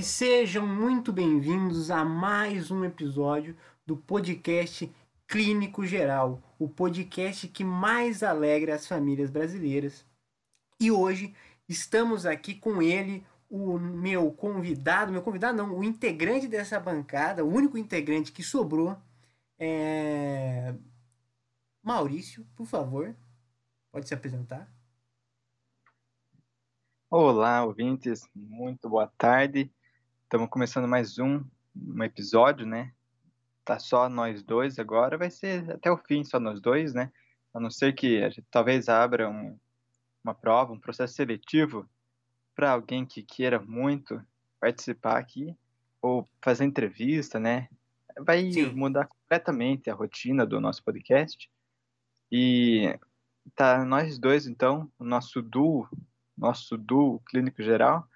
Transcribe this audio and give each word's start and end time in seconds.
E 0.00 0.02
sejam 0.02 0.66
muito 0.66 1.12
bem-vindos 1.12 1.90
a 1.90 2.02
mais 2.06 2.70
um 2.70 2.86
episódio 2.86 3.54
do 3.86 3.98
podcast 3.98 4.90
Clínico 5.28 5.84
Geral, 5.84 6.42
o 6.58 6.66
podcast 6.66 7.46
que 7.48 7.62
mais 7.62 8.22
alegra 8.22 8.76
as 8.76 8.86
famílias 8.86 9.28
brasileiras. 9.28 10.02
E 10.80 10.90
hoje 10.90 11.34
estamos 11.68 12.24
aqui 12.24 12.54
com 12.54 12.80
ele, 12.80 13.22
o 13.50 13.78
meu 13.78 14.32
convidado, 14.32 15.12
meu 15.12 15.22
convidado 15.22 15.58
não, 15.58 15.76
o 15.76 15.84
integrante 15.84 16.46
dessa 16.46 16.80
bancada, 16.80 17.44
o 17.44 17.52
único 17.52 17.76
integrante 17.76 18.32
que 18.32 18.42
sobrou, 18.42 18.96
é... 19.58 20.74
Maurício, 21.82 22.46
por 22.56 22.66
favor, 22.66 23.14
pode 23.90 24.08
se 24.08 24.14
apresentar. 24.14 24.70
Olá, 27.10 27.64
ouvintes, 27.64 28.26
muito 28.34 28.88
boa 28.88 29.08
tarde. 29.18 29.70
Estamos 30.22 30.48
começando 30.48 30.86
mais 30.86 31.18
um, 31.18 31.44
um 31.74 32.02
episódio, 32.04 32.64
né? 32.64 32.94
tá 33.70 33.78
só 33.78 34.08
nós 34.08 34.42
dois 34.42 34.80
agora, 34.80 35.16
vai 35.16 35.30
ser 35.30 35.70
até 35.70 35.90
o 35.90 35.96
fim 35.96 36.24
só 36.24 36.40
nós 36.40 36.60
dois, 36.60 36.92
né? 36.92 37.12
A 37.54 37.60
não 37.60 37.70
ser 37.70 37.92
que 37.92 38.20
a 38.22 38.28
gente 38.28 38.46
talvez 38.50 38.88
abra 38.88 39.28
um, 39.28 39.56
uma 40.24 40.34
prova, 40.34 40.72
um 40.72 40.80
processo 40.80 41.14
seletivo 41.14 41.88
para 42.54 42.72
alguém 42.72 43.06
que 43.06 43.22
queira 43.22 43.60
muito 43.60 44.20
participar 44.60 45.18
aqui 45.18 45.56
ou 46.02 46.26
fazer 46.42 46.64
entrevista, 46.64 47.38
né? 47.38 47.68
Vai 48.18 48.52
Sim. 48.52 48.72
mudar 48.72 49.06
completamente 49.06 49.88
a 49.88 49.94
rotina 49.94 50.44
do 50.44 50.60
nosso 50.60 50.82
podcast. 50.82 51.50
E 52.30 52.98
tá 53.54 53.84
nós 53.84 54.18
dois 54.18 54.46
então, 54.46 54.90
o 54.98 55.04
nosso 55.04 55.40
duo, 55.40 55.88
nosso 56.36 56.76
duo 56.76 57.20
clínico 57.20 57.62
geral. 57.62 58.06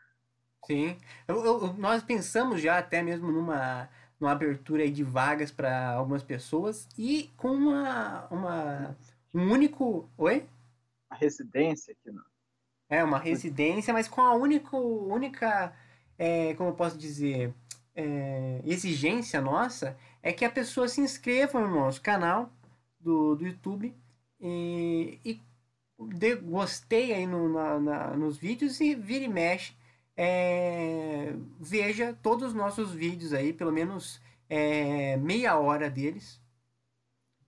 Sim. 0.66 0.96
Eu, 1.26 1.44
eu, 1.44 1.72
nós 1.74 2.02
pensamos 2.02 2.60
já 2.60 2.78
até 2.78 3.02
mesmo 3.02 3.30
numa 3.30 3.88
uma 4.20 4.32
abertura 4.32 4.88
de 4.90 5.02
vagas 5.02 5.50
para 5.50 5.90
algumas 5.90 6.22
pessoas 6.22 6.88
e 6.96 7.30
com 7.36 7.48
uma, 7.48 8.26
uma 8.30 8.96
um 9.32 9.50
único. 9.50 10.08
Oi? 10.16 10.46
A 11.10 11.16
residência 11.16 11.92
aqui 11.92 12.10
não. 12.10 12.24
É, 12.98 13.04
uma 13.04 13.18
residência, 13.18 13.92
mas 13.92 14.08
com 14.08 14.20
a 14.20 14.34
único, 14.34 14.76
única, 14.76 15.72
é, 16.18 16.54
como 16.54 16.70
eu 16.70 16.74
posso 16.74 16.96
dizer, 16.98 17.52
é, 17.94 18.60
exigência 18.64 19.40
nossa 19.40 19.96
é 20.22 20.32
que 20.32 20.44
a 20.44 20.50
pessoa 20.50 20.88
se 20.88 21.00
inscreva 21.00 21.60
no 21.60 21.68
nosso 21.74 22.00
canal 22.00 22.50
do, 23.00 23.36
do 23.36 23.46
YouTube 23.46 23.94
e, 24.40 25.18
e 25.24 25.40
dê 26.16 26.34
gostei 26.36 27.12
aí 27.12 27.26
no, 27.26 27.48
na, 27.48 27.78
na, 27.78 28.10
nos 28.16 28.36
vídeos 28.36 28.80
e 28.80 28.94
vira 28.94 29.24
e 29.24 29.28
mexe 29.28 29.74
é, 30.16 31.34
veja 31.60 32.16
todos 32.22 32.48
os 32.48 32.54
nossos 32.54 32.92
vídeos 32.92 33.32
aí, 33.32 33.52
pelo 33.52 33.72
menos 33.72 34.20
é, 34.48 35.16
meia 35.16 35.58
hora 35.58 35.90
deles. 35.90 36.40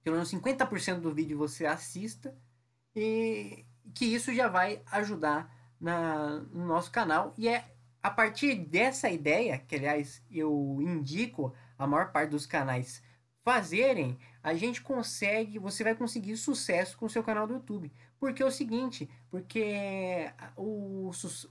Pelo 0.02 0.16
menos 0.16 0.32
50% 0.32 1.00
do 1.00 1.14
vídeo 1.14 1.38
você 1.38 1.66
assista. 1.66 2.36
E 2.94 3.64
que 3.94 4.04
isso 4.04 4.34
já 4.34 4.48
vai 4.48 4.82
ajudar 4.92 5.54
na, 5.80 6.40
no 6.52 6.66
nosso 6.66 6.90
canal. 6.90 7.34
E 7.36 7.48
é 7.48 7.64
a 8.02 8.10
partir 8.10 8.54
dessa 8.54 9.10
ideia, 9.10 9.58
que 9.58 9.74
aliás 9.74 10.22
eu 10.30 10.78
indico 10.80 11.52
a 11.76 11.86
maior 11.86 12.12
parte 12.12 12.30
dos 12.30 12.46
canais 12.46 13.02
fazerem, 13.44 14.18
a 14.42 14.54
gente 14.54 14.80
consegue, 14.80 15.58
você 15.58 15.84
vai 15.84 15.94
conseguir 15.94 16.36
sucesso 16.36 16.96
com 16.96 17.06
o 17.06 17.10
seu 17.10 17.22
canal 17.22 17.46
do 17.46 17.54
YouTube. 17.54 17.92
Porque 18.18 18.42
é 18.42 18.46
o 18.46 18.50
seguinte, 18.50 19.10
porque 19.30 20.32
o, 20.56 21.10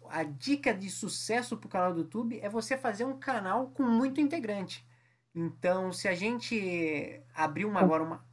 a 0.10 0.24
dica 0.24 0.74
de 0.74 0.90
sucesso 0.90 1.58
para 1.58 1.68
o 1.68 1.70
canal 1.70 1.94
do 1.94 2.02
YouTube 2.02 2.40
é 2.42 2.50
você 2.50 2.78
fazer 2.78 3.06
um 3.06 3.18
canal 3.20 3.68
com 3.72 3.84
muito 3.84 4.20
integrante. 4.20 4.86
Então, 5.34 5.92
se 5.92 6.08
a 6.08 6.16
gente 6.16 7.22
abrir 7.34 7.66
uma 7.66 7.82
agora 7.82 8.04
uma. 8.04 8.26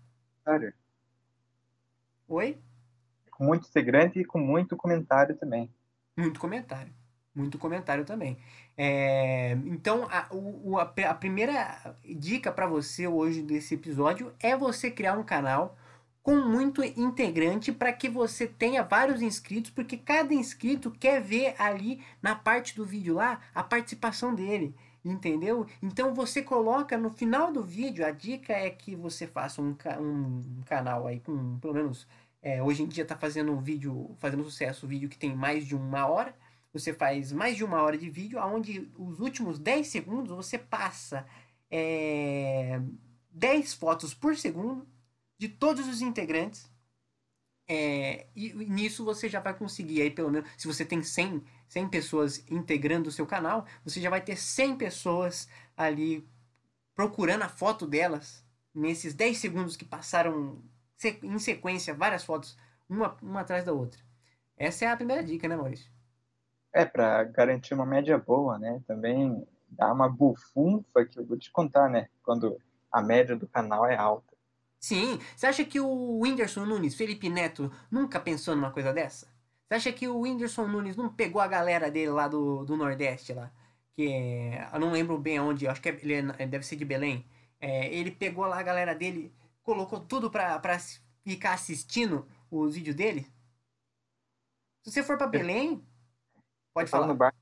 Oi? 2.29 2.63
Muito 3.43 3.69
integrante 3.69 4.21
e 4.21 4.25
com 4.25 4.39
muito 4.39 4.77
comentário 4.77 5.37
também. 5.37 5.71
Muito 6.17 6.39
comentário. 6.39 6.93
Muito 7.35 7.59
comentário 7.59 8.05
também. 8.05 8.37
É, 8.77 9.53
então, 9.65 10.07
a, 10.11 10.27
o, 10.31 10.79
a, 10.79 10.83
a 10.83 11.15
primeira 11.15 11.97
dica 12.05 12.53
para 12.53 12.67
você 12.67 13.07
hoje 13.07 13.43
desse 13.43 13.75
episódio 13.75 14.33
é 14.39 14.57
você 14.57 14.91
criar 14.91 15.19
um 15.19 15.25
canal 15.25 15.77
com 16.23 16.37
muito 16.37 16.85
integrante 16.85 17.73
para 17.73 17.93
que 17.93 18.09
você 18.09 18.47
tenha 18.47 18.83
vários 18.83 19.21
inscritos, 19.21 19.71
porque 19.71 19.97
cada 19.97 20.33
inscrito 20.33 20.91
quer 20.91 21.21
ver 21.21 21.55
ali 21.59 22.01
na 22.23 22.35
parte 22.35 22.77
do 22.77 22.85
vídeo 22.85 23.15
lá 23.15 23.41
a 23.55 23.63
participação 23.63 24.35
dele, 24.35 24.75
entendeu? 25.05 25.67
Então 25.83 26.15
você 26.15 26.43
coloca 26.43 26.97
no 26.97 27.11
final 27.11 27.51
do 27.51 27.63
vídeo, 27.63 28.07
a 28.07 28.13
dica 28.13 28.53
é 28.53 28.71
que 28.71 28.95
você 28.95 29.27
faça 29.27 29.61
um, 29.61 29.75
um 29.99 30.63
canal 30.65 31.09
aí 31.09 31.19
com 31.19 31.59
pelo 31.59 31.75
menos 31.75 32.07
é, 32.43 32.61
hoje 32.61 32.83
em 32.83 32.89
dia 32.89 33.05
está 33.05 33.17
fazendo 33.17 33.53
um 33.53 33.61
vídeo, 33.61 34.17
fazendo 34.19 34.43
sucesso, 34.45 34.85
um 34.85 34.89
vídeo 34.89 35.09
que 35.09 35.17
tem 35.17 35.35
mais 35.35 35.65
de 35.65 35.77
uma 35.77 36.07
hora. 36.07 36.37
Você 36.73 36.93
faz 36.93 37.31
mais 37.31 37.57
de 37.57 37.65
uma 37.65 37.81
hora 37.81 37.97
de 37.97 38.11
vídeo, 38.11 38.41
onde 38.41 38.91
os 38.99 39.21
últimos 39.21 39.59
10 39.59 39.87
segundos 39.87 40.35
você 40.35 40.59
passa 40.59 41.25
é, 41.71 42.81
10 43.31 43.75
fotos 43.75 44.13
por 44.13 44.37
segundo 44.37 44.87
de 45.39 45.49
todos 45.49 45.87
os 45.87 46.03
integrantes. 46.03 46.71
É, 47.69 48.27
e, 48.35 48.53
nisso 48.53 49.05
você 49.05 49.29
já 49.29 49.39
vai 49.39 49.55
conseguir, 49.55 50.03
aí 50.03 50.11
pelo 50.11 50.31
menos, 50.31 50.51
se 50.59 50.67
você 50.67 50.85
tem 50.85 51.03
100, 51.03 51.43
100 51.69 51.89
pessoas 51.89 52.45
integrando 52.51 53.09
o 53.09 53.13
seu 53.13 53.27
canal, 53.27 53.67
você 53.85 54.01
já 54.01 54.11
vai 54.11 54.21
ter 54.21 54.37
100 54.37 54.77
pessoas 54.77 55.49
ali 55.77 56.27
procurando 56.95 57.43
a 57.43 57.49
foto 57.49 57.87
delas 57.87 58.45
nesses 58.75 59.15
10 59.15 59.39
segundos 59.39 59.77
que 59.77 59.85
passaram 59.85 60.63
em 61.23 61.39
sequência 61.39 61.95
várias 61.95 62.25
fotos, 62.25 62.57
uma, 62.89 63.17
uma 63.23 63.41
atrás 63.41 63.65
da 63.65 63.73
outra. 63.73 64.01
Essa 64.57 64.85
é 64.85 64.89
a 64.89 64.97
primeira 64.97 65.23
dica, 65.23 65.49
né, 65.49 65.57
Maurício? 65.57 65.91
É, 66.73 66.85
para 66.85 67.25
garantir 67.25 67.75
uma 67.75 67.85
média 67.87 68.17
boa, 68.17 68.59
né? 68.59 68.83
Também 68.87 69.47
dá 69.69 69.93
uma 69.93 70.09
bufunfa 70.09 71.05
que 71.05 71.19
eu 71.19 71.25
vou 71.25 71.37
te 71.37 71.51
contar, 71.51 71.89
né? 71.89 72.09
Quando 72.23 72.59
a 72.91 73.03
média 73.03 73.37
do 73.37 73.47
canal 73.47 73.87
é 73.87 73.97
alta. 73.97 74.33
Sim. 74.79 75.19
Você 75.37 75.47
acha 75.47 75.65
que 75.65 75.81
o 75.81 76.21
Whindersson 76.21 76.65
Nunes, 76.65 76.95
Felipe 76.95 77.29
Neto, 77.29 77.73
nunca 77.91 78.19
pensou 78.19 78.55
numa 78.55 78.71
coisa 78.71 78.93
dessa? 78.93 79.27
Você 79.69 79.75
acha 79.75 79.93
que 79.93 80.09
o 80.09 80.21
Whindersson 80.21 80.67
Nunes 80.67 80.97
não 80.97 81.09
pegou 81.09 81.41
a 81.41 81.47
galera 81.47 81.91
dele 81.91 82.11
lá 82.11 82.29
do, 82.29 82.65
do 82.65 82.77
Nordeste 82.77 83.33
lá? 83.33 83.51
Que 83.95 84.09
é, 84.09 84.69
eu 84.73 84.81
não 84.81 84.91
lembro 84.91 85.17
bem 85.19 85.39
aonde, 85.39 85.69
acho 85.69 85.81
que 85.81 85.89
é, 85.89 85.99
ele 86.03 86.15
é, 86.39 86.47
deve 86.47 86.67
ser 86.67 86.77
de 86.77 86.85
Belém. 86.85 87.25
É, 87.61 87.95
ele 87.95 88.11
pegou 88.11 88.45
lá 88.45 88.59
a 88.59 88.63
galera 88.63 88.95
dele, 88.95 89.33
colocou 89.63 90.01
tudo 90.01 90.31
pra, 90.31 90.59
pra 90.59 90.79
ficar 91.25 91.55
assistindo 91.55 92.27
os 92.51 92.75
vídeos 92.75 92.97
dele. 92.97 93.27
Se 94.83 94.91
você 94.91 95.03
for 95.03 95.17
pra 95.17 95.27
Belém, 95.27 95.87
pode 96.75 96.91
falar. 96.91 97.07
No 97.07 97.15
bar, 97.15 97.35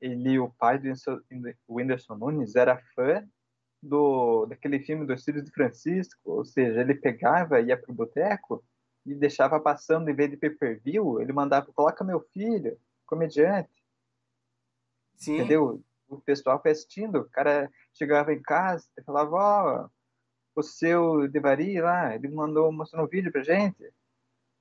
ele, 0.00 0.38
o 0.38 0.50
pai 0.50 0.78
do 0.78 0.88
Whindersson 1.68 2.14
Nunes, 2.14 2.54
era 2.54 2.82
fã 2.94 3.26
do 3.82 4.46
daquele 4.46 4.80
filme 4.80 5.06
dos 5.06 5.22
Filhos 5.24 5.44
de 5.44 5.50
Francisco, 5.50 6.18
ou 6.24 6.44
seja, 6.44 6.80
ele 6.80 6.94
pegava, 6.94 7.60
ia 7.60 7.76
pro 7.76 7.94
boteco 7.94 8.64
e 9.04 9.14
deixava 9.14 9.60
passando 9.60 10.08
em 10.08 10.14
vez 10.14 10.30
de 10.30 10.36
pay-per-view, 10.36 11.20
ele 11.20 11.32
mandava, 11.32 11.72
coloca 11.72 12.02
meu 12.02 12.20
filho, 12.32 12.78
comediante. 13.06 13.70
Sim. 15.14 15.36
Entendeu? 15.36 15.82
O 16.08 16.20
pessoal 16.20 16.60
assistindo, 16.64 17.20
o 17.20 17.30
cara 17.30 17.70
chegava 17.92 18.32
em 18.32 18.40
casa 18.40 18.88
e 18.98 19.02
falava, 19.02 19.36
ó, 19.36 19.84
oh, 19.84 19.90
o 20.60 20.62
seu 20.62 21.28
Devari 21.28 21.80
lá, 21.80 22.14
ele 22.14 22.28
mandou, 22.28 22.72
mostrou 22.72 23.04
um 23.04 23.08
vídeo 23.08 23.30
pra 23.30 23.42
gente. 23.42 23.92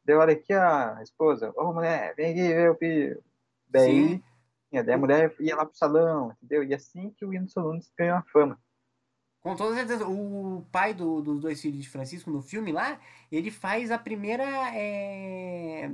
Deu, 0.03 0.19
olha 0.19 0.33
aqui 0.33 0.53
a 0.53 0.99
esposa, 1.01 1.51
ô 1.55 1.69
oh, 1.69 1.73
mulher, 1.73 2.13
vem 2.15 2.31
aqui 2.31 2.53
ver 2.53 2.71
o 2.71 2.75
filho. 2.75 3.23
Daí, 3.67 4.23
daí 4.71 4.93
a 4.93 4.97
mulher 4.97 5.35
ia 5.39 5.55
lá 5.55 5.65
pro 5.65 5.75
salão, 5.75 6.31
entendeu? 6.31 6.63
E 6.63 6.73
assim 6.73 7.09
que 7.11 7.25
o 7.25 7.29
Whindersson 7.29 7.61
Nunes 7.61 7.91
ganhou 7.97 8.17
a 8.17 8.23
fama. 8.23 8.59
Com 9.41 9.55
toda 9.55 9.75
certeza, 9.75 10.07
o 10.07 10.65
pai 10.71 10.93
do, 10.93 11.21
dos 11.21 11.39
dois 11.39 11.61
filhos 11.61 11.81
de 11.81 11.89
Francisco 11.89 12.31
no 12.31 12.41
filme 12.41 12.71
lá, 12.71 12.99
ele 13.31 13.51
faz 13.51 13.91
a 13.91 13.97
primeira 13.97 14.43
é, 14.75 15.91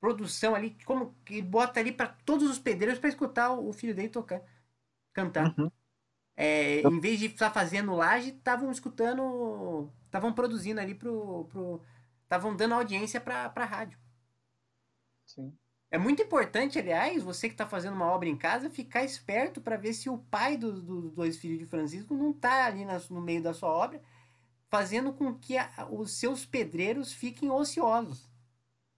produção 0.00 0.54
ali, 0.54 0.76
como 0.84 1.14
que 1.24 1.40
bota 1.40 1.80
ali 1.80 1.90
para 1.90 2.08
todos 2.08 2.48
os 2.50 2.58
pedreiros 2.58 2.98
para 2.98 3.08
escutar 3.08 3.52
o, 3.52 3.72
filho 3.72 3.94
dele 3.94 4.08
tocar, 4.08 4.42
cantar. 5.12 5.54
Uhum. 5.58 5.70
É, 6.40 6.82
em 6.82 7.00
vez 7.00 7.18
de 7.18 7.26
estar 7.26 7.50
fazendo 7.50 7.96
laje, 7.96 8.28
estavam 8.28 8.70
escutando, 8.70 9.90
estavam 10.04 10.32
produzindo 10.32 10.80
ali 10.80 10.94
pro, 10.94 11.46
pro 11.46 11.82
estavam 12.22 12.54
dando 12.54 12.74
audiência 12.74 13.20
para 13.20 13.48
para 13.48 13.64
rádio. 13.64 13.98
Sim. 15.26 15.52
É 15.90 15.98
muito 15.98 16.22
importante, 16.22 16.78
aliás, 16.78 17.24
você 17.24 17.48
que 17.48 17.54
está 17.54 17.66
fazendo 17.66 17.94
uma 17.94 18.06
obra 18.06 18.28
em 18.28 18.36
casa, 18.36 18.70
ficar 18.70 19.02
esperto 19.02 19.60
para 19.60 19.76
ver 19.76 19.92
se 19.94 20.08
o 20.08 20.18
pai 20.18 20.56
dos 20.56 20.80
do, 20.80 21.02
do 21.02 21.10
dois 21.10 21.38
filhos 21.38 21.58
de 21.58 21.66
Francisco 21.66 22.14
não 22.14 22.30
está 22.30 22.66
ali 22.66 22.86
no 23.10 23.20
meio 23.20 23.42
da 23.42 23.52
sua 23.52 23.70
obra, 23.70 24.00
fazendo 24.70 25.12
com 25.12 25.34
que 25.34 25.58
a, 25.58 25.88
os 25.90 26.20
seus 26.20 26.46
pedreiros 26.46 27.12
fiquem 27.12 27.50
ociosos. 27.50 28.30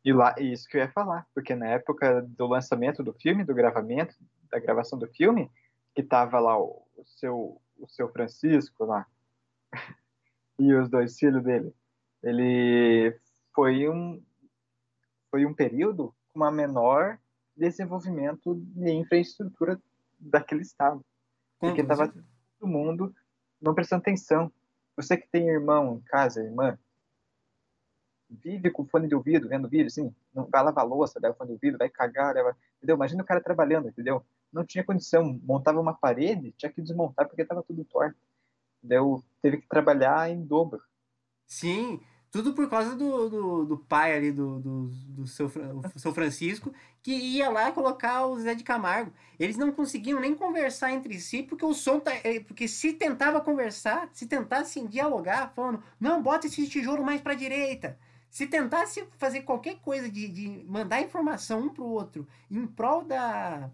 E 0.05 0.13
lá, 0.13 0.35
isso 0.39 0.69
que 0.69 0.77
eu 0.77 0.83
ia 0.83 0.91
falar, 0.91 1.27
porque 1.35 1.55
na 1.55 1.69
época 1.69 2.21
do 2.23 2.47
lançamento 2.47 3.03
do 3.03 3.15
filme, 3.15 3.45
do 3.45 3.55
gravamento, 3.55 4.15
da 4.51 4.59
gravação 4.59 4.99
do 4.99 5.07
filme, 5.07 5.51
que 5.95 6.03
tava 6.03 6.39
lá 6.39 6.59
o, 6.59 6.87
o 7.01 7.05
seu 7.07 7.61
o 7.79 7.89
seu 7.89 8.09
Francisco 8.11 8.85
lá 8.85 9.07
e 10.59 10.75
os 10.75 10.89
dois 10.89 11.19
filhos 11.19 11.43
dele, 11.43 11.75
ele 12.23 13.19
foi 13.55 13.89
um 13.89 14.23
foi 15.31 15.47
um 15.47 15.55
período 15.55 16.15
com 16.29 16.41
uma 16.41 16.51
menor 16.51 17.19
desenvolvimento 17.57 18.55
de 18.55 18.91
infraestrutura 18.93 19.81
daquele 20.19 20.63
estado. 20.63 21.05
Porque 21.59 21.83
estava 21.83 22.09
todo 22.09 22.69
mundo 22.69 23.15
não 23.61 23.75
prestando 23.75 24.01
atenção. 24.01 24.51
Você 24.97 25.17
que 25.17 25.29
tem 25.29 25.49
irmão 25.49 25.97
em 25.97 26.01
casa, 26.01 26.43
irmã, 26.43 26.79
vive 28.29 28.71
com 28.71 28.87
fone 28.87 29.09
de 29.09 29.15
ouvido, 29.15 29.49
vendo 29.49 29.69
vídeo, 29.69 29.87
assim, 29.87 30.15
não 30.35 30.47
vai 30.47 30.63
lavar 30.63 30.87
louça, 30.87 31.21
leva 31.21 31.35
fone 31.35 31.49
de 31.49 31.55
ouvido, 31.55 31.79
vai 31.79 31.89
cagar, 31.89 32.35
leva, 32.35 32.57
entendeu? 32.79 32.97
Imagina 32.97 33.23
o 33.23 33.27
cara 33.27 33.41
trabalhando, 33.41 33.89
entendeu? 33.89 34.25
Não 34.53 34.65
tinha 34.65 34.85
condição, 34.85 35.39
montava 35.43 35.81
uma 35.81 35.95
parede, 35.95 36.55
tinha 36.57 36.73
que 36.73 36.83
desmontar 36.83 37.27
porque 37.27 37.43
estava 37.43 37.63
tudo 37.63 37.85
torto. 37.85 38.17
Entendeu? 38.79 39.23
Teve 39.43 39.59
que 39.59 39.69
trabalhar 39.69 40.31
em 40.31 40.45
dobro. 40.45 40.83
Sim, 41.47 42.01
tudo 42.31 42.55
por 42.55 42.71
causa 42.71 42.95
do, 42.95 43.29
do, 43.29 43.65
do 43.65 43.77
pai 43.77 44.17
ali, 44.17 44.31
do, 44.31 44.61
do, 44.61 44.87
do 44.87 45.27
seu, 45.27 45.51
seu 45.97 46.15
Francisco, 46.15 46.73
que 47.03 47.13
ia 47.13 47.51
lá 47.51 47.73
colocar 47.73 48.25
o 48.27 48.39
Zé 48.39 48.55
de 48.55 48.63
Camargo. 48.63 49.13
Eles 49.39 49.57
não 49.57 49.73
conseguiam 49.73 50.21
nem 50.21 50.35
conversar 50.35 50.93
entre 50.93 51.19
si, 51.19 51.43
porque 51.43 51.65
o 51.65 51.75
som 51.75 51.99
tá. 51.99 52.13
Eh, 52.23 52.41
porque 52.41 52.69
se 52.69 52.93
tentava 52.93 53.41
conversar, 53.41 54.09
se 54.13 54.27
tentasse 54.27 54.87
dialogar, 54.87 55.53
falando, 55.55 55.83
não, 55.99 56.23
bota 56.23 56.47
esse 56.47 56.69
tijolo 56.69 57.05
mais 57.05 57.21
pra 57.21 57.35
direita. 57.35 57.99
Se 58.31 58.47
tentasse 58.47 59.05
fazer 59.19 59.43
qualquer 59.43 59.81
coisa 59.81 60.09
de, 60.09 60.29
de 60.29 60.65
mandar 60.69 61.03
informação 61.03 61.63
um 61.63 61.69
pro 61.69 61.85
outro 61.85 62.29
em 62.49 62.65
prol 62.65 63.03
da. 63.05 63.69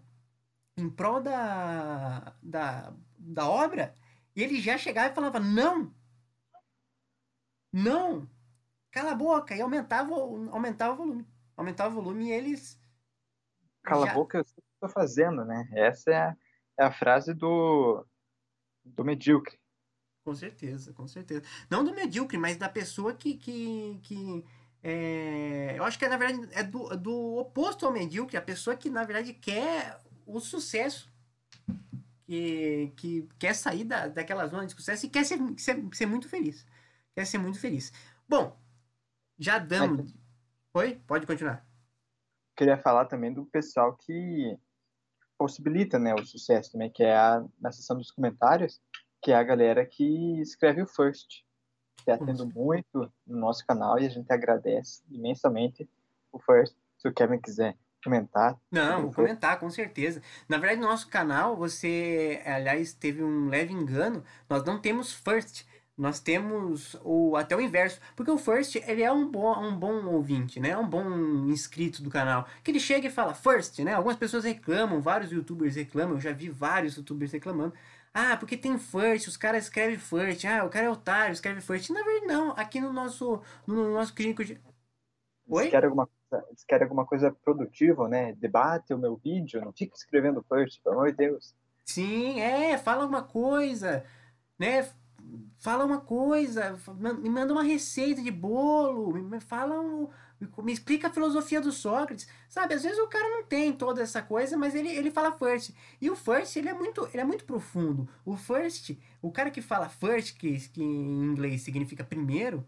Em 0.77 0.89
prol 0.89 1.21
da. 1.21 2.35
da, 2.41 2.93
da 3.17 3.49
obra, 3.49 3.93
ele 4.35 4.61
já 4.61 4.77
chegava 4.77 5.11
e 5.11 5.15
falava, 5.15 5.39
não! 5.39 5.93
Não! 7.73 8.29
cala 8.97 9.11
a 9.11 9.15
boca, 9.15 9.55
e 9.55 9.61
aumentava, 9.61 10.11
aumentava 10.11 10.93
o 10.93 10.97
volume. 10.97 11.27
Aumentava 11.55 11.89
o 11.89 12.01
volume 12.01 12.27
e 12.27 12.31
eles. 12.31 12.79
Cala 13.83 14.05
já... 14.05 14.11
a 14.11 14.15
boca, 14.15 14.39
eu 14.39 14.43
sei 14.43 14.57
o 14.57 14.61
que 14.61 14.73
estou 14.73 14.89
fazendo, 14.89 15.45
né? 15.45 15.67
Essa 15.73 16.11
é 16.11 16.17
a, 16.17 16.37
é 16.79 16.83
a 16.85 16.91
frase 16.91 17.33
do, 17.33 18.05
do 18.83 19.03
medíocre. 19.03 19.59
Com 20.23 20.35
certeza, 20.35 20.93
com 20.93 21.07
certeza. 21.07 21.43
Não 21.69 21.83
do 21.83 21.93
medíocre, 21.93 22.37
mas 22.37 22.57
da 22.57 22.69
pessoa 22.69 23.13
que. 23.13 23.35
que, 23.35 23.99
que 24.03 24.45
é... 24.83 25.75
Eu 25.77 25.83
acho 25.83 25.97
que 25.97 26.07
na 26.07 26.17
verdade 26.17 26.47
é 26.51 26.63
do, 26.63 26.95
do 26.97 27.37
oposto 27.37 27.85
ao 27.85 27.91
medíocre, 27.91 28.37
a 28.37 28.41
pessoa 28.41 28.75
que 28.75 28.89
na 28.89 29.03
verdade 29.03 29.33
quer 29.33 29.99
o 30.27 30.39
sucesso. 30.39 31.11
Que, 32.25 32.91
que 32.97 33.29
quer 33.39 33.55
sair 33.55 33.85
da, 33.85 34.09
daquela 34.09 34.45
zona 34.47 34.65
de 34.65 34.73
sucesso 34.73 35.05
e 35.05 35.09
quer 35.09 35.23
ser, 35.23 35.39
ser, 35.57 35.81
ser 35.93 36.05
muito 36.05 36.27
feliz. 36.27 36.65
Quer 37.15 37.25
ser 37.25 37.37
muito 37.37 37.57
feliz. 37.57 37.93
Bom, 38.27 38.53
já 39.39 39.57
damos. 39.57 40.13
Oi? 40.73 41.01
Pode 41.07 41.25
continuar. 41.25 41.65
Queria 42.55 42.77
falar 42.77 43.05
também 43.05 43.33
do 43.33 43.45
pessoal 43.45 43.95
que 43.95 44.59
possibilita 45.37 45.97
né, 45.97 46.13
o 46.13 46.25
sucesso 46.25 46.73
também, 46.73 46.91
que 46.91 47.03
é 47.03 47.15
a, 47.15 47.45
na 47.61 47.71
seção 47.71 47.97
dos 47.97 48.11
comentários, 48.11 48.81
que 49.21 49.31
é 49.31 49.35
a 49.35 49.43
galera 49.43 49.85
que 49.85 50.41
escreve 50.41 50.81
o 50.81 50.87
first. 50.87 51.45
Está 51.99 52.17
tendo 52.17 52.45
muito 52.47 53.11
no 53.25 53.37
nosso 53.39 53.65
canal 53.65 53.99
e 53.99 54.05
a 54.05 54.09
gente 54.09 54.31
agradece 54.31 55.01
imensamente 55.09 55.89
o 56.31 56.39
first. 56.39 56.75
Se 56.97 57.07
o 57.07 57.13
Kevin 57.13 57.39
quiser 57.39 57.77
comentar. 58.03 58.57
Não, 58.71 59.03
vou 59.03 59.13
comentar, 59.13 59.59
com 59.59 59.69
certeza. 59.69 60.21
Na 60.47 60.57
verdade, 60.57 60.81
no 60.81 60.87
nosso 60.87 61.07
canal, 61.07 61.55
você, 61.55 62.41
aliás, 62.45 62.93
teve 62.93 63.23
um 63.23 63.49
leve 63.49 63.73
engano. 63.73 64.23
Nós 64.49 64.63
não 64.63 64.79
temos 64.79 65.13
first. 65.13 65.65
Nós 65.97 66.19
temos 66.19 66.95
o 67.03 67.35
até 67.35 67.55
o 67.55 67.61
inverso, 67.61 67.99
porque 68.15 68.29
o 68.29 68.37
First 68.37 68.75
ele 68.75 69.01
é 69.01 69.11
um 69.11 69.27
bom, 69.27 69.59
um 69.59 69.75
bom 69.75 70.05
ouvinte, 70.05 70.59
né? 70.59 70.69
É 70.69 70.77
um 70.77 70.87
bom 70.87 71.09
inscrito 71.47 72.03
do 72.03 72.09
canal. 72.11 72.47
Que 72.63 72.69
ele 72.69 72.79
chega 72.79 73.07
e 73.07 73.11
fala 73.11 73.33
First, 73.33 73.79
né? 73.79 73.93
Algumas 73.95 74.15
pessoas 74.15 74.43
reclamam, 74.43 75.01
vários 75.01 75.31
YouTubers 75.31 75.75
reclamam, 75.75 76.15
eu 76.15 76.21
já 76.21 76.31
vi 76.31 76.49
vários 76.49 76.95
YouTubers 76.97 77.31
reclamando. 77.31 77.73
Ah, 78.13 78.37
porque 78.37 78.55
tem 78.55 78.77
First, 78.77 79.27
os 79.27 79.37
caras 79.37 79.63
escrevem 79.63 79.97
First. 79.97 80.45
Ah, 80.45 80.63
o 80.65 80.69
cara 80.69 80.85
é 80.85 80.89
otário, 80.89 81.33
escreve 81.33 81.61
First. 81.61 81.89
Na 81.89 82.03
verdade 82.03 82.27
não, 82.27 82.51
aqui 82.51 82.79
no 82.79 82.93
nosso 82.93 83.41
no 83.65 83.91
nosso 83.93 84.13
clínico 84.13 84.45
de 84.45 84.61
Oi? 85.49 85.69
Querem 85.69 85.85
alguma 85.85 86.05
coisa, 86.05 86.16
eles 86.31 86.63
querem 86.63 86.83
alguma 86.83 87.05
coisa 87.05 87.31
produtiva, 87.43 88.07
né? 88.07 88.33
Debate 88.33 88.93
o 88.93 88.97
meu 88.97 89.15
vídeo, 89.15 89.61
não 89.63 89.73
fica 89.73 89.95
escrevendo 89.95 90.45
First, 90.47 90.81
pelo 90.83 90.95
amor 90.95 91.11
de 91.11 91.17
Deus. 91.17 91.55
Sim, 91.85 92.39
é, 92.41 92.77
fala 92.77 93.03
alguma 93.03 93.23
coisa, 93.23 94.03
né? 94.59 94.89
fala 95.59 95.85
uma 95.85 95.99
coisa, 95.99 96.77
me 97.19 97.29
manda 97.29 97.51
uma 97.51 97.63
receita 97.63 98.21
de 98.21 98.31
bolo, 98.31 99.13
me 99.13 99.39
fala 99.39 99.79
um, 99.79 100.07
me 100.63 100.71
explica 100.71 101.07
a 101.07 101.11
filosofia 101.11 101.59
do 101.59 101.71
Sócrates, 101.71 102.27
sabe? 102.47 102.75
Às 102.75 102.83
vezes 102.83 102.99
o 102.99 103.07
cara 103.07 103.27
não 103.29 103.43
tem 103.43 103.73
toda 103.73 104.01
essa 104.01 104.21
coisa, 104.21 104.55
mas 104.55 104.75
ele, 104.75 104.89
ele 104.89 105.09
fala 105.09 105.31
first. 105.31 105.73
E 105.99 106.09
o 106.09 106.15
first, 106.15 106.55
ele 106.55 106.69
é 106.69 106.73
muito, 106.73 107.07
ele 107.11 107.21
é 107.21 107.23
muito 107.23 107.43
profundo. 107.43 108.07
O 108.23 108.37
first, 108.37 108.95
o 109.21 109.31
cara 109.31 109.49
que 109.49 109.61
fala 109.61 109.89
first, 109.89 110.37
que, 110.37 110.57
que 110.69 110.81
em 110.81 111.23
inglês 111.23 111.63
significa 111.63 112.03
primeiro, 112.03 112.65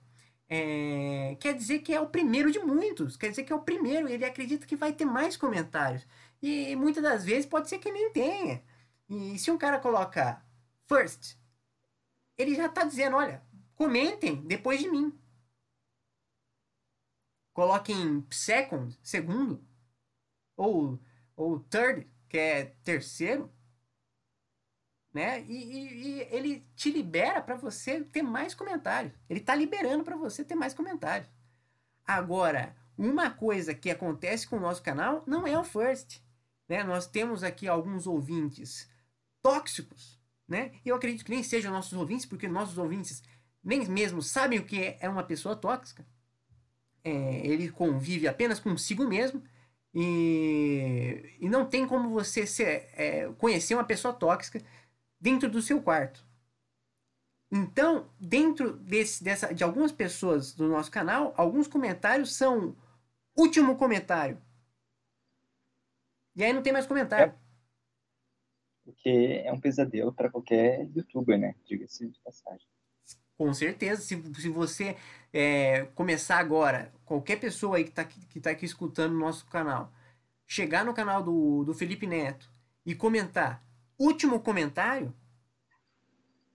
é, 0.50 1.38
quer 1.40 1.54
dizer 1.54 1.80
que 1.80 1.94
é 1.94 2.02
o 2.02 2.10
primeiro 2.10 2.52
de 2.52 2.60
muitos, 2.60 3.16
quer 3.16 3.30
dizer 3.30 3.44
que 3.44 3.54
é 3.54 3.56
o 3.56 3.62
primeiro, 3.62 4.10
ele 4.10 4.26
acredita 4.26 4.66
que 4.66 4.76
vai 4.76 4.92
ter 4.94 5.06
mais 5.06 5.38
comentários. 5.38 6.06
E 6.42 6.76
muitas 6.76 7.04
das 7.04 7.24
vezes 7.24 7.46
pode 7.46 7.70
ser 7.70 7.80
que 7.80 7.92
nem 7.92 8.12
tenha. 8.12 8.64
E 9.10 9.38
se 9.38 9.52
um 9.52 9.58
cara 9.58 9.80
coloca 9.80 10.44
first, 10.88 11.38
ele 12.38 12.56
já 12.56 12.66
está 12.68 12.84
dizendo, 12.84 13.18
olha, 13.18 13.44
comentem 13.76 14.36
depois 14.48 14.80
de 14.80 14.90
mim. 14.90 15.14
Coloquem 17.54 18.26
second, 18.32 18.98
segundo, 19.04 19.64
ou, 20.58 21.00
ou 21.36 21.60
third, 21.60 22.08
que 22.30 22.38
é 22.38 22.66
terceiro, 22.84 23.52
né? 25.20 25.44
E, 25.48 25.54
e, 25.54 26.08
e 26.08 26.28
ele 26.32 26.66
te 26.76 26.92
libera 26.92 27.42
para 27.42 27.56
você 27.56 28.02
ter 28.04 28.22
mais 28.22 28.54
comentários. 28.54 29.14
Ele 29.30 29.40
está 29.40 29.56
liberando 29.56 30.04
para 30.04 30.16
você 30.16 30.44
ter 30.44 30.56
mais 30.56 30.74
comentários. 30.74 31.30
Agora, 32.06 32.76
uma 32.98 33.30
coisa 33.30 33.74
que 33.74 33.90
acontece 33.90 34.48
com 34.48 34.58
o 34.58 34.62
nosso 34.62 34.82
canal 34.82 35.24
não 35.28 35.46
é 35.46 35.58
o 35.58 35.64
first. 35.64 36.22
Né? 36.68 36.84
Nós 36.84 37.08
temos 37.08 37.44
aqui 37.44 37.68
alguns 37.68 38.08
ouvintes 38.08 38.90
tóxicos 39.42 40.20
né? 40.50 40.72
Eu 40.84 40.96
acredito 40.96 41.24
que 41.24 41.32
nem 41.32 41.44
sejam 41.44 41.72
nossos 41.72 41.94
ouvintes, 41.94 42.26
porque 42.26 42.48
nossos 42.48 42.78
ouvintes 42.78 43.22
nem 43.64 43.88
mesmo 43.88 44.22
sabem 44.22 44.58
o 44.58 44.66
que 44.66 44.98
é 45.00 45.08
uma 45.08 45.24
pessoa 45.24 45.56
tóxica. 45.56 46.06
É, 47.04 47.46
ele 47.46 47.70
convive 47.70 48.28
apenas 48.28 48.60
consigo 48.60 49.08
mesmo 49.08 49.44
e, 49.94 51.38
e 51.40 51.48
não 51.48 51.66
tem 51.66 51.88
como 51.88 52.10
você 52.10 52.48
ser, 52.48 52.90
é, 52.94 53.32
conhecer 53.38 53.76
uma 53.76 53.84
pessoa 53.84 54.14
tóxica 54.14 54.62
dentro 55.20 55.50
do 55.50 55.62
seu 55.62 55.82
quarto. 55.82 56.26
Então, 57.52 58.10
dentro 58.20 58.74
desse, 58.78 59.24
dessa, 59.24 59.54
de 59.54 59.64
algumas 59.64 59.92
pessoas 59.92 60.54
do 60.54 60.68
nosso 60.68 60.92
canal, 60.92 61.34
alguns 61.36 61.68
comentários 61.68 62.36
são 62.36 62.76
último 63.36 63.76
comentário. 63.76 64.40
E 66.36 66.44
aí 66.44 66.54
não 66.54 66.62
tem 66.62 66.72
mais 66.72 66.86
comentário. 66.86 67.34
É 67.34 67.50
porque 68.92 69.42
é 69.46 69.52
um 69.54 69.60
pesadelo 69.60 70.12
para 70.12 70.30
qualquer 70.30 70.88
youtuber, 70.96 71.38
né? 71.38 71.56
Diga-se 71.66 72.08
de 72.08 72.20
passagem. 72.22 72.68
Com 73.38 73.54
certeza. 73.54 74.02
Se, 74.02 74.22
se 74.34 74.50
você 74.50 74.98
é, 75.32 75.86
começar 75.96 76.40
agora, 76.40 76.92
qualquer 77.06 77.40
pessoa 77.40 77.78
aí 77.78 77.84
que 77.84 77.92
está 77.92 78.04
que 78.06 78.40
tá 78.40 78.50
aqui 78.50 78.66
escutando 78.66 79.14
o 79.14 79.20
nosso 79.20 79.46
canal, 79.46 79.94
chegar 80.46 80.84
no 80.84 80.94
canal 80.94 81.24
do, 81.24 81.64
do 81.64 81.74
Felipe 81.74 82.08
Neto 82.08 82.50
e 82.86 82.96
comentar 82.96 83.64
último 84.00 84.40
comentário, 84.40 85.14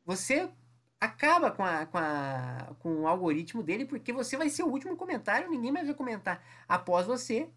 você 0.05 0.51
acaba 0.99 1.51
com, 1.51 1.63
a, 1.63 1.87
com, 1.87 1.99
a, 1.99 2.75
com 2.79 3.03
o 3.03 3.07
algoritmo 3.07 3.63
dele, 3.63 3.85
porque 3.85 4.13
você 4.13 4.37
vai 4.37 4.49
ser 4.49 4.63
o 4.63 4.69
último 4.69 4.97
comentário, 4.97 5.51
ninguém 5.51 5.71
mais 5.71 5.87
vai 5.87 5.95
comentar 5.95 6.43
após 6.67 7.07
você. 7.07 7.51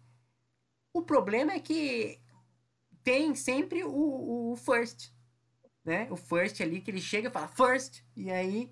O 0.92 1.02
problema 1.02 1.52
é 1.52 1.60
que 1.60 2.20
tem 3.02 3.34
sempre 3.34 3.82
o, 3.84 4.52
o 4.52 4.56
first, 4.56 5.10
né? 5.84 6.06
O 6.10 6.16
first 6.16 6.60
ali 6.60 6.80
que 6.80 6.90
ele 6.90 7.00
chega 7.00 7.28
e 7.28 7.32
fala 7.32 7.48
first 7.48 8.02
e 8.14 8.30
aí 8.30 8.70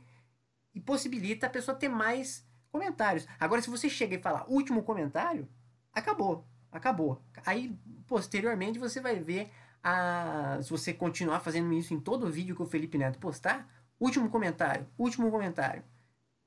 e 0.75 0.81
possibilita 0.81 1.47
a 1.47 1.51
pessoa 1.51 1.77
ter 1.77 1.89
mais 1.89 2.47
comentários. 2.71 3.27
Agora 3.41 3.63
se 3.63 3.71
você 3.71 3.89
chega 3.89 4.17
e 4.17 4.21
fala 4.21 4.45
último 4.47 4.83
comentário, 4.83 5.49
acabou. 5.93 6.47
Acabou. 6.71 7.23
Aí, 7.47 7.75
posteriormente, 8.07 8.79
você 8.79 9.01
vai 9.01 9.19
ver 9.19 9.51
a. 9.87 10.59
Se 10.63 10.71
você 10.71 10.93
continuar 10.93 11.41
fazendo 11.41 11.73
isso 11.73 11.95
em 11.95 12.01
todo 12.01 12.31
vídeo 12.31 12.57
que 12.57 12.63
o 12.63 12.67
Felipe 12.67 12.99
Neto 12.99 13.19
postar, 13.19 13.69
último 14.01 14.29
comentário, 14.29 14.87
último 14.99 15.31
comentário. 15.31 15.85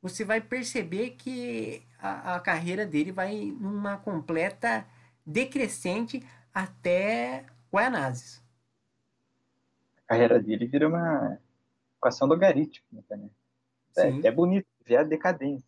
Você 0.02 0.26
vai 0.26 0.42
perceber 0.42 1.12
que 1.12 1.84
a, 1.98 2.36
a 2.36 2.40
carreira 2.40 2.86
dele 2.86 3.12
vai 3.12 3.56
numa 3.60 3.98
completa 3.98 4.86
decrescente 5.26 6.26
até 6.54 7.46
Guaianazes. 7.72 8.42
A 10.06 10.10
carreira 10.10 10.40
dele 10.40 10.66
vira 10.66 10.88
uma 10.88 11.38
equação 11.98 12.28
logarítmica, 12.28 13.16
né? 13.16 13.30
É, 13.98 14.28
é 14.28 14.32
bonito 14.32 14.68
ver 14.86 14.98
a 14.98 15.04
decadência. 15.04 15.68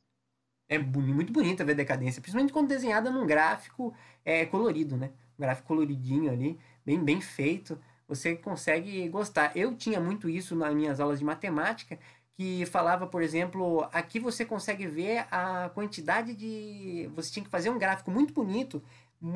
É 0.67 0.77
muito 0.77 1.33
bonita 1.33 1.65
ver 1.65 1.73
a 1.73 1.75
decadência, 1.75 2.21
principalmente 2.21 2.53
quando 2.53 2.69
desenhada 2.69 3.11
num 3.11 3.27
gráfico 3.27 3.93
é, 4.23 4.45
colorido, 4.45 4.95
né? 4.95 5.11
Um 5.37 5.41
gráfico 5.41 5.67
coloridinho 5.67 6.31
ali, 6.31 6.57
bem, 6.85 7.03
bem 7.03 7.21
feito. 7.21 7.79
Você 8.07 8.35
consegue 8.35 9.07
gostar. 9.09 9.55
Eu 9.55 9.75
tinha 9.75 9.99
muito 9.99 10.29
isso 10.29 10.55
nas 10.55 10.73
minhas 10.75 10.99
aulas 10.99 11.19
de 11.19 11.25
matemática, 11.25 11.97
que 12.33 12.65
falava, 12.65 13.07
por 13.07 13.21
exemplo, 13.21 13.87
aqui 13.93 14.19
você 14.19 14.45
consegue 14.45 14.87
ver 14.87 15.27
a 15.31 15.69
quantidade 15.69 16.35
de. 16.35 17.09
Você 17.15 17.31
tinha 17.31 17.43
que 17.45 17.51
fazer 17.51 17.69
um 17.69 17.79
gráfico 17.79 18.11
muito 18.11 18.33
bonito. 18.33 18.83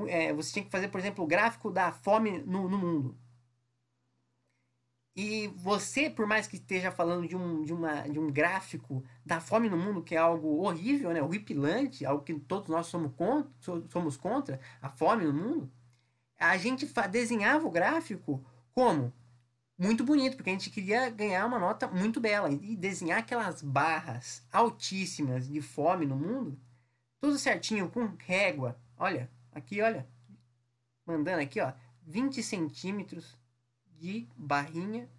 É, 0.07 0.33
você 0.33 0.53
tinha 0.53 0.65
que 0.65 0.71
fazer, 0.71 0.87
por 0.89 0.99
exemplo, 0.99 1.23
o 1.23 1.27
gráfico 1.27 1.71
da 1.71 1.91
fome 1.91 2.39
no, 2.39 2.67
no 2.69 2.77
mundo. 2.77 3.17
E 5.15 5.47
você, 5.55 6.09
por 6.09 6.27
mais 6.27 6.45
que 6.45 6.57
esteja 6.57 6.91
falando 6.91 7.25
de 7.27 7.37
um, 7.37 7.63
de, 7.63 7.71
uma, 7.73 8.01
de 8.01 8.19
um 8.19 8.29
gráfico 8.29 9.01
da 9.25 9.39
fome 9.39 9.69
no 9.69 9.77
mundo, 9.77 10.03
que 10.03 10.13
é 10.13 10.17
algo 10.17 10.61
horrível, 10.61 11.11
né? 11.13 11.21
horripilante, 11.21 12.05
algo 12.05 12.21
que 12.23 12.33
todos 12.33 12.67
nós 12.67 12.87
somos 12.87 13.13
contra, 13.13 13.49
somos 13.89 14.17
contra, 14.17 14.59
a 14.81 14.89
fome 14.89 15.23
no 15.23 15.33
mundo, 15.33 15.71
a 16.49 16.57
gente 16.57 16.89
desenhava 17.09 17.67
o 17.67 17.71
gráfico 17.71 18.43
como? 18.73 19.13
Muito 19.77 20.05
bonito, 20.05 20.37
porque 20.37 20.49
a 20.49 20.53
gente 20.53 20.69
queria 20.69 21.09
ganhar 21.09 21.45
uma 21.45 21.59
nota 21.59 21.87
muito 21.87 22.21
bela. 22.21 22.49
E 22.49 22.75
desenhar 22.75 23.19
aquelas 23.19 23.61
barras 23.61 24.45
altíssimas 24.51 25.47
de 25.47 25.61
fome 25.61 26.05
no 26.05 26.15
mundo, 26.15 26.57
tudo 27.19 27.37
certinho, 27.37 27.89
com 27.89 28.05
régua. 28.17 28.79
Olha, 28.97 29.29
aqui, 29.51 29.81
olha. 29.81 30.07
Mandando 31.05 31.41
aqui, 31.41 31.59
ó, 31.59 31.73
20 32.03 32.41
centímetros 32.41 33.37
de 33.97 34.27
barrinha. 34.35 35.09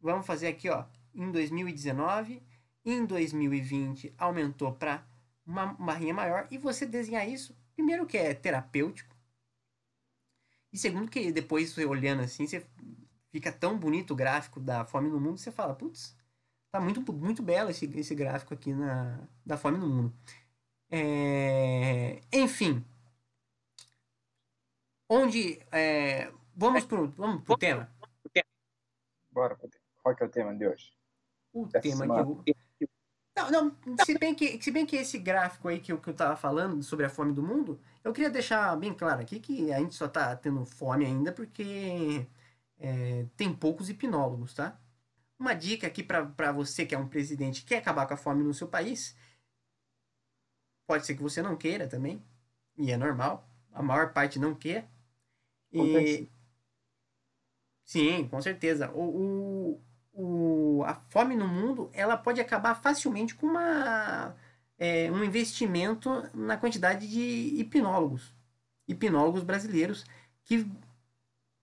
Vamos 0.00 0.26
fazer 0.26 0.48
aqui, 0.48 0.68
ó, 0.68 0.84
em 1.14 1.30
2019. 1.30 2.42
Em 2.84 3.04
2020 3.04 4.12
aumentou 4.18 4.72
para 4.72 5.04
uma 5.46 5.74
barrinha 5.74 6.14
maior. 6.14 6.46
E 6.50 6.58
você 6.58 6.86
desenhar 6.86 7.28
isso, 7.28 7.56
primeiro 7.74 8.06
que 8.06 8.16
é 8.16 8.34
terapêutico. 8.34 9.11
E 10.72 10.78
segundo 10.78 11.10
que 11.10 11.30
depois 11.30 11.70
você 11.70 11.84
olhando 11.84 12.22
assim, 12.22 12.46
você 12.46 12.64
fica 13.30 13.52
tão 13.52 13.78
bonito 13.78 14.12
o 14.12 14.16
gráfico 14.16 14.58
da 14.58 14.84
fome 14.84 15.10
no 15.10 15.20
mundo, 15.20 15.38
você 15.38 15.50
fala, 15.50 15.74
putz, 15.74 16.16
tá 16.70 16.80
muito, 16.80 17.12
muito 17.12 17.42
belo 17.42 17.70
esse, 17.70 17.84
esse 17.98 18.14
gráfico 18.14 18.54
aqui 18.54 18.72
na, 18.72 19.20
da 19.44 19.56
fome 19.56 19.78
no 19.78 19.86
mundo. 19.86 20.14
É, 20.90 22.20
enfim. 22.32 22.84
Onde. 25.08 25.60
É, 25.70 26.32
vamos 26.54 26.84
pro, 26.84 27.08
vamos 27.08 27.42
pro 27.42 27.56
tema? 27.56 27.90
Bora 29.30 29.58
Qual 30.02 30.14
que 30.14 30.22
é 30.22 30.26
o 30.26 30.28
tema 30.28 30.54
de 30.54 30.66
hoje? 30.66 30.92
O 31.52 31.66
Essa 31.66 31.80
tema 31.80 31.96
semana. 31.96 32.24
de 32.24 32.54
não, 33.34 33.50
não, 33.86 34.04
se 34.04 34.18
bem 34.18 34.34
que, 34.34 34.62
se 34.62 34.70
bem 34.70 34.84
que 34.84 34.96
esse 34.96 35.18
gráfico 35.18 35.68
aí 35.68 35.80
que 35.80 35.90
eu, 35.90 35.98
que 35.98 36.10
eu 36.10 36.14
tava 36.14 36.36
falando 36.36 36.82
sobre 36.82 37.06
a 37.06 37.10
fome 37.10 37.32
do 37.32 37.42
mundo, 37.42 37.80
eu 38.04 38.12
queria 38.12 38.30
deixar 38.30 38.76
bem 38.76 38.92
claro 38.94 39.20
aqui 39.20 39.40
que 39.40 39.72
a 39.72 39.78
gente 39.78 39.94
só 39.94 40.08
tá 40.08 40.34
tendo 40.36 40.64
fome 40.64 41.06
ainda 41.06 41.32
porque 41.32 42.26
é, 42.78 43.26
tem 43.36 43.54
poucos 43.54 43.88
hipnólogos, 43.88 44.54
tá? 44.54 44.78
Uma 45.38 45.54
dica 45.54 45.86
aqui 45.86 46.02
para 46.02 46.52
você 46.52 46.86
que 46.86 46.94
é 46.94 46.98
um 46.98 47.08
presidente 47.08 47.62
que 47.62 47.68
quer 47.68 47.78
acabar 47.78 48.06
com 48.06 48.14
a 48.14 48.16
fome 48.16 48.44
no 48.44 48.54
seu 48.54 48.68
país, 48.68 49.16
pode 50.86 51.06
ser 51.06 51.14
que 51.16 51.22
você 51.22 51.42
não 51.42 51.56
queira 51.56 51.88
também, 51.88 52.22
e 52.76 52.90
é 52.90 52.96
normal, 52.96 53.48
a 53.72 53.82
maior 53.82 54.12
parte 54.12 54.38
não 54.38 54.54
quer. 54.54 54.88
E, 55.72 56.28
Sim, 57.84 58.28
com 58.28 58.40
certeza. 58.40 58.90
O, 58.92 59.80
o, 60.14 60.78
o, 60.78 60.84
a 60.84 60.94
fome 60.94 61.36
no 61.36 61.46
mundo 61.48 61.90
ela 61.92 62.16
pode 62.16 62.40
acabar 62.40 62.74
facilmente 62.74 63.34
com 63.34 63.46
uma, 63.46 64.34
é, 64.82 65.08
um 65.12 65.22
investimento 65.22 66.10
na 66.34 66.56
quantidade 66.56 67.06
de 67.06 67.60
hipnólogos. 67.60 68.34
Hipnólogos 68.88 69.44
brasileiros 69.44 70.04
que, 70.42 70.68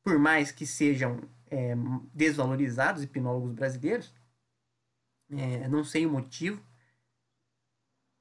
por 0.01 0.17
mais 0.17 0.53
que 0.53 0.65
sejam 0.65 1.19
é, 1.51 1.75
desvalorizados, 2.13 3.03
hipnólogos 3.03 3.51
brasileiros, 3.51 4.15
é, 5.29 5.67
não 5.67 5.83
sei 5.83 6.05
o 6.05 6.09
motivo. 6.09 6.63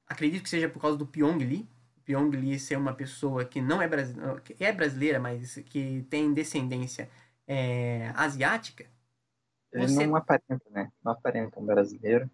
Acredito 0.05 0.43
que 0.43 0.49
seja 0.49 0.67
por 0.67 0.81
causa 0.81 0.97
do 0.97 1.07
Pyong 1.07 1.45
Lee. 1.45 1.69
Pyong 2.03 2.31
Lee 2.31 2.59
ser 2.59 2.77
uma 2.77 2.93
pessoa 2.93 3.45
que 3.45 3.61
não 3.61 3.81
é 3.81 3.87
brasileira, 3.87 4.43
é 4.59 4.71
brasileira, 4.73 5.17
mas 5.17 5.55
que 5.67 6.05
tem 6.09 6.33
descendência 6.33 7.09
é, 7.47 8.11
asiática. 8.15 8.85
Ele 9.71 9.87
você... 9.87 10.05
não 10.05 10.17
aparenta, 10.17 10.69
né? 10.71 10.91
Não 11.01 11.13
aparenta 11.13 11.57
um 11.57 11.65
brasileiro. 11.65 12.29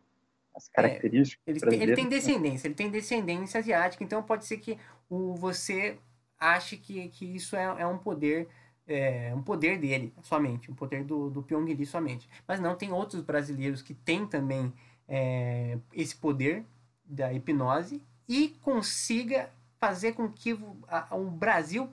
As 0.56 0.68
características. 0.70 1.44
É, 1.46 1.52
ele, 1.52 1.60
tem, 1.60 1.82
ele 1.82 1.96
tem 1.96 2.08
descendência, 2.08 2.68
ele 2.68 2.76
tem 2.76 2.90
descendência 2.90 3.60
asiática, 3.60 4.04
então 4.04 4.24
pode 4.24 4.46
ser 4.46 4.58
que 4.58 4.78
o, 5.10 5.36
você 5.36 5.98
ache 6.40 6.78
que, 6.78 7.10
que 7.10 7.26
isso 7.26 7.56
é, 7.56 7.64
é 7.64 7.88
um 7.88 7.98
poder. 7.98 8.48
É, 8.88 9.34
um 9.34 9.42
poder 9.42 9.80
dele 9.80 10.14
somente, 10.22 10.70
um 10.70 10.76
poder 10.76 11.04
do, 11.04 11.32
do 11.32 11.42
Pyong 11.42 11.66
Lee 11.74 11.88
somente. 11.88 12.30
Mas 12.48 12.60
não, 12.60 12.76
tem 12.76 12.92
outros 12.92 13.24
brasileiros 13.24 13.82
que 13.82 13.96
têm 13.96 14.28
também 14.28 14.72
é, 15.08 15.80
esse 15.92 16.16
poder 16.16 16.64
da 17.04 17.34
hipnose 17.34 18.00
e 18.30 18.50
consiga 18.62 19.50
fazer 19.80 20.14
com 20.14 20.32
que 20.32 20.54
o, 20.54 20.78
a, 20.88 21.16
o 21.16 21.32
Brasil 21.32 21.90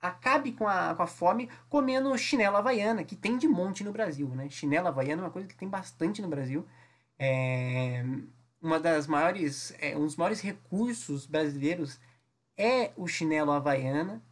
acabe 0.00 0.52
com 0.52 0.66
a, 0.66 0.94
com 0.94 1.02
a 1.02 1.06
fome 1.06 1.48
comendo 1.68 2.16
chinelo 2.16 2.56
havaiana, 2.56 3.04
que 3.04 3.16
tem 3.16 3.36
de 3.36 3.48
monte 3.48 3.82
no 3.82 3.92
Brasil, 3.92 4.28
né? 4.28 4.48
Chinelo 4.48 4.88
havaiana 4.88 5.22
é 5.22 5.24
uma 5.24 5.30
coisa 5.30 5.48
que 5.48 5.56
tem 5.56 5.68
bastante 5.68 6.22
no 6.22 6.28
Brasil. 6.28 6.66
É, 7.18 8.04
uma 8.60 8.78
das 8.78 9.06
maiores, 9.06 9.74
é, 9.78 9.96
um 9.96 10.04
dos 10.04 10.16
maiores 10.16 10.40
recursos 10.40 11.26
brasileiros 11.26 11.98
é 12.56 12.92
o 12.96 13.06
chinelo 13.06 13.52
havaiana. 13.52 14.22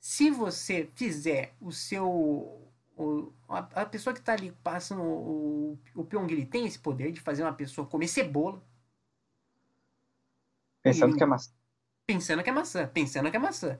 Se 0.00 0.30
você 0.30 0.88
fizer 0.94 1.54
o 1.60 1.72
seu 1.72 2.68
o, 2.98 3.32
a, 3.48 3.58
a, 3.82 3.86
pessoa 3.86 4.12
que 4.12 4.20
está 4.20 4.32
ali 4.32 4.50
passando 4.62 5.02
o, 5.02 5.78
o, 5.94 6.00
o 6.00 6.04
Pyong, 6.04 6.30
ele 6.32 6.44
tem 6.44 6.66
esse 6.66 6.78
poder 6.78 7.12
de 7.12 7.20
fazer 7.20 7.42
uma 7.42 7.52
pessoa 7.52 7.86
comer 7.86 8.08
cebola. 8.08 8.60
Pensando 10.82 11.16
que 11.16 11.22
é 11.22 11.26
maçã. 11.26 11.52
Pensando 12.06 12.42
que 12.42 12.50
é 12.50 12.52
maçã. 12.52 12.88
Pensando 12.88 13.30
que 13.30 13.36
é 13.36 13.40
maçã. 13.40 13.78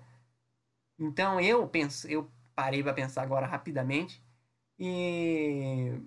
Então 0.99 1.41
eu 1.41 1.67
penso, 1.69 2.07
eu 2.09 2.31
parei 2.55 2.83
para 2.83 2.95
pensar 2.95 3.23
agora 3.23 3.47
rapidamente 3.47 4.23
e 4.79 6.01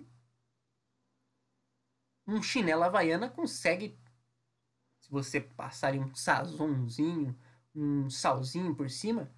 um 2.26 2.42
chinelo 2.42 2.84
havaiana 2.84 3.28
consegue 3.28 3.98
se 5.00 5.10
você 5.10 5.40
passar 5.40 5.94
um 5.94 6.14
sazonzinho, 6.14 7.36
um 7.74 8.08
salzinho 8.08 8.74
por 8.74 8.88
cima, 8.88 9.30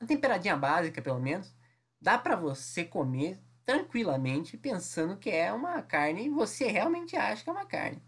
uma 0.00 0.06
temperadinha 0.06 0.56
básica 0.56 1.02
pelo 1.02 1.20
menos, 1.20 1.54
dá 2.00 2.18
para 2.18 2.36
você 2.36 2.84
comer 2.84 3.40
tranquilamente 3.64 4.56
pensando 4.56 5.16
que 5.16 5.30
é 5.30 5.52
uma 5.52 5.82
carne 5.82 6.26
e 6.26 6.30
você 6.30 6.66
realmente 6.66 7.16
acha 7.16 7.44
que 7.44 7.50
é 7.50 7.52
uma 7.52 7.66
carne. 7.66 8.02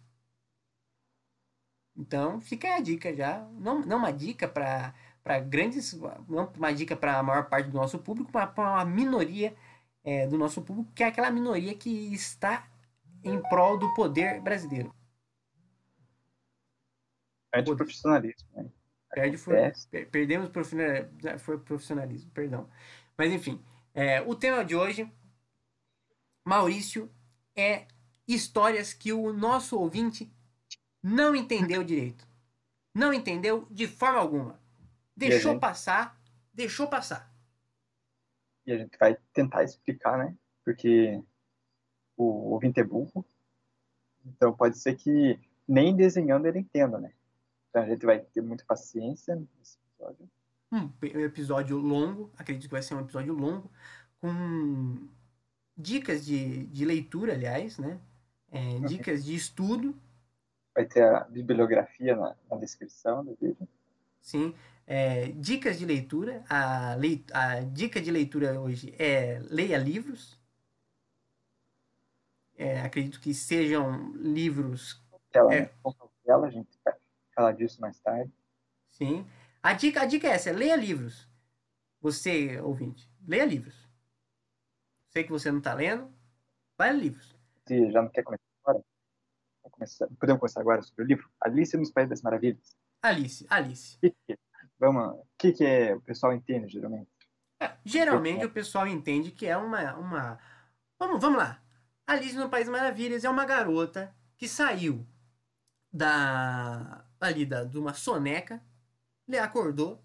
Então, 1.97 2.41
fica 2.41 2.75
a 2.75 2.81
dica 2.81 3.15
já. 3.15 3.41
Não, 3.53 3.81
não 3.81 3.99
uma 3.99 4.13
dica 4.13 4.49
para 4.49 4.95
para 5.23 5.41
grandes, 5.41 5.95
não 6.29 6.53
uma 6.55 6.73
dica 6.75 6.95
para 6.95 7.19
a 7.19 7.23
maior 7.23 7.49
parte 7.49 7.71
do 7.71 7.79
nosso 7.79 7.99
público, 7.99 8.31
mas 8.33 8.51
para 8.51 8.73
uma 8.73 8.85
minoria 8.85 9.57
é, 10.05 10.27
do 10.27 10.37
nosso 10.37 10.61
público, 10.61 10.93
que 10.95 11.03
é 11.03 11.07
aquela 11.07 11.31
minoria 11.31 11.75
que 11.75 11.89
está 12.13 12.69
em 13.25 13.41
prol 13.49 13.79
do 13.79 13.93
poder 13.95 14.41
brasileiro. 14.41 14.95
Perde 17.51 17.71
o 17.71 17.77
profissionalismo. 17.77 18.49
Né? 18.53 18.71
Perde, 19.11 19.39
per, 19.91 20.11
perdemos 20.11 20.51
foi 21.39 21.59
profissionalismo, 21.59 22.31
perdão. 22.33 22.69
Mas 23.17 23.33
enfim, 23.33 23.65
é, 23.95 24.21
o 24.23 24.35
tema 24.35 24.65
de 24.65 24.75
hoje, 24.75 25.11
Maurício, 26.45 27.11
é 27.57 27.87
histórias 28.27 28.93
que 28.93 29.13
o 29.13 29.33
nosso 29.33 29.79
ouvinte 29.79 30.33
não 31.03 31.35
entendeu 31.35 31.85
direito. 31.85 32.27
Não 32.93 33.13
entendeu 33.13 33.67
de 33.71 33.87
forma 33.87 34.19
alguma. 34.19 34.61
Deixou 35.17 35.53
gente... 35.53 35.61
passar, 35.61 36.21
deixou 36.53 36.89
passar. 36.89 37.33
E 38.67 38.73
a 38.73 38.79
gente 38.79 38.97
vai 38.99 39.17
tentar 39.33 39.63
explicar, 39.63 40.19
né? 40.19 40.35
Porque 40.65 41.23
o 42.17 42.53
ouvinte 42.53 42.81
é 42.81 42.85
burro. 42.85 43.25
Então 44.25 44.53
pode 44.53 44.79
ser 44.79 44.95
que 44.95 45.39
nem 45.67 45.95
desenhando 45.95 46.47
ele 46.47 46.61
entenda, 46.61 46.99
né? 46.99 47.13
Então 47.71 47.83
a 47.83 47.87
gente 47.87 48.07
vai 48.07 48.19
ter 48.19 48.41
muita 48.41 48.65
paciência 48.65 49.35
nesse 49.35 49.79
episódio. 49.93 50.31
um 50.73 51.21
episódio 51.21 51.77
longo, 51.79 52.31
acredito 52.37 52.69
que 52.69 52.75
vai 52.75 52.83
ser 52.83 52.95
um 52.95 53.01
episódio 53.01 53.35
longo, 53.35 53.71
com 54.21 55.09
dicas 55.77 56.25
de, 56.25 56.67
de 56.67 56.85
leitura, 56.85 57.33
aliás, 57.33 57.79
né? 57.79 58.01
É, 58.51 58.59
uhum. 58.59 58.87
dicas 58.87 59.25
de 59.25 59.35
estudo. 59.35 59.95
Vai 60.75 60.87
ter 60.87 61.03
a 61.03 61.21
bibliografia 61.25 62.17
na, 62.17 62.37
na 62.49 62.57
descrição 62.57 63.25
do 63.25 63.37
vídeo. 63.41 63.69
Sim. 64.21 64.55
É, 64.87 65.29
dicas 65.33 65.79
de 65.79 65.87
leitura. 65.87 66.45
A, 66.49 66.95
leit 66.95 67.25
a 67.33 67.61
dica 67.61 68.01
de 68.01 68.11
leitura 68.11 68.61
hoje 68.61 68.95
é 68.99 69.41
leia 69.51 69.79
livros. 69.79 70.39
É, 72.57 72.81
acredito 72.81 73.21
que 73.21 73.35
sejam 73.35 74.13
livros. 74.13 75.03
Ela, 75.33 75.55
é, 75.55 75.75
a 76.29 76.51
gente 76.51 76.79
vai 76.85 76.95
falar 77.35 77.53
disso 77.53 77.81
mais 77.81 77.99
tarde. 77.99 78.33
Sim. 78.91 79.27
A 79.63 79.73
dica, 79.73 80.03
a 80.03 80.07
dica 80.07 80.29
é 80.29 80.33
essa: 80.33 80.53
leia 80.53 80.77
livros. 80.77 81.29
Você, 82.01 82.61
ouvinte, 82.61 83.11
leia 83.27 83.45
livros. 83.45 83.89
Sei 85.09 85.25
que 85.25 85.31
você 85.31 85.51
não 85.51 85.59
está 85.59 85.73
lendo, 85.75 86.13
vai 86.77 86.93
ler 86.93 87.03
livros. 87.03 87.35
Se 87.67 87.91
já 87.91 88.03
não 88.03 88.11
quer 88.11 88.23
começar 88.23 88.45
agora, 88.63 88.85
começar, 89.71 90.09
podemos 90.19 90.41
começar 90.41 90.61
agora 90.61 90.83
sobre 90.83 91.05
o 91.05 91.07
livro? 91.07 91.31
Alice 91.41 91.77
nos 91.77 91.91
Países 91.91 92.11
das 92.11 92.23
Maravilhas. 92.23 92.77
Alice, 93.01 93.47
Alice. 93.49 93.97
Que 93.99 94.11
que, 94.11 94.39
vamos, 94.79 95.21
o 95.21 95.27
que, 95.39 95.53
que 95.53 95.65
é, 95.65 95.95
o 95.95 96.01
pessoal 96.01 96.33
entende 96.35 96.73
geralmente? 96.73 97.09
É, 97.61 97.73
geralmente 97.85 98.45
o 98.45 98.51
pessoal 98.51 98.87
entende 98.87 99.31
que 99.31 99.47
é 99.47 99.57
uma, 99.57 99.95
uma. 99.97 100.39
Vamos, 100.99 101.21
vamos 101.21 101.39
lá. 101.39 101.64
Alice 102.07 102.37
no 102.37 102.49
País 102.49 102.69
Maravilhas 102.69 103.25
é 103.25 103.31
uma 103.31 103.45
garota 103.45 104.15
que 104.37 104.49
saiu 104.49 105.07
da 105.93 107.05
ali 107.21 107.47
da, 107.47 107.65
de 107.65 107.79
uma 107.79 107.95
soneca, 107.95 108.63
ele 109.27 109.39
acordou, 109.39 110.05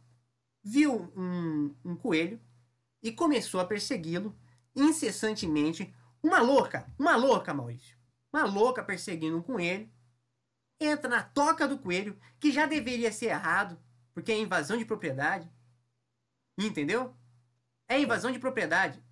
viu 0.64 1.12
um, 1.16 1.76
um 1.84 1.96
coelho 1.96 2.40
e 3.04 3.12
começou 3.12 3.60
a 3.60 3.66
persegui-lo 3.66 4.36
incessantemente. 4.76 5.94
Uma 6.24 6.40
louca, 6.40 6.88
uma 6.98 7.16
louca, 7.16 7.54
Maurício. 7.54 7.98
Uma 8.32 8.46
louca 8.46 8.84
perseguindo 8.84 9.38
um 9.38 9.42
coelho. 9.42 9.90
Entra 10.80 11.10
na 11.10 11.24
toca 11.24 11.68
do 11.68 11.78
coelho, 11.78 12.18
que 12.40 12.52
já 12.52 12.66
deveria 12.66 13.12
ser 13.12 13.28
errado, 13.28 13.78
porque 14.14 14.32
é 14.32 14.40
invasão 14.40 14.78
de 14.78 14.86
propriedade. 14.86 15.50
Entendeu? 16.58 17.14
É 17.88 18.00
invasão 18.00 18.32
de 18.32 18.40
propriedade. 18.40 19.04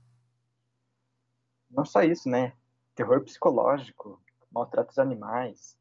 Não 1.69 1.83
só 1.83 2.03
isso, 2.03 2.29
né? 2.29 2.53
Terror 2.97 3.23
psicológico, 3.23 4.19
maltrata 4.51 4.89
os 4.89 4.97
animais. 4.97 5.77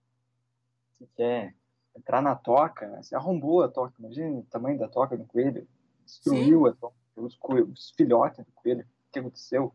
Se 0.93 1.07
quer 1.17 1.55
entrar 1.97 2.21
na 2.21 2.37
toca, 2.37 3.03
se 3.03 3.15
arrombou 3.15 3.63
a 3.63 3.69
toca, 3.69 3.95
imagina 3.99 4.39
o 4.39 4.43
tamanho 4.45 4.79
da 4.79 4.87
toca 4.87 5.17
do 5.17 5.25
coelho. 5.25 5.67
Destruiu 6.05 6.67
a 6.67 6.75
toca, 6.75 6.95
os, 7.17 7.39
os 7.73 7.91
filhotes 7.97 8.45
do 8.45 8.53
coelho 8.53 8.87
que 9.11 9.19
aconteceu. 9.19 9.75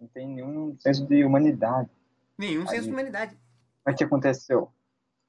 Não 0.00 0.08
tem 0.08 0.26
nenhum 0.26 0.74
senso 0.80 1.06
de 1.06 1.22
humanidade. 1.22 1.90
Nenhum 2.38 2.66
senso 2.66 2.84
de 2.84 2.92
humanidade. 2.92 3.38
Mas 3.84 3.94
o 3.94 3.98
que 3.98 4.04
aconteceu? 4.04 4.72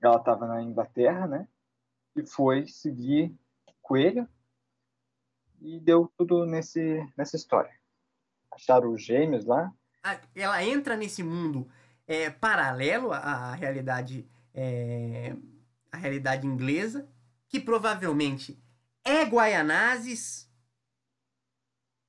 Ela 0.02 0.16
estava 0.16 0.48
na 0.48 0.62
Inglaterra, 0.64 1.28
né? 1.28 1.50
E 2.16 2.26
foi 2.26 2.66
seguir 2.66 3.36
Coelho 3.82 4.26
e 5.60 5.82
deu 5.82 6.10
tudo 6.18 6.46
nesse, 6.46 7.06
nessa 7.18 7.36
história. 7.36 7.74
Acharam 8.50 8.94
os 8.94 9.04
gêmeos 9.04 9.46
lá. 9.46 9.70
Ela 10.36 10.64
entra 10.64 10.98
nesse 10.98 11.24
mundo 11.24 11.70
é, 12.06 12.30
paralelo 12.30 13.12
à, 13.12 13.18
à 13.18 13.56
realidade 13.56 14.28
é, 14.54 15.36
à 15.92 15.98
realidade 15.98 16.48
inglesa, 16.48 17.08
que 17.48 17.60
provavelmente 17.60 18.60
é 19.04 19.24
Guaianazes. 19.24 20.50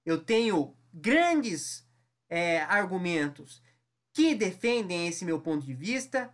Eu 0.04 0.22
tenho 0.22 0.74
grandes 0.92 1.86
é, 2.28 2.62
argumentos 2.62 3.62
que 4.12 4.34
defendem 4.34 5.08
esse 5.08 5.24
meu 5.24 5.40
ponto 5.40 5.66
de 5.66 5.74
vista. 5.74 6.32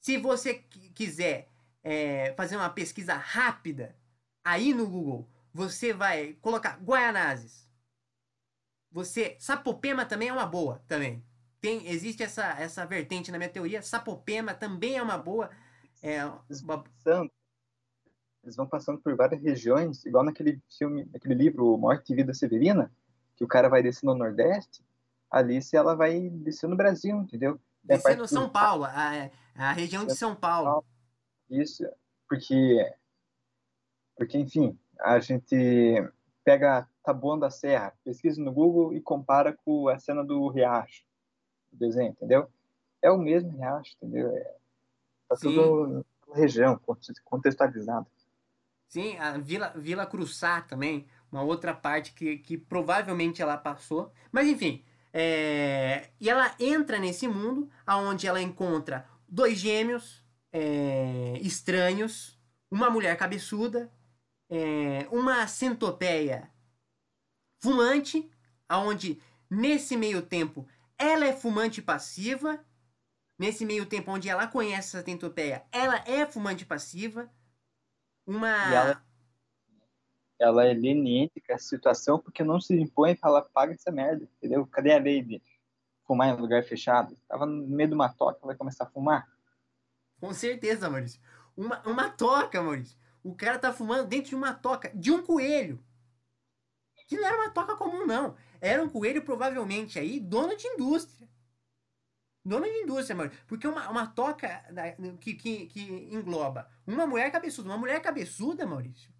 Se 0.00 0.18
você 0.18 0.54
quiser 0.94 1.48
é, 1.82 2.34
fazer 2.34 2.56
uma 2.56 2.70
pesquisa 2.70 3.14
rápida 3.14 3.96
aí 4.44 4.74
no 4.74 4.86
Google, 4.86 5.28
você 5.52 5.92
vai 5.92 6.34
colocar 6.40 6.78
Guaianazes. 6.82 7.68
Você, 8.90 9.36
Sapopema 9.38 10.04
também 10.04 10.28
é 10.28 10.32
uma 10.32 10.46
boa, 10.46 10.82
também. 10.88 11.24
Tem, 11.60 11.86
existe 11.86 12.22
essa, 12.22 12.44
essa 12.58 12.84
vertente 12.86 13.30
na 13.30 13.38
minha 13.38 13.50
teoria. 13.50 13.82
Sapopema 13.82 14.54
também 14.54 14.96
é 14.96 15.02
uma 15.02 15.18
boa. 15.18 15.50
É, 16.02 16.24
uma... 16.24 16.84
Eles 18.42 18.56
vão 18.56 18.66
passando 18.66 18.98
por 18.98 19.14
várias 19.14 19.42
regiões, 19.42 20.04
igual 20.06 20.24
naquele 20.24 20.60
filme, 20.76 21.06
naquele 21.12 21.34
livro 21.34 21.76
Morte 21.76 22.12
e 22.12 22.16
Vida 22.16 22.32
Severina, 22.32 22.90
que 23.36 23.44
o 23.44 23.48
cara 23.48 23.68
vai 23.68 23.82
descer 23.82 24.06
no 24.06 24.14
Nordeste, 24.14 24.82
a 25.30 25.38
Alice 25.38 25.76
ela 25.76 25.94
vai 25.94 26.28
descer 26.30 26.68
no 26.68 26.76
Brasil, 26.76 27.16
entendeu? 27.18 27.60
Descer 27.84 28.16
no 28.16 28.26
São 28.26 28.48
Paulo, 28.48 28.84
a, 28.84 29.30
a 29.54 29.72
região 29.72 30.04
de 30.04 30.14
São 30.14 30.34
Paulo. 30.34 30.84
Isso, 31.48 31.86
porque, 32.28 32.94
porque 34.16 34.38
enfim, 34.38 34.78
a 34.98 35.20
gente 35.20 36.02
pega 36.42 36.88
Taboão 37.02 37.38
da 37.38 37.50
Serra, 37.50 37.94
pesquisa 38.04 38.42
no 38.42 38.52
Google 38.52 38.92
e 38.94 39.00
compara 39.00 39.56
com 39.64 39.88
a 39.88 39.98
cena 39.98 40.24
do 40.24 40.48
Riacho, 40.48 41.04
do 41.72 41.78
desenho, 41.78 42.10
entendeu? 42.10 42.48
É 43.02 43.10
o 43.10 43.18
mesmo 43.18 43.56
Riacho, 43.56 43.94
entendeu? 43.96 44.28
É, 44.36 44.54
tá 45.28 45.36
Sim. 45.36 45.54
tudo 45.54 46.06
na 46.28 46.34
região, 46.34 46.80
contextualizado. 47.24 48.06
Sim, 48.88 49.16
a 49.18 49.38
Vila, 49.38 49.72
Vila 49.76 50.04
Cruçá 50.04 50.60
também, 50.62 51.06
uma 51.30 51.42
outra 51.42 51.72
parte 51.72 52.12
que, 52.12 52.38
que 52.38 52.58
provavelmente 52.58 53.40
ela 53.40 53.56
passou. 53.56 54.12
Mas 54.32 54.48
enfim, 54.48 54.84
é... 55.12 56.10
e 56.20 56.28
ela 56.28 56.54
entra 56.58 56.98
nesse 56.98 57.28
mundo 57.28 57.70
onde 57.86 58.26
ela 58.26 58.42
encontra 58.42 59.08
dois 59.28 59.58
gêmeos 59.58 60.24
é... 60.52 61.38
estranhos, 61.40 62.36
uma 62.68 62.90
mulher 62.90 63.16
cabeçuda, 63.16 63.90
é... 64.50 65.06
uma 65.12 65.46
centopeia 65.46 66.49
fumante, 67.60 68.28
aonde 68.68 69.20
nesse 69.48 69.96
meio 69.96 70.22
tempo 70.22 70.66
ela 70.98 71.26
é 71.26 71.32
fumante 71.32 71.80
passiva. 71.80 72.64
Nesse 73.38 73.64
meio 73.64 73.86
tempo 73.86 74.10
onde 74.10 74.28
ela 74.28 74.46
conhece 74.46 74.96
essa 74.96 75.04
centopeia, 75.04 75.64
ela 75.72 75.96
é 76.06 76.26
fumante 76.26 76.66
passiva. 76.66 77.30
Uma. 78.26 78.74
Ela 78.74 79.02
ela 80.40 80.64
é 80.64 80.72
leniente 80.72 81.38
com 81.38 81.52
a 81.52 81.58
situação 81.58 82.18
porque 82.18 82.42
não 82.42 82.58
se 82.58 82.74
impõe 82.74 83.12
e 83.12 83.16
fala, 83.16 83.42
paga 83.42 83.74
essa 83.74 83.90
merda, 83.90 84.26
entendeu? 84.38 84.66
Cadê 84.66 84.92
a 84.94 84.98
lei 84.98 85.22
de 85.22 85.42
fumar 86.06 86.28
em 86.28 86.40
lugar 86.40 86.64
fechado? 86.64 87.14
Tava 87.28 87.44
no 87.44 87.68
meio 87.68 87.90
de 87.90 87.94
uma 87.94 88.08
toca, 88.08 88.46
vai 88.46 88.56
começar 88.56 88.84
a 88.84 88.90
fumar? 88.90 89.28
Com 90.18 90.32
certeza, 90.32 90.88
Maurício. 90.88 91.20
Uma, 91.54 91.80
uma 91.86 92.08
toca, 92.08 92.62
Maurício. 92.62 92.98
O 93.22 93.34
cara 93.34 93.58
tá 93.58 93.70
fumando 93.70 94.08
dentro 94.08 94.30
de 94.30 94.34
uma 94.34 94.54
toca, 94.54 94.90
de 94.94 95.12
um 95.12 95.22
coelho. 95.22 95.78
Que 97.10 97.16
não 97.16 97.26
era 97.26 97.36
uma 97.38 97.50
toca 97.50 97.74
comum, 97.74 98.06
não. 98.06 98.36
Era 98.60 98.80
um 98.80 98.88
coelho, 98.88 99.20
provavelmente, 99.24 99.98
aí, 99.98 100.20
dono 100.20 100.56
de 100.56 100.64
indústria. 100.68 101.28
Dono 102.44 102.64
de 102.64 102.82
indústria, 102.84 103.16
Maurício. 103.16 103.44
Porque 103.48 103.66
uma, 103.66 103.90
uma 103.90 104.06
toca 104.06 104.62
que, 105.20 105.34
que, 105.34 105.66
que 105.66 105.82
engloba 106.14 106.70
uma 106.86 107.08
mulher 107.08 107.32
cabeçuda. 107.32 107.68
Uma 107.68 107.78
mulher 107.78 108.00
cabeçuda, 108.00 108.64
Maurício, 108.64 109.12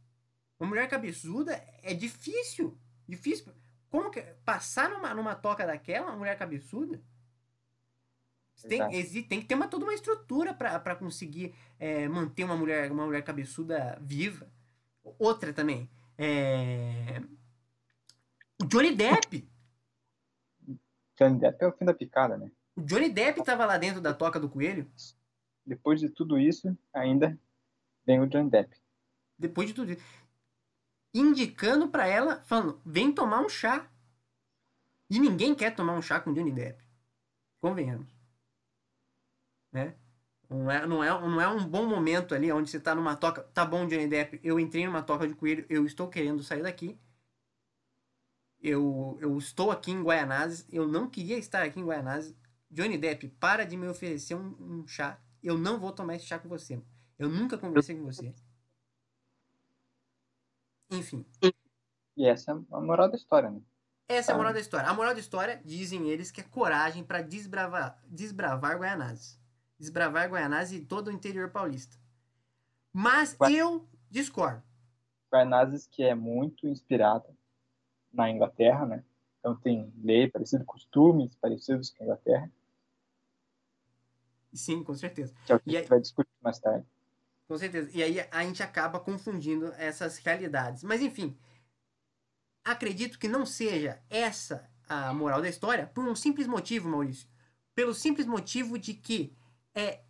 uma 0.61 0.68
mulher 0.68 0.88
cabeçuda 0.88 1.61
é 1.83 1.92
difícil. 1.92 2.79
Difícil. 3.09 3.53
Como 3.90 4.09
que. 4.09 4.22
Passar 4.44 4.88
numa, 4.88 5.12
numa 5.12 5.35
toca 5.35 5.66
daquela, 5.66 6.11
uma 6.11 6.16
mulher 6.18 6.38
cabeçuda? 6.38 7.03
Tem, 8.68 8.81
existe, 8.94 9.29
tem 9.29 9.40
que 9.40 9.48
ter 9.48 9.57
uma, 9.57 9.66
toda 9.66 9.85
uma 9.85 9.94
estrutura 9.94 10.55
para 10.55 10.94
conseguir 10.94 11.53
é, 11.76 12.07
manter 12.07 12.44
uma 12.44 12.57
mulher, 12.57 12.92
uma 12.92 13.05
mulher 13.05 13.24
cabeçuda 13.24 13.98
viva. 14.00 14.48
Outra 15.18 15.53
também. 15.53 15.90
É... 16.16 17.20
O 18.62 18.66
Johnny 18.66 18.94
Depp. 18.94 19.49
Johnny 21.18 21.38
Depp 21.38 21.64
é 21.64 21.66
o 21.66 21.73
fim 21.73 21.85
da 21.85 21.94
picada, 21.94 22.37
né? 22.37 22.51
O 22.77 22.83
Johnny 22.83 23.11
Depp 23.11 23.40
estava 23.40 23.64
lá 23.66 23.79
dentro 23.79 24.01
da 24.01 24.14
toca 24.14 24.38
do 24.38 24.49
coelho. 24.49 24.90
Depois 25.64 26.01
de 26.01 26.09
tudo 26.09 26.38
isso, 26.38 26.77
ainda 26.92 27.38
vem 28.05 28.20
o 28.20 28.27
Johnny 28.27 28.51
Depp. 28.51 28.77
Depois 29.38 29.68
de 29.68 29.75
tudo 29.75 29.92
isso 29.92 30.20
indicando 31.14 31.88
para 31.88 32.07
ela, 32.07 32.42
falando: 32.44 32.81
vem 32.85 33.12
tomar 33.12 33.40
um 33.40 33.49
chá. 33.49 33.88
E 35.09 35.18
ninguém 35.18 35.55
quer 35.55 35.75
tomar 35.75 35.94
um 35.94 36.03
chá 36.03 36.20
com 36.20 36.33
Johnny 36.33 36.53
Depp. 36.53 36.83
Convenhamos. 37.61 38.07
Né? 39.73 39.94
Não 40.49 40.70
é, 40.70 40.87
não, 40.87 41.05
é, 41.05 41.09
não 41.09 41.40
é 41.40 41.49
um 41.49 41.66
bom 41.66 41.87
momento 41.87 42.35
ali 42.35 42.51
onde 42.51 42.70
você 42.70 42.81
tá 42.81 42.94
numa 42.94 43.16
toca. 43.16 43.42
Tá 43.55 43.64
bom, 43.64 43.87
Johnny 43.87 44.09
Depp, 44.09 44.40
eu 44.42 44.59
entrei 44.59 44.87
numa 44.87 45.03
toca 45.03 45.27
de 45.27 45.35
coelho, 45.35 45.66
eu 45.68 45.85
estou 45.85 46.09
querendo 46.09 46.42
sair 46.42 46.62
daqui. 46.62 46.99
Eu, 48.62 49.16
eu 49.20 49.38
estou 49.38 49.70
aqui 49.70 49.90
em 49.90 50.03
Guaianazes, 50.03 50.66
eu 50.70 50.87
não 50.87 51.09
queria 51.09 51.38
estar 51.38 51.62
aqui 51.62 51.81
em 51.81 51.85
Guaianazes. 51.85 52.35
Johnny 52.70 52.99
Depp, 52.99 53.29
para 53.40 53.64
de 53.64 53.77
me 53.77 53.88
oferecer 53.88 54.35
um, 54.35 54.55
um 54.61 54.87
chá. 54.87 55.18
Eu 55.42 55.57
não 55.57 55.81
vou 55.81 55.92
tomar 55.92 56.16
esse 56.16 56.27
chá 56.27 56.38
com 56.38 56.49
você. 56.49 56.81
Eu 57.18 57.29
nunca 57.29 57.59
conversei 57.59 57.96
com 57.96 58.05
você. 58.05 58.35
Enfim. 60.90 61.25
E 62.16 62.27
essa 62.27 62.53
é 62.53 62.55
a 62.55 62.81
moral 62.81 63.09
da 63.11 63.16
história, 63.16 63.51
né? 63.51 63.61
Essa 64.09 64.33
é 64.33 64.35
a 64.35 64.37
moral 64.37 64.53
da 64.53 64.61
história. 64.61 64.88
A 64.88 64.94
moral 64.94 65.14
da 65.14 65.20
história, 65.20 65.62
dizem 65.64 66.09
eles, 66.09 66.31
que 66.31 66.40
é 66.40 66.44
coragem 66.44 67.03
para 67.03 67.23
desbravar, 67.23 67.99
desbravar 68.07 68.77
Guaianazes. 68.77 69.40
Desbravar 69.79 70.29
Guaianazes 70.29 70.81
e 70.81 70.85
todo 70.85 71.09
o 71.09 71.12
interior 71.12 71.51
paulista. 71.51 71.96
Mas 72.92 73.35
Gua... 73.35 73.51
eu 73.51 73.88
discordo. 74.11 74.62
Guaianazes 75.33 75.87
que 75.87 76.03
é 76.03 76.14
muito 76.14 76.66
inspirada 76.66 77.29
na 78.12 78.31
Inglaterra, 78.31 78.87
né? 78.87 79.05
Então 79.38 79.57
tem 79.57 79.92
lei 80.03 80.29
parecido, 80.29 80.64
costumes 80.64 81.35
parecidos 81.37 81.90
com 81.90 82.03
a 82.03 82.07
Inglaterra. 82.07 82.51
Sim, 84.53 84.83
com 84.83 84.94
certeza. 84.94 85.35
Que 85.46 85.53
é 85.53 85.55
o 85.55 85.61
que 85.61 85.70
e 85.70 85.77
a 85.77 85.81
gente 85.81 85.88
vai 85.88 86.01
discutir 86.01 86.31
mais 86.42 86.59
tarde. 86.59 86.87
Com 87.49 87.57
certeza. 87.57 87.90
E 87.92 88.03
aí 88.03 88.20
a 88.31 88.44
gente 88.44 88.62
acaba 88.62 89.01
confundindo 89.01 89.73
essas 89.75 90.18
realidades. 90.18 90.83
Mas 90.83 91.01
enfim, 91.01 91.37
acredito 92.64 93.18
que 93.18 93.29
não 93.29 93.46
seja 93.46 94.03
essa 94.11 94.68
a 94.88 95.14
moral 95.14 95.40
da 95.40 95.49
história 95.49 95.87
por 95.87 96.05
um 96.05 96.16
simples 96.16 96.46
motivo, 96.46 96.88
Maurício. 96.88 97.29
Pelo 97.75 97.94
simples 97.94 98.27
motivo 98.27 98.77
de 98.77 98.92
que 98.92 99.37
é, 99.73 100.03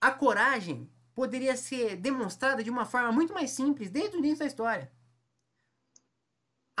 a 0.00 0.10
coragem 0.10 0.90
poderia 1.14 1.54
ser 1.54 1.96
demonstrada 1.96 2.64
de 2.64 2.70
uma 2.70 2.86
forma 2.86 3.12
muito 3.12 3.34
mais 3.34 3.50
simples 3.50 3.90
desde 3.90 4.16
o 4.16 4.18
início 4.18 4.38
da 4.38 4.46
história 4.46 4.90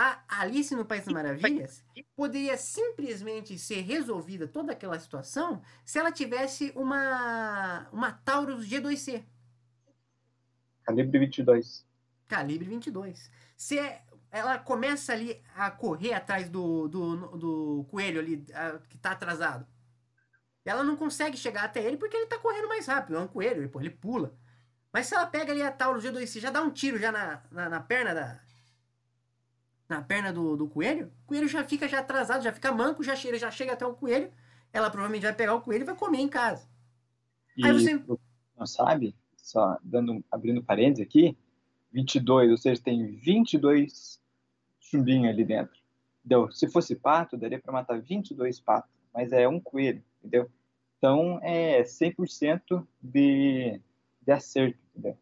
a 0.00 0.40
Alice 0.40 0.74
no 0.74 0.84
País 0.84 1.04
das 1.04 1.12
Maravilhas 1.12 1.84
poderia 2.16 2.56
simplesmente 2.56 3.58
ser 3.58 3.82
resolvida 3.82 4.48
toda 4.48 4.72
aquela 4.72 4.98
situação 4.98 5.60
se 5.84 5.98
ela 5.98 6.10
tivesse 6.10 6.72
uma 6.74 7.86
uma 7.92 8.10
Taurus 8.10 8.66
G2C. 8.66 9.22
Calibre 10.82 11.18
22. 11.18 11.86
Calibre 12.26 12.66
22. 12.66 13.30
Se 13.56 13.78
é, 13.78 14.02
ela 14.30 14.58
começa 14.58 15.12
ali 15.12 15.42
a 15.54 15.70
correr 15.70 16.14
atrás 16.14 16.48
do, 16.48 16.88
do, 16.88 17.36
do 17.36 17.86
coelho 17.90 18.20
ali 18.20 18.46
a, 18.54 18.78
que 18.88 18.96
está 18.96 19.10
atrasado. 19.10 19.66
Ela 20.64 20.84
não 20.84 20.96
consegue 20.96 21.36
chegar 21.36 21.64
até 21.64 21.82
ele 21.82 21.96
porque 21.96 22.16
ele 22.16 22.24
está 22.24 22.38
correndo 22.38 22.68
mais 22.68 22.86
rápido. 22.86 23.16
É 23.16 23.20
um 23.20 23.28
coelho, 23.28 23.60
ele, 23.60 23.68
pô, 23.68 23.80
ele 23.80 23.90
pula. 23.90 24.34
Mas 24.92 25.06
se 25.06 25.14
ela 25.14 25.26
pega 25.26 25.52
ali 25.52 25.62
a 25.62 25.70
Taurus 25.70 26.04
G2C, 26.04 26.40
já 26.40 26.50
dá 26.50 26.62
um 26.62 26.70
tiro 26.70 26.98
já 26.98 27.12
na, 27.12 27.42
na, 27.50 27.68
na 27.68 27.80
perna 27.80 28.14
da, 28.14 28.40
na 29.90 30.00
perna 30.00 30.32
do, 30.32 30.56
do 30.56 30.68
coelho, 30.68 31.10
o 31.24 31.26
coelho 31.26 31.48
já 31.48 31.64
fica 31.64 31.88
já 31.88 31.98
atrasado, 31.98 32.42
já 32.42 32.52
fica 32.52 32.72
manco, 32.72 33.02
já 33.02 33.16
chega, 33.16 33.38
já 33.38 33.50
chega 33.50 33.72
até 33.72 33.84
o 33.84 33.94
coelho, 33.94 34.30
ela 34.72 34.88
provavelmente 34.88 35.24
vai 35.24 35.34
pegar 35.34 35.54
o 35.54 35.60
coelho 35.60 35.82
e 35.82 35.86
vai 35.86 35.96
comer 35.96 36.20
em 36.20 36.28
casa. 36.28 36.68
E 37.56 37.66
Aí 37.66 37.72
você 37.72 38.00
não 38.56 38.66
sabe, 38.66 39.14
só 39.36 39.76
dando 39.82 40.24
abrindo 40.30 40.62
parênteses 40.62 41.04
aqui, 41.04 41.36
22, 41.92 42.52
ou 42.52 42.56
seja, 42.56 42.80
tem 42.80 43.16
22 43.16 44.20
chumbinhos 44.78 45.28
ali 45.28 45.44
dentro. 45.44 45.78
Entendeu? 46.24 46.50
Se 46.52 46.68
fosse 46.70 46.94
pato, 46.94 47.36
daria 47.36 47.58
para 47.58 47.72
matar 47.72 48.00
22 48.00 48.60
patos, 48.60 48.90
mas 49.12 49.32
é 49.32 49.48
um 49.48 49.58
coelho, 49.58 50.02
entendeu? 50.18 50.48
Então 50.98 51.40
é 51.42 51.82
100% 51.82 52.86
de, 53.02 53.80
de 54.22 54.32
acerto, 54.32 54.78
entendeu? 54.94 55.18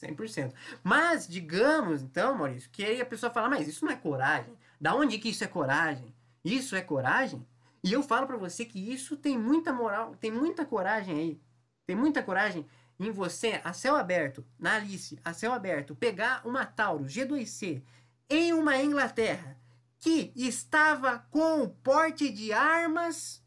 100%. 0.00 0.52
Mas, 0.82 1.26
digamos, 1.26 2.02
então, 2.02 2.36
Maurício, 2.36 2.70
que 2.70 2.84
aí 2.84 3.00
a 3.00 3.06
pessoa 3.06 3.32
fala, 3.32 3.48
mas 3.48 3.66
isso 3.66 3.84
não 3.84 3.92
é 3.92 3.96
coragem. 3.96 4.54
Da 4.80 4.94
onde 4.94 5.18
que 5.18 5.30
isso 5.30 5.44
é 5.44 5.46
coragem? 5.46 6.14
Isso 6.44 6.76
é 6.76 6.82
coragem? 6.82 7.46
E 7.82 7.92
eu 7.92 8.02
falo 8.02 8.26
para 8.26 8.36
você 8.36 8.64
que 8.64 8.92
isso 8.92 9.16
tem 9.16 9.38
muita 9.38 9.72
moral, 9.72 10.14
tem 10.16 10.30
muita 10.30 10.64
coragem 10.64 11.18
aí. 11.18 11.40
Tem 11.86 11.96
muita 11.96 12.22
coragem 12.22 12.66
em 12.98 13.10
você, 13.10 13.60
a 13.62 13.72
céu 13.72 13.94
aberto, 13.94 14.44
na 14.58 14.76
Alice, 14.76 15.18
a 15.24 15.32
céu 15.32 15.52
aberto, 15.52 15.94
pegar 15.94 16.46
uma 16.46 16.64
Taurus 16.64 17.12
G2C 17.12 17.82
em 18.28 18.52
uma 18.52 18.76
Inglaterra 18.82 19.56
que 19.98 20.32
estava 20.34 21.20
com 21.30 21.62
o 21.62 21.68
porte 21.68 22.30
de 22.30 22.52
armas 22.52 23.42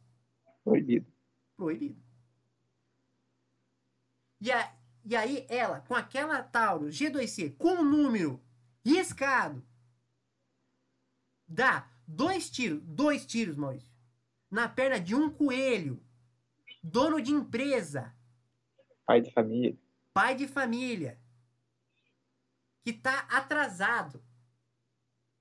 proibido. 0.64 1.06
Proibido. 1.58 2.00
E, 4.42 4.52
a, 4.52 4.72
e 5.10 5.16
aí 5.16 5.44
ela, 5.50 5.80
com 5.82 5.96
aquela 5.96 6.44
Taurus 6.44 6.96
G2C, 6.96 7.58
com 7.58 7.80
o 7.80 7.84
número 7.84 8.40
riscado, 8.86 9.66
dá 11.48 11.90
dois 12.06 12.48
tiros, 12.48 12.80
dois 12.84 13.26
tiros, 13.26 13.56
Maurício, 13.56 13.92
na 14.52 14.70
perna 14.70 15.00
de 15.00 15.16
um 15.16 15.28
coelho, 15.28 16.00
dono 16.84 17.20
de 17.20 17.32
empresa. 17.32 18.16
Pai 19.04 19.20
de 19.20 19.32
família. 19.32 19.76
Pai 20.14 20.36
de 20.36 20.48
família. 20.48 21.20
Que 22.84 22.92
está 22.92 23.22
atrasado 23.22 24.24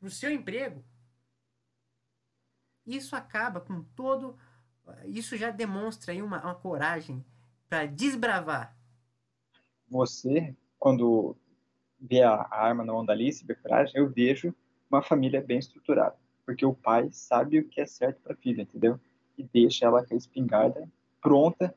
pro 0.00 0.10
seu 0.10 0.32
emprego. 0.32 0.82
Isso 2.86 3.14
acaba 3.14 3.60
com 3.60 3.82
todo. 3.82 4.38
Isso 5.04 5.36
já 5.36 5.50
demonstra 5.50 6.12
aí 6.12 6.22
uma, 6.22 6.42
uma 6.42 6.54
coragem 6.54 7.22
para 7.68 7.84
desbravar 7.84 8.77
você, 9.90 10.54
quando 10.78 11.36
vê 12.00 12.22
a 12.22 12.46
arma 12.50 12.84
na 12.84 12.94
onda 12.94 13.12
Alice, 13.12 13.44
coragem, 13.56 13.96
eu 13.96 14.08
vejo 14.08 14.54
uma 14.90 15.02
família 15.02 15.40
bem 15.40 15.58
estruturada. 15.58 16.16
Porque 16.44 16.64
o 16.64 16.74
pai 16.74 17.08
sabe 17.12 17.58
o 17.58 17.68
que 17.68 17.80
é 17.80 17.86
certo 17.86 18.20
para 18.22 18.32
a 18.32 18.36
filha, 18.36 18.62
entendeu? 18.62 18.98
E 19.36 19.42
deixa 19.42 19.86
ela 19.86 20.04
com 20.04 20.14
a 20.14 20.16
espingarda 20.16 20.88
pronta 21.20 21.74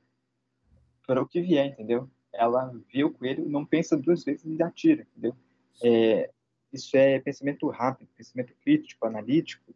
para 1.06 1.22
o 1.22 1.28
que 1.28 1.42
vier, 1.42 1.68
entendeu? 1.68 2.10
Ela 2.32 2.74
vê 2.92 3.04
o 3.04 3.12
coelho, 3.12 3.48
não 3.50 3.66
pensa 3.66 3.98
duas 3.98 4.24
vezes 4.24 4.46
e 4.46 4.64
atira, 4.64 5.06
entendeu? 5.12 5.36
É, 5.84 6.30
isso 6.72 6.96
é 6.96 7.20
pensamento 7.20 7.68
rápido, 7.68 8.08
pensamento 8.16 8.54
crítico, 8.64 9.06
analítico, 9.06 9.74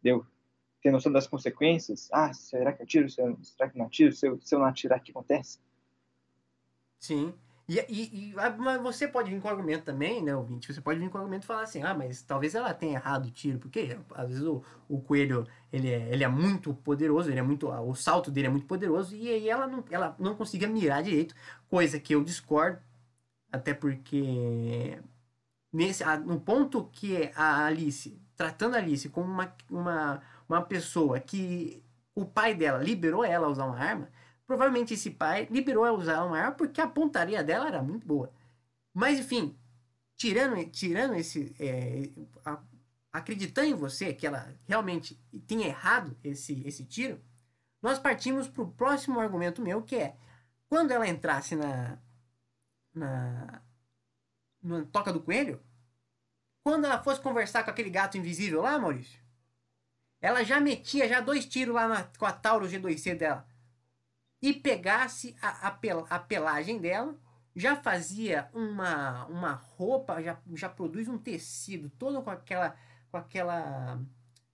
entendeu? 0.00 0.24
Ter 0.80 0.90
noção 0.90 1.12
das 1.12 1.26
consequências. 1.26 2.08
Ah, 2.12 2.32
será 2.32 2.72
que 2.72 2.80
eu 2.80 2.84
atiro? 2.84 3.10
Será 3.10 3.68
que 3.68 3.76
não 3.76 3.86
atiro? 3.86 4.12
Se 4.12 4.26
eu, 4.26 4.40
se 4.40 4.54
eu 4.54 4.60
não 4.60 4.66
atirar, 4.66 4.98
o 4.98 5.02
que 5.02 5.10
acontece? 5.10 5.58
Sim. 6.98 7.34
E, 7.68 7.78
e, 7.86 8.30
e, 8.30 8.34
mas 8.58 8.80
você 8.80 9.06
pode 9.06 9.30
vir 9.30 9.42
com 9.42 9.48
argumento 9.48 9.84
também, 9.84 10.22
né, 10.22 10.34
ouvinte? 10.34 10.72
Você 10.72 10.80
pode 10.80 10.98
vir 10.98 11.10
com 11.10 11.18
argumento 11.18 11.42
e 11.42 11.46
falar 11.46 11.62
assim, 11.62 11.82
ah, 11.82 11.92
mas 11.92 12.22
talvez 12.22 12.54
ela 12.54 12.72
tenha 12.72 12.94
errado 12.94 13.26
o 13.26 13.30
tiro, 13.30 13.58
porque 13.58 13.98
às 14.14 14.28
vezes 14.28 14.42
o, 14.42 14.62
o 14.88 15.02
coelho, 15.02 15.46
ele 15.70 15.90
é, 15.90 16.08
ele 16.10 16.24
é 16.24 16.28
muito 16.28 16.72
poderoso, 16.72 17.30
ele 17.30 17.38
é 17.38 17.42
muito, 17.42 17.68
o 17.68 17.94
salto 17.94 18.30
dele 18.30 18.46
é 18.46 18.50
muito 18.50 18.66
poderoso, 18.66 19.14
e 19.14 19.28
aí 19.28 19.50
ela 19.50 19.66
não, 19.66 19.84
ela 19.90 20.16
não 20.18 20.34
conseguia 20.34 20.66
mirar 20.66 21.02
direito, 21.02 21.34
coisa 21.68 22.00
que 22.00 22.14
eu 22.14 22.24
discordo, 22.24 22.80
até 23.52 23.74
porque 23.74 24.98
nesse, 25.72 26.04
no 26.24 26.40
ponto 26.40 26.84
que 26.92 27.30
a 27.34 27.66
Alice, 27.66 28.18
tratando 28.36 28.76
a 28.76 28.78
Alice 28.78 29.08
como 29.10 29.30
uma, 29.30 29.54
uma, 29.70 30.22
uma 30.48 30.62
pessoa 30.62 31.20
que 31.20 31.82
o 32.14 32.24
pai 32.24 32.54
dela 32.54 32.82
liberou 32.82 33.24
ela 33.24 33.46
a 33.46 33.50
usar 33.50 33.66
uma 33.66 33.78
arma, 33.78 34.08
Provavelmente 34.48 34.94
esse 34.94 35.10
pai 35.10 35.46
liberou 35.50 35.84
ela 35.84 35.98
usar 35.98 36.24
uma 36.24 36.38
arma 36.38 36.52
porque 36.52 36.80
a 36.80 36.88
pontaria 36.88 37.44
dela 37.44 37.68
era 37.68 37.82
muito 37.82 38.06
boa. 38.06 38.32
Mas 38.94 39.18
enfim, 39.20 39.54
tirando, 40.16 40.64
tirando 40.70 41.14
esse. 41.16 41.54
É, 41.60 42.08
a, 42.46 42.58
acreditando 43.12 43.68
em 43.68 43.74
você 43.74 44.14
que 44.14 44.26
ela 44.26 44.50
realmente 44.66 45.20
tinha 45.46 45.66
errado 45.66 46.16
esse, 46.24 46.66
esse 46.66 46.82
tiro, 46.86 47.20
nós 47.82 47.98
partimos 47.98 48.48
para 48.48 48.62
o 48.62 48.72
próximo 48.72 49.20
argumento 49.20 49.60
meu, 49.60 49.82
que 49.82 49.96
é 49.96 50.16
quando 50.66 50.92
ela 50.92 51.06
entrasse 51.06 51.54
na, 51.54 51.98
na, 52.94 53.62
na 54.62 54.84
toca 54.86 55.12
do 55.12 55.20
coelho, 55.20 55.62
quando 56.62 56.86
ela 56.86 57.02
fosse 57.02 57.20
conversar 57.20 57.64
com 57.64 57.70
aquele 57.70 57.90
gato 57.90 58.16
invisível 58.16 58.62
lá, 58.62 58.78
Maurício, 58.78 59.20
ela 60.22 60.42
já 60.42 60.58
metia 60.58 61.06
já 61.06 61.20
dois 61.20 61.44
tiros 61.44 61.74
lá 61.74 61.86
na, 61.86 62.04
com 62.18 62.24
a 62.24 62.32
Taurus 62.32 62.72
G2C 62.72 63.14
dela 63.14 63.46
e 64.40 64.52
pegasse 64.52 65.36
a, 65.42 65.68
a, 65.68 65.70
pel, 65.70 66.06
a 66.08 66.18
pelagem 66.18 66.78
dela, 66.78 67.16
já 67.54 67.76
fazia 67.76 68.48
uma, 68.54 69.26
uma 69.26 69.52
roupa, 69.52 70.22
já, 70.22 70.38
já 70.54 70.68
produz 70.68 71.08
um 71.08 71.18
tecido 71.18 71.90
todo 71.98 72.22
com 72.22 72.30
aquela 72.30 72.76
com 73.10 73.16
aquela 73.16 73.98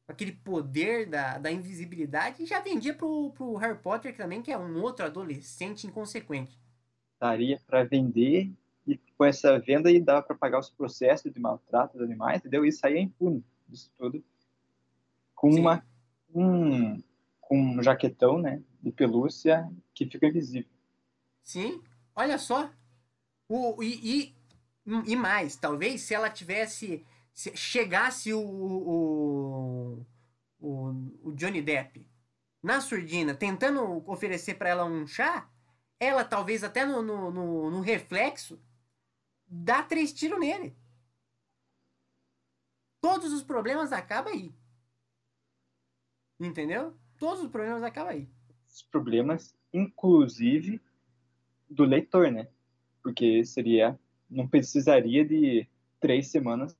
com 0.06 0.12
aquele 0.12 0.32
poder 0.32 1.06
da, 1.06 1.38
da 1.38 1.50
invisibilidade 1.50 2.42
e 2.42 2.46
já 2.46 2.60
vendia 2.60 2.94
pro, 2.94 3.30
pro 3.32 3.56
Harry 3.56 3.78
Potter 3.78 4.16
também, 4.16 4.42
que 4.42 4.52
é 4.52 4.58
um 4.58 4.80
outro 4.80 5.04
adolescente 5.04 5.86
inconsequente. 5.86 6.58
Daria 7.18 7.60
para 7.66 7.84
vender 7.84 8.52
e 8.86 8.98
com 9.16 9.24
essa 9.24 9.58
venda 9.58 9.90
e 9.90 10.00
dava 10.00 10.22
para 10.22 10.36
pagar 10.36 10.58
os 10.58 10.68
processos 10.68 11.32
de 11.32 11.40
maltrato 11.40 11.96
dos 11.96 12.06
animais, 12.06 12.38
entendeu? 12.38 12.64
E 12.64 12.72
saía 12.72 13.00
impune 13.00 13.42
disso 13.66 13.90
tudo. 13.96 14.22
Com 15.34 15.52
Sim. 15.52 15.60
uma 15.60 15.84
um, 16.34 17.02
com 17.48 17.58
um 17.58 17.82
jaquetão, 17.82 18.38
né? 18.38 18.62
de 18.84 18.92
pelúcia 18.92 19.70
que 19.94 20.06
fica 20.06 20.26
invisível. 20.26 20.70
Sim, 21.42 21.82
olha 22.14 22.36
só. 22.36 22.70
O, 23.48 23.82
e, 23.82 24.34
e, 24.86 25.02
e 25.06 25.16
mais, 25.16 25.56
talvez 25.56 26.02
se 26.02 26.14
ela 26.14 26.28
tivesse. 26.28 27.04
Se 27.34 27.56
chegasse 27.56 28.32
o, 28.32 28.40
o, 28.40 30.06
o, 30.60 30.88
o 31.24 31.32
Johnny 31.32 31.60
Depp 31.60 32.06
na 32.62 32.80
surdina 32.80 33.34
tentando 33.34 34.08
oferecer 34.08 34.54
para 34.54 34.68
ela 34.68 34.84
um 34.84 35.04
chá, 35.04 35.50
ela 35.98 36.24
talvez 36.24 36.62
até 36.62 36.86
no, 36.86 37.02
no, 37.02 37.32
no, 37.32 37.70
no 37.70 37.80
reflexo 37.80 38.60
dá 39.46 39.82
três 39.82 40.12
tiros 40.12 40.38
nele. 40.38 40.76
todos 43.00 43.32
os 43.32 43.42
problemas 43.42 43.92
acabam 43.92 44.32
aí. 44.32 44.54
Entendeu? 46.40 46.96
Todos 47.18 47.42
os 47.42 47.50
problemas 47.50 47.82
acabam 47.82 48.12
aí. 48.12 48.28
Os 48.68 48.82
problemas, 48.82 49.54
inclusive, 49.72 50.80
do 51.68 51.84
leitor, 51.84 52.30
né? 52.30 52.48
Porque 53.02 53.44
seria. 53.44 53.98
Não 54.28 54.48
precisaria 54.48 55.24
de 55.24 55.68
três 56.00 56.28
semanas 56.28 56.76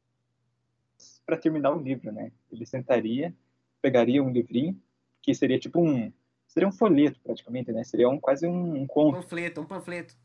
para 1.25 1.37
terminar 1.37 1.73
o 1.73 1.81
livro, 1.81 2.11
né? 2.11 2.33
Ele 2.51 2.67
sentaria, 2.67 3.35
pegaria 3.81 4.23
um 4.23 4.33
livrinho, 4.33 4.81
que 5.23 5.35
seria 5.35 5.59
tipo 5.59 5.81
um. 5.81 6.13
Seria 6.47 6.69
um 6.69 6.73
folheto, 6.73 7.21
praticamente, 7.21 7.73
né? 7.73 7.85
Seria 7.85 8.09
um, 8.09 8.19
quase 8.19 8.47
um, 8.47 8.83
um 8.83 8.87
conto. 8.87 9.19
Um 9.19 9.21
panfleto, 9.21 9.61
um 9.61 9.67
panfleto. 9.67 10.17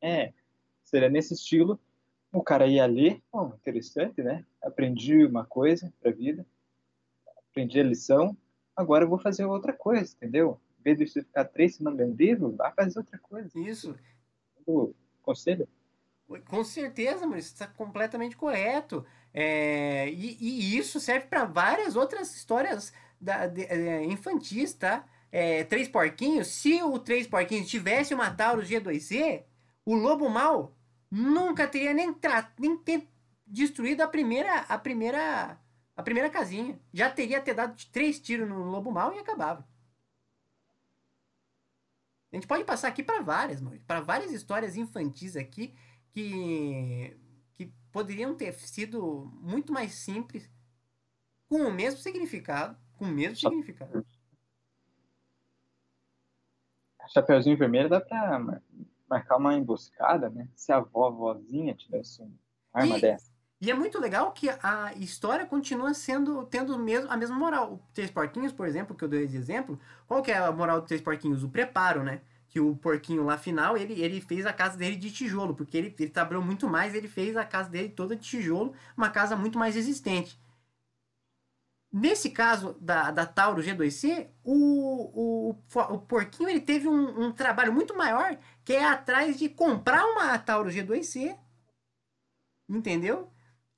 É. 0.00 0.32
Seria 0.84 1.08
nesse 1.08 1.34
estilo. 1.34 1.78
O 2.32 2.42
cara 2.42 2.66
ia 2.66 2.86
ler, 2.86 3.22
oh, 3.30 3.46
interessante, 3.46 4.22
né? 4.22 4.44
Aprendi 4.62 5.24
uma 5.24 5.44
coisa 5.44 5.92
para 6.00 6.10
a 6.10 6.14
vida, 6.14 6.46
aprendi 7.50 7.78
a 7.78 7.84
lição, 7.84 8.36
agora 8.76 9.04
eu 9.04 9.08
vou 9.08 9.18
fazer 9.18 9.44
outra 9.44 9.72
coisa, 9.72 10.14
entendeu? 10.14 10.60
Em 10.80 10.82
vez 10.82 10.98
de 10.98 11.06
você 11.06 11.22
ficar 11.22 11.44
três 11.44 11.76
semanas 11.76 12.00
lendo 12.00 12.16
livro, 12.16 12.56
vai 12.56 12.72
fazer 12.72 12.98
outra 12.98 13.18
coisa. 13.18 13.50
Isso. 13.54 13.94
O 14.66 14.94
conselho? 15.22 15.68
Com 16.48 16.64
certeza, 16.64 17.26
mas 17.26 17.46
está 17.46 17.66
completamente 17.66 18.36
correto. 18.36 19.04
É, 19.34 20.08
e, 20.10 20.36
e, 20.40 20.76
isso 20.76 20.98
serve 21.00 21.26
para 21.26 21.44
várias 21.44 21.96
outras 21.96 22.34
histórias 22.34 22.92
da, 23.20 23.46
de, 23.46 23.62
é, 23.64 24.04
infantis, 24.04 24.74
tá? 24.74 25.04
É, 25.30 25.64
três 25.64 25.88
porquinhos. 25.88 26.48
Se 26.48 26.82
o 26.82 26.98
Três 26.98 27.26
Porquinhos 27.26 27.68
tivesse 27.68 28.12
uma 28.12 28.30
Taurus 28.30 28.68
G2C, 28.68 29.44
o 29.84 29.94
Lobo 29.94 30.28
Mal 30.28 30.76
nunca 31.10 31.66
teria 31.66 31.94
nem, 31.94 32.14
nem 32.58 32.76
ter 32.76 33.08
destruído 33.46 34.02
a 34.02 34.08
primeira, 34.08 34.60
a 34.60 34.78
primeira, 34.78 35.58
a 35.96 36.02
primeira 36.02 36.30
casinha. 36.30 36.80
Já 36.92 37.10
teria 37.10 37.40
ter 37.40 37.54
dado 37.54 37.76
três 37.90 38.18
tiros 38.20 38.48
no 38.48 38.64
Lobo 38.64 38.90
Mal 38.90 39.12
e 39.14 39.18
acabava. 39.18 39.66
A 42.32 42.36
gente 42.36 42.46
pode 42.46 42.64
passar 42.64 42.88
aqui 42.88 43.02
para 43.02 43.22
várias, 43.22 43.60
para 43.86 44.00
várias 44.00 44.32
histórias 44.32 44.76
infantis 44.76 45.36
aqui 45.36 45.74
que 46.10 47.16
poderiam 47.90 48.34
ter 48.34 48.52
sido 48.54 49.30
muito 49.40 49.72
mais 49.72 49.92
simples, 49.92 50.50
com 51.48 51.58
o 51.66 51.72
mesmo 51.72 52.00
significado, 52.00 52.76
com 52.96 53.04
o 53.04 53.08
mesmo 53.08 53.36
significado. 53.36 54.04
Chapeuzinho 57.08 57.58
Vermelho 57.58 57.90
dá 57.90 58.00
pra 58.00 58.40
marcar 59.08 59.36
uma 59.36 59.54
emboscada, 59.54 60.30
né? 60.30 60.48
Se 60.54 60.72
a 60.72 60.76
avó, 60.76 61.08
a 61.08 61.10
vozinha 61.10 61.74
tivesse 61.74 62.22
uma 62.22 62.32
arma 62.72 62.96
e, 62.96 63.00
dessa. 63.02 63.31
E 63.62 63.70
é 63.70 63.74
muito 63.74 64.00
legal 64.00 64.32
que 64.32 64.50
a 64.50 64.92
história 64.96 65.46
continua 65.46 65.94
sendo 65.94 66.44
tendo 66.46 66.76
mesmo, 66.76 67.08
a 67.08 67.16
mesma 67.16 67.36
moral. 67.36 67.74
O 67.74 67.80
Três 67.94 68.10
Porquinhos, 68.10 68.52
por 68.52 68.66
exemplo, 68.66 68.96
que 68.96 69.04
eu 69.04 69.08
dei 69.08 69.24
de 69.24 69.36
exemplo, 69.36 69.78
qual 70.08 70.20
que 70.20 70.32
é 70.32 70.36
a 70.36 70.50
moral 70.50 70.80
do 70.80 70.86
Três 70.88 71.00
Porquinhos? 71.00 71.44
O 71.44 71.48
preparo, 71.48 72.02
né? 72.02 72.22
que 72.48 72.60
o 72.60 72.76
porquinho 72.76 73.24
lá 73.24 73.38
final, 73.38 73.78
ele, 73.78 73.98
ele 74.02 74.20
fez 74.20 74.44
a 74.44 74.52
casa 74.52 74.76
dele 74.76 74.96
de 74.96 75.10
tijolo, 75.10 75.54
porque 75.54 75.74
ele, 75.74 75.94
ele 75.98 76.10
trabalhou 76.10 76.44
muito 76.44 76.68
mais, 76.68 76.94
ele 76.94 77.08
fez 77.08 77.34
a 77.34 77.46
casa 77.46 77.70
dele 77.70 77.88
toda 77.88 78.14
de 78.14 78.22
tijolo, 78.22 78.74
uma 78.94 79.08
casa 79.08 79.34
muito 79.34 79.58
mais 79.58 79.74
resistente. 79.74 80.38
Nesse 81.90 82.28
caso 82.28 82.76
da, 82.78 83.10
da 83.10 83.24
Tauro 83.24 83.62
G2C, 83.62 84.28
o, 84.44 85.54
o, 85.54 85.56
o 85.94 85.98
porquinho 86.00 86.50
ele 86.50 86.60
teve 86.60 86.86
um, 86.88 87.26
um 87.26 87.32
trabalho 87.32 87.72
muito 87.72 87.96
maior, 87.96 88.36
que 88.62 88.74
é 88.74 88.84
atrás 88.84 89.38
de 89.38 89.48
comprar 89.48 90.04
uma 90.04 90.38
Tauro 90.38 90.68
G2C, 90.68 91.34
entendeu? 92.68 93.31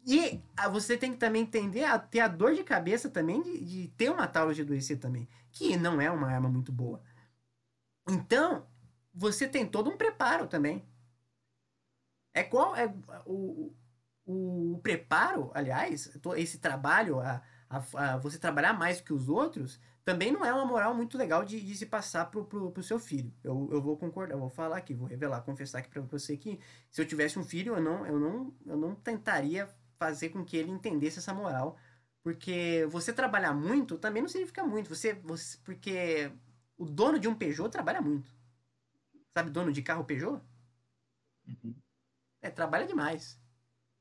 E 0.06 0.42
você 0.70 0.98
tem 0.98 1.12
que 1.12 1.18
também 1.18 1.42
entender, 1.42 1.86
ter 2.10 2.20
a 2.20 2.28
dor 2.28 2.54
de 2.54 2.62
cabeça 2.62 3.08
também 3.08 3.42
de, 3.42 3.64
de 3.64 3.88
ter 3.96 4.10
uma 4.10 4.26
Tauro 4.26 4.52
G2C 4.52 4.98
também, 5.00 5.26
que 5.50 5.76
não 5.76 6.00
é 6.00 6.10
uma 6.10 6.28
arma 6.28 6.48
muito 6.48 6.70
boa. 6.70 7.02
Então, 8.08 8.66
você 9.14 9.48
tem 9.48 9.66
todo 9.66 9.88
um 9.88 9.96
preparo 9.96 10.46
também. 10.46 10.86
É 12.34 12.42
qual 12.42 12.76
é 12.76 12.92
o, 13.24 13.72
o, 14.26 14.74
o 14.74 14.80
preparo, 14.82 15.50
aliás, 15.54 16.10
esse 16.36 16.58
trabalho, 16.58 17.20
a, 17.20 17.42
a, 17.70 17.78
a, 17.94 18.16
você 18.18 18.38
trabalhar 18.38 18.74
mais 18.74 19.00
que 19.00 19.12
os 19.12 19.28
outros, 19.28 19.80
também 20.04 20.30
não 20.30 20.44
é 20.44 20.52
uma 20.52 20.66
moral 20.66 20.94
muito 20.94 21.16
legal 21.16 21.44
de, 21.44 21.58
de 21.60 21.74
se 21.74 21.86
passar 21.86 22.30
pro, 22.30 22.44
pro, 22.44 22.70
pro, 22.72 22.82
seu 22.82 22.98
filho. 22.98 23.32
Eu, 23.42 23.70
eu 23.72 23.80
vou 23.80 23.96
concordar, 23.96 24.34
eu 24.34 24.40
vou 24.40 24.50
falar 24.50 24.76
aqui, 24.76 24.92
vou 24.92 25.08
revelar, 25.08 25.40
confessar 25.42 25.78
aqui 25.78 25.88
para 25.88 26.02
você 26.02 26.36
que 26.36 26.60
se 26.90 27.00
eu 27.00 27.06
tivesse 27.06 27.38
um 27.38 27.44
filho, 27.44 27.74
eu 27.74 27.80
não, 27.80 28.06
eu 28.06 28.18
não, 28.18 28.54
eu 28.66 28.76
não 28.76 28.94
tentaria 28.94 29.66
fazer 29.98 30.30
com 30.30 30.44
que 30.44 30.56
ele 30.56 30.70
entendesse 30.70 31.18
essa 31.18 31.34
moral. 31.34 31.78
Porque 32.22 32.86
você 32.90 33.12
trabalhar 33.12 33.52
muito 33.52 33.98
também 33.98 34.22
não 34.22 34.28
significa 34.28 34.64
muito. 34.64 34.88
Você, 34.88 35.14
você 35.14 35.58
porque 35.64 36.32
o 36.76 36.86
dono 36.86 37.18
de 37.18 37.28
um 37.28 37.34
Peugeot 37.34 37.70
trabalha 37.70 38.00
muito. 38.00 38.34
Sabe, 39.36 39.50
dono 39.50 39.72
de 39.72 39.82
carro 39.82 40.04
Peugeot? 40.04 40.40
Uhum. 41.46 41.74
É, 42.40 42.50
trabalha 42.50 42.86
demais. 42.86 43.38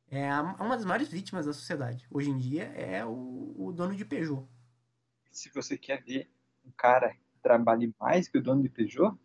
É 0.07 0.31
uma 0.39 0.75
das 0.75 0.85
maiores 0.85 1.09
vítimas 1.09 1.45
da 1.45 1.53
sociedade. 1.53 2.05
Hoje 2.09 2.29
em 2.29 2.37
dia 2.37 2.65
é 2.65 3.03
o, 3.05 3.55
o 3.57 3.73
dono 3.73 3.95
de 3.95 4.05
Peugeot. 4.05 4.47
Se 5.31 5.49
você 5.49 5.77
quer 5.77 6.03
ver 6.03 6.29
um 6.63 6.71
cara 6.71 7.13
que 7.13 7.39
trabalhe 7.41 7.93
mais 7.99 8.27
que 8.27 8.37
o 8.37 8.43
dono 8.43 8.61
de 8.61 8.69
Peugeot, 8.69 9.17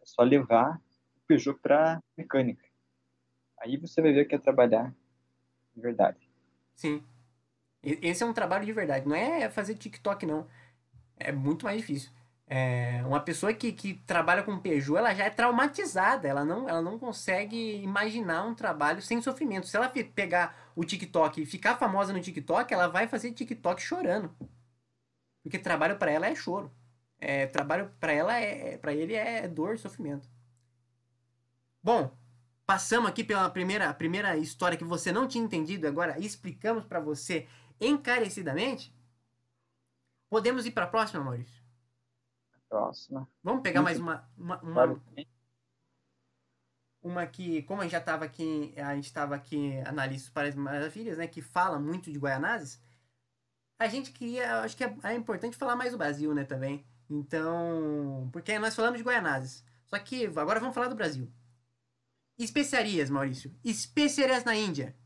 é 0.00 0.06
só 0.06 0.22
levar 0.22 0.80
o 1.16 1.20
Peugeot 1.26 1.60
para 1.60 2.02
mecânica. 2.16 2.66
Aí 3.60 3.76
você 3.76 4.00
vai 4.00 4.12
ver 4.12 4.24
que 4.24 4.34
é 4.34 4.38
trabalhar 4.38 4.92
de 5.74 5.80
verdade. 5.80 6.18
Sim. 6.74 7.02
Esse 7.82 8.22
é 8.22 8.26
um 8.26 8.32
trabalho 8.32 8.64
de 8.64 8.72
verdade. 8.72 9.08
Não 9.08 9.16
é 9.16 9.48
fazer 9.50 9.74
TikTok, 9.74 10.24
não. 10.24 10.46
É 11.16 11.32
muito 11.32 11.64
mais 11.64 11.78
difícil. 11.78 12.10
É, 12.46 13.02
uma 13.06 13.20
pessoa 13.20 13.54
que, 13.54 13.72
que 13.72 13.94
trabalha 14.06 14.42
com 14.42 14.58
Peugeot, 14.58 14.98
ela 14.98 15.14
já 15.14 15.24
é 15.24 15.30
traumatizada, 15.30 16.28
ela 16.28 16.44
não, 16.44 16.68
ela 16.68 16.82
não 16.82 16.98
consegue 16.98 17.82
imaginar 17.82 18.44
um 18.44 18.54
trabalho 18.54 19.00
sem 19.00 19.22
sofrimento. 19.22 19.66
Se 19.66 19.76
ela 19.76 19.88
pegar 19.88 20.70
o 20.76 20.84
TikTok 20.84 21.40
e 21.40 21.46
ficar 21.46 21.76
famosa 21.76 22.12
no 22.12 22.20
TikTok, 22.20 22.72
ela 22.72 22.88
vai 22.88 23.08
fazer 23.08 23.32
TikTok 23.32 23.80
chorando. 23.80 24.30
Porque 25.42 25.58
trabalho 25.58 25.96
para 25.96 26.10
ela 26.10 26.26
é 26.26 26.34
choro. 26.34 26.70
É, 27.18 27.46
trabalho 27.46 27.90
para 27.98 28.12
ela 28.12 28.36
é, 28.36 28.76
para 28.76 28.92
ele 28.92 29.14
é 29.14 29.48
dor, 29.48 29.78
sofrimento. 29.78 30.28
Bom, 31.82 32.10
passamos 32.72 33.10
aqui 33.10 33.22
pela 33.22 33.50
primeira, 33.50 33.92
primeira 33.92 34.34
história 34.38 34.78
que 34.78 34.84
você 34.84 35.12
não 35.12 35.28
tinha 35.28 35.44
entendido, 35.44 35.86
agora 35.86 36.18
explicamos 36.18 36.86
para 36.86 37.00
você 37.00 37.46
encarecidamente. 37.78 38.96
Podemos 40.30 40.64
ir 40.64 40.70
para 40.70 40.84
a 40.84 40.88
próxima, 40.88 41.22
Maurício? 41.22 41.62
próxima. 42.70 43.28
Vamos 43.42 43.62
pegar 43.62 43.82
mais 43.82 44.00
uma. 44.00 44.26
Uma, 44.38 44.58
uma, 44.62 45.02
uma 47.02 47.26
que, 47.26 47.62
como 47.64 47.82
a 47.82 47.84
gente 47.84 47.92
já 47.92 47.98
estava 47.98 48.24
aqui, 48.24 48.72
a 48.78 48.94
gente 48.94 49.04
estava 49.04 49.34
aqui, 49.34 49.78
Analistas 49.84 50.30
para 50.30 50.48
as 50.48 50.54
Maravilhas, 50.54 51.18
né? 51.18 51.26
Que 51.26 51.42
fala 51.42 51.78
muito 51.78 52.10
de 52.10 52.18
Guaianazes. 52.18 52.80
A 53.78 53.86
gente 53.86 54.12
queria, 54.12 54.62
acho 54.62 54.78
que 54.78 54.84
é, 54.84 54.96
é, 55.02 55.14
importante 55.14 55.58
falar 55.58 55.76
mais 55.76 55.92
do 55.92 55.98
Brasil, 55.98 56.32
né, 56.32 56.44
também. 56.44 56.86
Então, 57.10 58.30
porque 58.32 58.58
nós 58.58 58.74
falamos 58.74 58.96
de 58.96 59.04
Guaianazes. 59.04 59.62
Só 59.84 59.98
que 59.98 60.24
agora 60.24 60.58
vamos 60.58 60.74
falar 60.74 60.88
do 60.88 60.94
Brasil. 60.94 61.30
Especiarias, 62.38 63.10
Maurício. 63.10 63.54
Especiarias 63.64 64.44
na 64.44 64.54
Índia. 64.54 64.96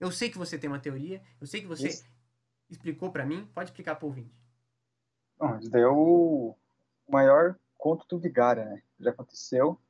Eu 0.00 0.12
sei 0.12 0.30
que 0.30 0.38
você 0.38 0.58
tem 0.58 0.70
uma 0.70 0.78
teoria, 0.78 1.22
eu 1.40 1.46
sei 1.46 1.60
que 1.60 1.66
você 1.66 1.88
Isso. 1.88 2.04
explicou 2.70 3.10
para 3.10 3.26
mim. 3.26 3.46
Pode 3.54 3.70
explicar 3.70 3.96
para 3.96 4.06
o 4.06 4.08
ouvinte. 4.08 4.38
Bom, 5.36 5.58
isso 5.58 5.70
daí 5.70 5.82
é 5.82 5.88
o 5.88 6.56
maior 7.08 7.58
conto 7.76 8.06
do 8.08 8.18
Vigara, 8.18 8.64
né? 8.64 8.82
Já 8.98 9.10
aconteceu. 9.10 9.80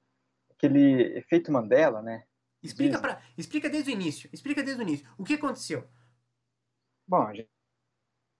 Aquele 0.50 1.16
efeito 1.16 1.52
Mandela, 1.52 2.02
né? 2.02 2.24
Explica, 2.62 2.98
pra, 2.98 3.22
explica 3.36 3.70
desde 3.70 3.90
o 3.90 3.92
início. 3.92 4.28
Explica 4.32 4.62
desde 4.62 4.82
o 4.82 4.86
início. 4.86 5.08
O 5.16 5.24
que 5.24 5.34
aconteceu? 5.34 5.88
Bom, 7.06 7.22
a 7.22 7.32
gente, 7.32 7.50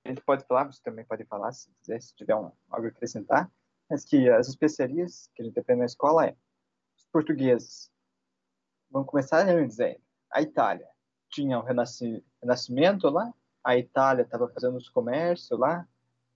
a 0.04 0.08
gente 0.08 0.20
pode 0.22 0.44
falar, 0.46 0.64
você 0.64 0.82
também 0.82 1.04
pode 1.04 1.24
falar, 1.24 1.52
se 1.52 1.70
quiser, 1.80 2.00
se 2.02 2.14
tiver 2.14 2.34
um, 2.34 2.50
algo 2.68 2.86
a 2.86 2.88
acrescentar, 2.88 3.50
mas 3.88 4.04
que 4.04 4.28
as 4.28 4.48
especiarias 4.48 5.30
que 5.34 5.42
a 5.42 5.44
gente 5.44 5.58
aprende 5.58 5.80
na 5.80 5.86
escola 5.86 6.26
é 6.26 6.36
os 6.96 7.06
portugueses. 7.06 7.90
Vamos 8.90 9.08
começar 9.08 9.46
antes 9.48 9.78
ainda. 9.80 10.00
A 10.30 10.42
Itália 10.42 10.88
tinha 11.28 11.58
o 11.58 11.62
Renascimento 11.62 13.08
lá, 13.08 13.32
a 13.62 13.76
Itália 13.76 14.22
estava 14.22 14.48
fazendo 14.48 14.76
os 14.76 14.88
comércios 14.88 15.58
lá, 15.58 15.86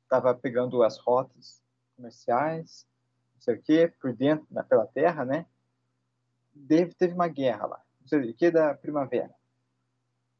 estava 0.02 0.34
pegando 0.34 0.82
as 0.82 0.98
rotas 0.98 1.62
comerciais, 1.96 2.86
não 3.34 3.40
sei 3.40 3.54
o 3.54 3.62
quê, 3.62 3.92
por 4.00 4.12
dentro, 4.12 4.46
na, 4.50 4.62
pela 4.62 4.86
terra, 4.86 5.24
né? 5.24 5.46
Teve, 6.68 6.94
teve 6.94 7.14
uma 7.14 7.28
guerra 7.28 7.66
lá, 7.66 7.82
não 8.00 8.08
sei 8.08 8.30
o 8.30 8.34
que, 8.34 8.50
da 8.50 8.74
primavera. 8.74 9.34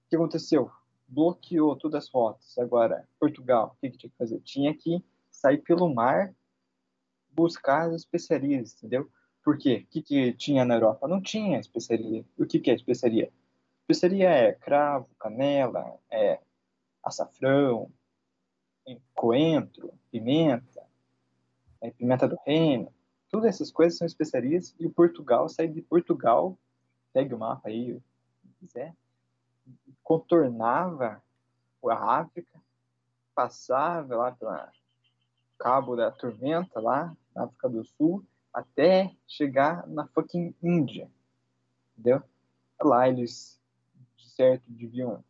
O 0.07 0.11
que 0.11 0.17
aconteceu? 0.17 0.71
Bloqueou 1.09 1.77
todas 1.77 2.05
as 2.05 2.11
rotas. 2.11 2.59
Agora, 2.59 3.09
Portugal, 3.19 3.75
o 3.77 3.81
que, 3.81 3.91
que 3.91 3.99
tinha 3.99 4.11
que 4.11 4.19
fazer? 4.19 4.41
Tinha 4.41 4.77
que 4.77 5.03
sair 5.31 5.59
pelo 5.59 5.93
mar 5.93 6.35
buscar 7.31 7.89
as 7.89 7.95
especiarias, 8.03 8.75
entendeu? 8.75 9.11
Por 9.43 9.59
quê? 9.59 9.85
O 9.85 9.93
que, 9.93 10.03
que 10.03 10.33
tinha 10.35 10.65
na 10.65 10.75
Europa? 10.75 11.09
Não 11.09 11.21
tinha 11.21 11.59
especiaria. 11.59 12.25
O 12.39 12.47
que, 12.47 12.61
que 12.61 12.71
é 12.71 12.75
especiaria? 12.75 13.31
Especiaria 13.83 14.31
é 14.31 14.53
cravo, 14.53 15.09
canela, 15.19 15.99
é 16.11 16.41
açafrão, 17.03 17.91
coentro, 19.15 19.93
pimenta, 20.11 20.85
né, 21.81 21.91
pimenta 21.91 22.29
do 22.29 22.37
reino, 22.45 22.93
todas 23.31 23.55
essas 23.55 23.71
coisas 23.71 23.99
são 23.99 24.07
especiarias 24.07 24.75
e 24.79 24.87
o 24.87 24.91
Portugal 24.91 25.49
sai 25.49 25.69
de 25.69 25.83
Portugal, 25.83 26.59
pegue 27.13 27.35
o 27.35 27.39
mapa 27.39 27.69
aí, 27.69 28.01
se 28.41 28.49
quiser, 28.59 28.95
contornava 30.03 31.23
a 31.85 32.21
África, 32.21 32.61
passava 33.35 34.17
lá 34.17 34.33
pelo 34.33 34.53
Cabo 35.59 35.97
da 35.97 36.11
Tormenta, 36.11 36.81
lá 36.81 37.17
na 37.35 37.45
África 37.45 37.69
do 37.69 37.85
Sul, 37.85 38.25
até 38.53 39.15
chegar 39.27 39.87
na 39.87 40.07
fucking 40.09 40.55
Índia, 40.63 41.11
entendeu? 41.93 42.23
Lá 42.81 43.09
eles, 43.09 43.61
de 44.17 44.29
certo, 44.31 44.65
deviam 44.67 45.25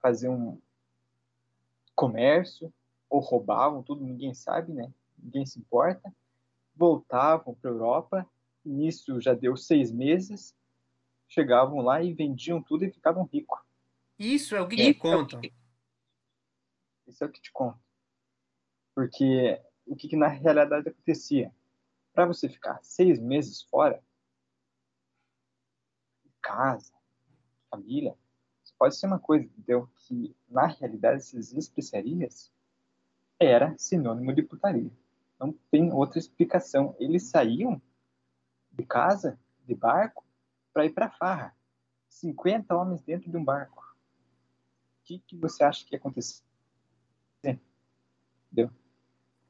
fazer 0.00 0.28
um 0.28 0.60
comércio, 1.94 2.72
ou 3.08 3.20
roubavam 3.20 3.82
tudo, 3.82 4.04
ninguém 4.04 4.34
sabe, 4.34 4.72
né? 4.72 4.92
Ninguém 5.18 5.44
se 5.44 5.58
importa. 5.58 6.12
Voltavam 6.74 7.54
para 7.54 7.70
a 7.70 7.72
Europa, 7.72 8.30
nisso 8.64 9.20
já 9.20 9.34
deu 9.34 9.56
seis 9.56 9.92
meses, 9.92 10.56
chegavam 11.28 11.80
lá 11.80 12.02
e 12.02 12.12
vendiam 12.12 12.62
tudo 12.62 12.84
e 12.84 12.90
ficavam 12.90 13.24
ricos. 13.24 13.60
Isso 14.18 14.54
é 14.54 14.60
o 14.60 14.68
que 14.68 14.76
te 14.76 14.94
contam. 14.94 15.40
Isso 17.06 17.22
é 17.22 17.26
o 17.26 17.30
que 17.30 17.40
te 17.40 17.52
conto. 17.52 17.78
Porque 18.94 19.60
o 19.86 19.96
que, 19.96 20.08
que 20.08 20.16
na 20.16 20.28
realidade 20.28 20.88
acontecia? 20.88 21.52
Para 22.12 22.26
você 22.26 22.48
ficar 22.48 22.78
seis 22.82 23.18
meses 23.18 23.62
fora, 23.62 24.02
casa, 26.40 26.92
família, 27.70 28.16
pode 28.82 28.96
ser 28.96 29.06
uma 29.06 29.20
coisa, 29.20 29.44
entendeu? 29.44 29.88
Que 29.94 30.34
na 30.48 30.66
realidade 30.66 31.18
essas 31.18 31.52
especiarias 31.52 32.52
era 33.38 33.78
sinônimo 33.78 34.34
de 34.34 34.42
putaria. 34.42 34.90
Não 35.38 35.52
tem 35.70 35.92
outra 35.92 36.18
explicação. 36.18 36.96
Eles 36.98 37.30
saíam 37.30 37.80
de 38.72 38.84
casa, 38.84 39.38
de 39.64 39.74
barco, 39.76 40.24
para 40.72 40.84
ir 40.84 40.90
para 40.90 41.08
farra. 41.08 41.56
50 42.08 42.76
homens 42.76 43.00
dentro 43.02 43.30
de 43.30 43.36
um 43.36 43.44
barco. 43.44 43.80
O 43.80 45.04
que, 45.04 45.20
que 45.20 45.36
você 45.36 45.62
acha 45.62 45.86
que 45.86 45.94
ia 45.94 45.98
acontecer? 45.98 46.42
Entendeu? 48.50 48.68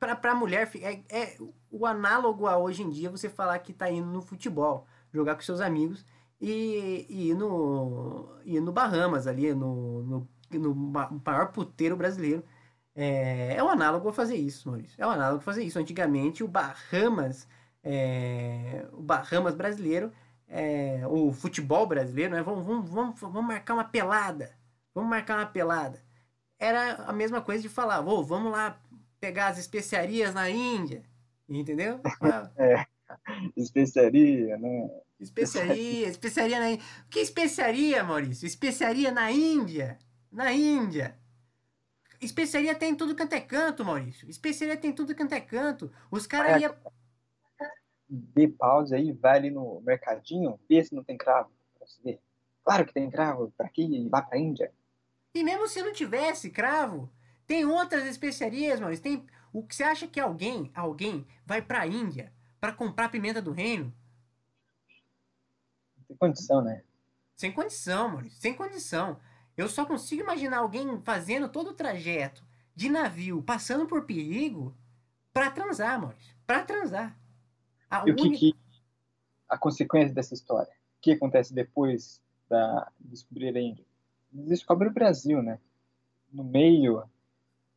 Para 0.02 0.32
a 0.32 0.34
mulher, 0.34 0.68
é, 0.80 1.00
é, 1.08 1.36
o 1.70 1.86
análogo 1.86 2.48
a 2.48 2.58
hoje 2.58 2.82
em 2.82 2.90
dia 2.90 3.08
você 3.08 3.28
falar 3.28 3.60
que 3.60 3.70
está 3.70 3.88
indo 3.88 4.08
no 4.08 4.20
futebol, 4.20 4.84
jogar 5.12 5.36
com 5.36 5.42
seus 5.42 5.60
amigos 5.60 6.04
e, 6.40 7.06
e 7.08 7.30
ir 7.30 7.34
no, 7.34 8.28
ir 8.44 8.60
no 8.60 8.72
Bahamas 8.72 9.28
ali, 9.28 9.54
no, 9.54 10.02
no, 10.02 10.28
no 10.50 10.74
maior 11.24 11.52
puteiro 11.52 11.96
brasileiro. 11.96 12.42
É, 12.96 13.54
é 13.54 13.62
um 13.62 13.68
análogo 13.68 14.08
a 14.08 14.12
fazer 14.12 14.34
isso, 14.34 14.68
Maurício. 14.68 15.00
É 15.00 15.06
um 15.06 15.10
análogo 15.10 15.38
a 15.38 15.44
fazer 15.44 15.62
isso. 15.62 15.78
Antigamente, 15.78 16.42
o 16.42 16.48
Bahamas, 16.48 17.46
é, 17.84 18.88
o 18.92 19.02
Bahamas 19.02 19.54
brasileiro, 19.54 20.12
é, 20.48 21.06
o 21.06 21.32
futebol 21.32 21.86
brasileiro, 21.86 22.34
né? 22.34 22.42
Vamos, 22.42 22.66
vamos, 22.66 22.90
vamos, 22.90 23.20
vamos 23.20 23.44
marcar 23.44 23.74
uma 23.74 23.84
pelada. 23.84 24.50
Vamos 24.92 25.08
marcar 25.08 25.38
uma 25.38 25.46
pelada. 25.46 26.02
Era 26.58 27.04
a 27.04 27.12
mesma 27.12 27.40
coisa 27.40 27.62
de 27.62 27.68
falar, 27.68 28.00
oh, 28.06 28.24
vamos 28.24 28.50
lá 28.50 28.81
pegar 29.22 29.46
as 29.46 29.58
especiarias 29.58 30.34
na 30.34 30.50
Índia. 30.50 31.04
Entendeu? 31.48 32.00
é, 32.58 32.84
especiaria, 33.56 34.58
né? 34.58 34.90
Especiaria, 35.20 36.08
especiaria 36.08 36.58
na 36.58 36.70
Índia. 36.72 36.84
O 37.06 37.08
que 37.08 37.20
é 37.20 37.22
especiaria, 37.22 38.02
Maurício? 38.02 38.46
Especiaria 38.46 39.12
na 39.12 39.30
Índia. 39.30 39.96
Na 40.30 40.52
Índia. 40.52 41.16
Especiaria 42.20 42.74
tem 42.74 42.96
tudo 42.96 43.14
quanto 43.14 43.34
é 43.34 43.40
canto, 43.40 43.84
Maurício. 43.84 44.28
Especiaria 44.28 44.76
tem 44.76 44.92
tudo 44.92 45.14
quanto 45.14 45.34
é 45.34 45.40
canto. 45.40 45.92
Os 46.10 46.26
caras 46.26 46.60
iam. 46.60 46.74
Dê 48.08 48.48
pausa 48.48 48.96
aí, 48.96 49.12
vai 49.12 49.38
ali 49.38 49.50
no 49.50 49.80
mercadinho, 49.82 50.58
vê 50.68 50.82
se 50.82 50.94
não 50.94 51.04
tem 51.04 51.16
cravo 51.16 51.50
pra 51.78 51.86
você 51.86 52.02
ver. 52.02 52.20
Claro 52.64 52.84
que 52.84 52.92
tem 52.92 53.08
cravo, 53.08 53.52
pra 53.56 53.66
aqui, 53.66 54.08
lá 54.10 54.20
pra 54.20 54.38
Índia. 54.38 54.72
E 55.34 55.44
mesmo 55.44 55.68
se 55.68 55.80
não 55.80 55.92
tivesse 55.92 56.50
cravo, 56.50 57.10
tem 57.52 57.66
outras 57.66 58.06
especiarias, 58.06 58.80
Maurício. 58.80 59.02
Tem. 59.02 59.26
O 59.52 59.62
que 59.62 59.76
você 59.76 59.84
acha 59.84 60.06
que 60.06 60.18
alguém, 60.18 60.70
alguém 60.74 61.26
vai 61.44 61.60
pra 61.60 61.86
Índia 61.86 62.32
para 62.58 62.72
comprar 62.72 63.10
pimenta 63.10 63.42
do 63.42 63.52
reino? 63.52 63.92
Tem 66.08 66.16
condição, 66.16 66.62
né? 66.62 66.82
Sem 67.36 67.52
condição, 67.52 68.08
Maurício. 68.08 68.40
Sem 68.40 68.54
condição. 68.54 69.20
Eu 69.54 69.68
só 69.68 69.84
consigo 69.84 70.22
imaginar 70.22 70.60
alguém 70.60 70.98
fazendo 71.02 71.46
todo 71.46 71.68
o 71.68 71.74
trajeto 71.74 72.42
de 72.74 72.88
navio, 72.88 73.42
passando 73.42 73.86
por 73.86 74.06
perigo, 74.06 74.74
para 75.30 75.50
transar, 75.50 76.00
Maurício. 76.00 76.34
Para 76.46 76.64
transar. 76.64 77.20
A 77.90 78.08
e 78.08 78.12
o 78.12 78.16
que, 78.16 78.30
que, 78.30 78.54
a 79.46 79.58
consequência 79.58 80.14
dessa 80.14 80.32
história? 80.32 80.72
O 80.96 81.02
que 81.02 81.12
acontece 81.12 81.52
depois 81.52 82.18
da 82.48 82.90
descobrir 82.98 83.54
a 83.54 83.60
Índia? 83.60 83.84
Eles 84.32 84.48
descobrem 84.48 84.90
o 84.90 84.94
Brasil, 84.94 85.42
né? 85.42 85.60
No 86.32 86.42
meio, 86.42 87.04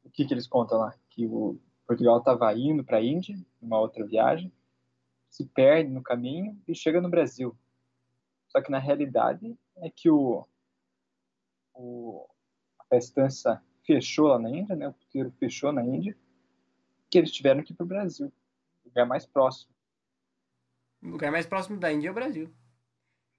o 0.06 0.10
que, 0.10 0.26
que 0.26 0.34
eles 0.34 0.48
contam 0.48 0.78
lá? 0.78 0.96
Que 1.10 1.26
o 1.26 1.60
Portugal 1.86 2.20
estava 2.20 2.54
indo 2.54 2.84
para 2.84 2.98
a 2.98 3.04
Índia, 3.04 3.36
numa 3.62 3.80
outra 3.80 4.06
viagem, 4.06 4.52
se 5.30 5.46
perde 5.46 5.92
no 5.92 6.02
caminho 6.02 6.58
e 6.68 6.74
chega 6.74 7.02
no 7.02 7.10
Brasil. 7.10 7.58
Só 8.48 8.62
que 8.62 8.72
na 8.72 8.80
realidade 8.80 9.58
é 9.78 9.90
que 9.90 10.10
o 10.10 10.48
o, 11.76 12.26
a 12.80 12.86
festança 12.86 13.62
fechou 13.86 14.28
lá 14.28 14.40
na 14.40 14.50
Índia, 14.50 14.76
né? 14.76 14.88
O 14.88 14.94
puteiro 14.94 15.32
fechou 15.32 15.72
na 15.72 15.84
Índia, 15.84 16.18
que 17.10 17.18
eles 17.18 17.32
tiveram 17.32 17.62
que 17.62 17.74
ir 17.74 17.76
para 17.76 17.84
o 17.84 17.88
Brasil, 17.88 18.32
lugar 18.86 19.06
mais 19.06 19.26
próximo. 19.26 19.74
O 21.04 21.10
lugar 21.10 21.32
mais 21.32 21.46
próximo 21.46 21.78
da 21.78 21.92
Índia 21.92 22.08
é 22.08 22.12
o 22.12 22.16
Brasil. 22.16 22.54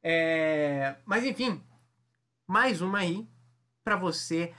É... 0.03 0.97
Mas 1.05 1.25
enfim, 1.25 1.63
mais 2.47 2.81
uma 2.81 2.99
aí 2.99 3.27
para 3.83 3.97
você 3.97 4.55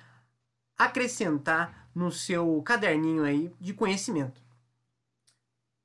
acrescentar 0.78 1.87
no 1.98 2.12
seu 2.12 2.62
caderninho 2.62 3.24
aí 3.24 3.52
de 3.60 3.74
conhecimento. 3.74 4.40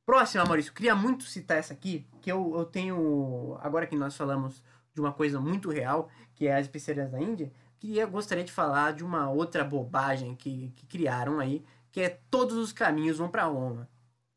Próxima, 0.05 0.45
Maurício, 0.45 0.75
queria 0.75 0.95
muito 0.95 1.25
citar 1.25 1.57
essa 1.57 1.73
aqui, 1.73 2.07
que 2.21 2.31
eu, 2.31 2.55
eu 2.55 2.67
tenho. 2.67 3.57
Agora 3.63 3.87
que 3.87 3.97
nós 3.97 4.15
falamos 4.15 4.63
de 4.93 5.01
uma 5.01 5.11
coisa 5.11 5.41
muito 5.41 5.71
real, 5.71 6.11
que 6.35 6.47
é 6.47 6.55
as 6.55 6.67
especiarias 6.67 7.11
da 7.11 7.19
Índia, 7.19 7.51
queria, 7.79 8.05
gostaria 8.05 8.45
de 8.45 8.53
falar 8.53 8.93
de 8.93 9.03
uma 9.03 9.31
outra 9.31 9.65
bobagem 9.65 10.37
que, 10.37 10.71
que 10.77 10.85
criaram 10.85 11.41
aí, 11.41 11.65
que 11.91 12.03
é 12.03 12.21
todos 12.31 12.59
os 12.59 12.75
caminhos 12.75 13.17
vão 13.17 13.31
para 13.31 13.45
Roma. 13.45 13.89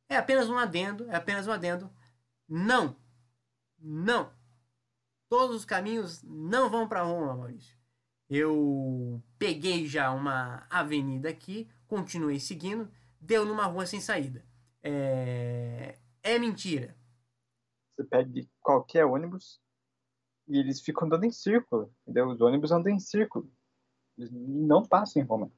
É 0.08 0.16
apenas 0.16 0.48
um 0.48 0.58
adendo, 0.58 1.12
é 1.12 1.16
apenas 1.16 1.46
um 1.46 1.52
adendo. 1.52 1.92
Não. 2.48 2.96
Não. 3.78 4.30
Todos 5.28 5.58
os 5.58 5.66
caminhos 5.66 6.24
não 6.24 6.70
vão 6.70 6.88
para 6.88 7.04
Roma, 7.04 7.36
Maurício. 7.36 7.76
Eu 8.30 9.22
peguei 9.38 9.88
já 9.88 10.12
uma 10.12 10.66
avenida 10.70 11.30
aqui, 11.30 11.70
continuei 11.88 12.40
seguindo, 12.40 12.92
deu 13.22 13.46
numa 13.46 13.66
rua 13.66 13.86
sem 13.86 14.02
saída. 14.02 14.44
É, 14.82 15.98
é 16.24 16.40
mentira. 16.40 16.96
Você 17.96 18.04
pega 18.04 18.48
qualquer 18.62 19.06
ônibus, 19.06 19.62
e 20.48 20.58
eles 20.58 20.82
ficam 20.82 21.08
andando 21.08 21.24
em 21.24 21.32
círculo, 21.32 21.94
entendeu? 22.04 22.28
Os 22.30 22.42
ônibus 22.42 22.72
andam 22.72 22.92
em 22.92 23.00
círculo. 23.00 23.52
Eles 24.18 24.32
não 24.32 24.84
passam 24.84 25.22
em 25.22 25.26
Roma. 25.26 25.52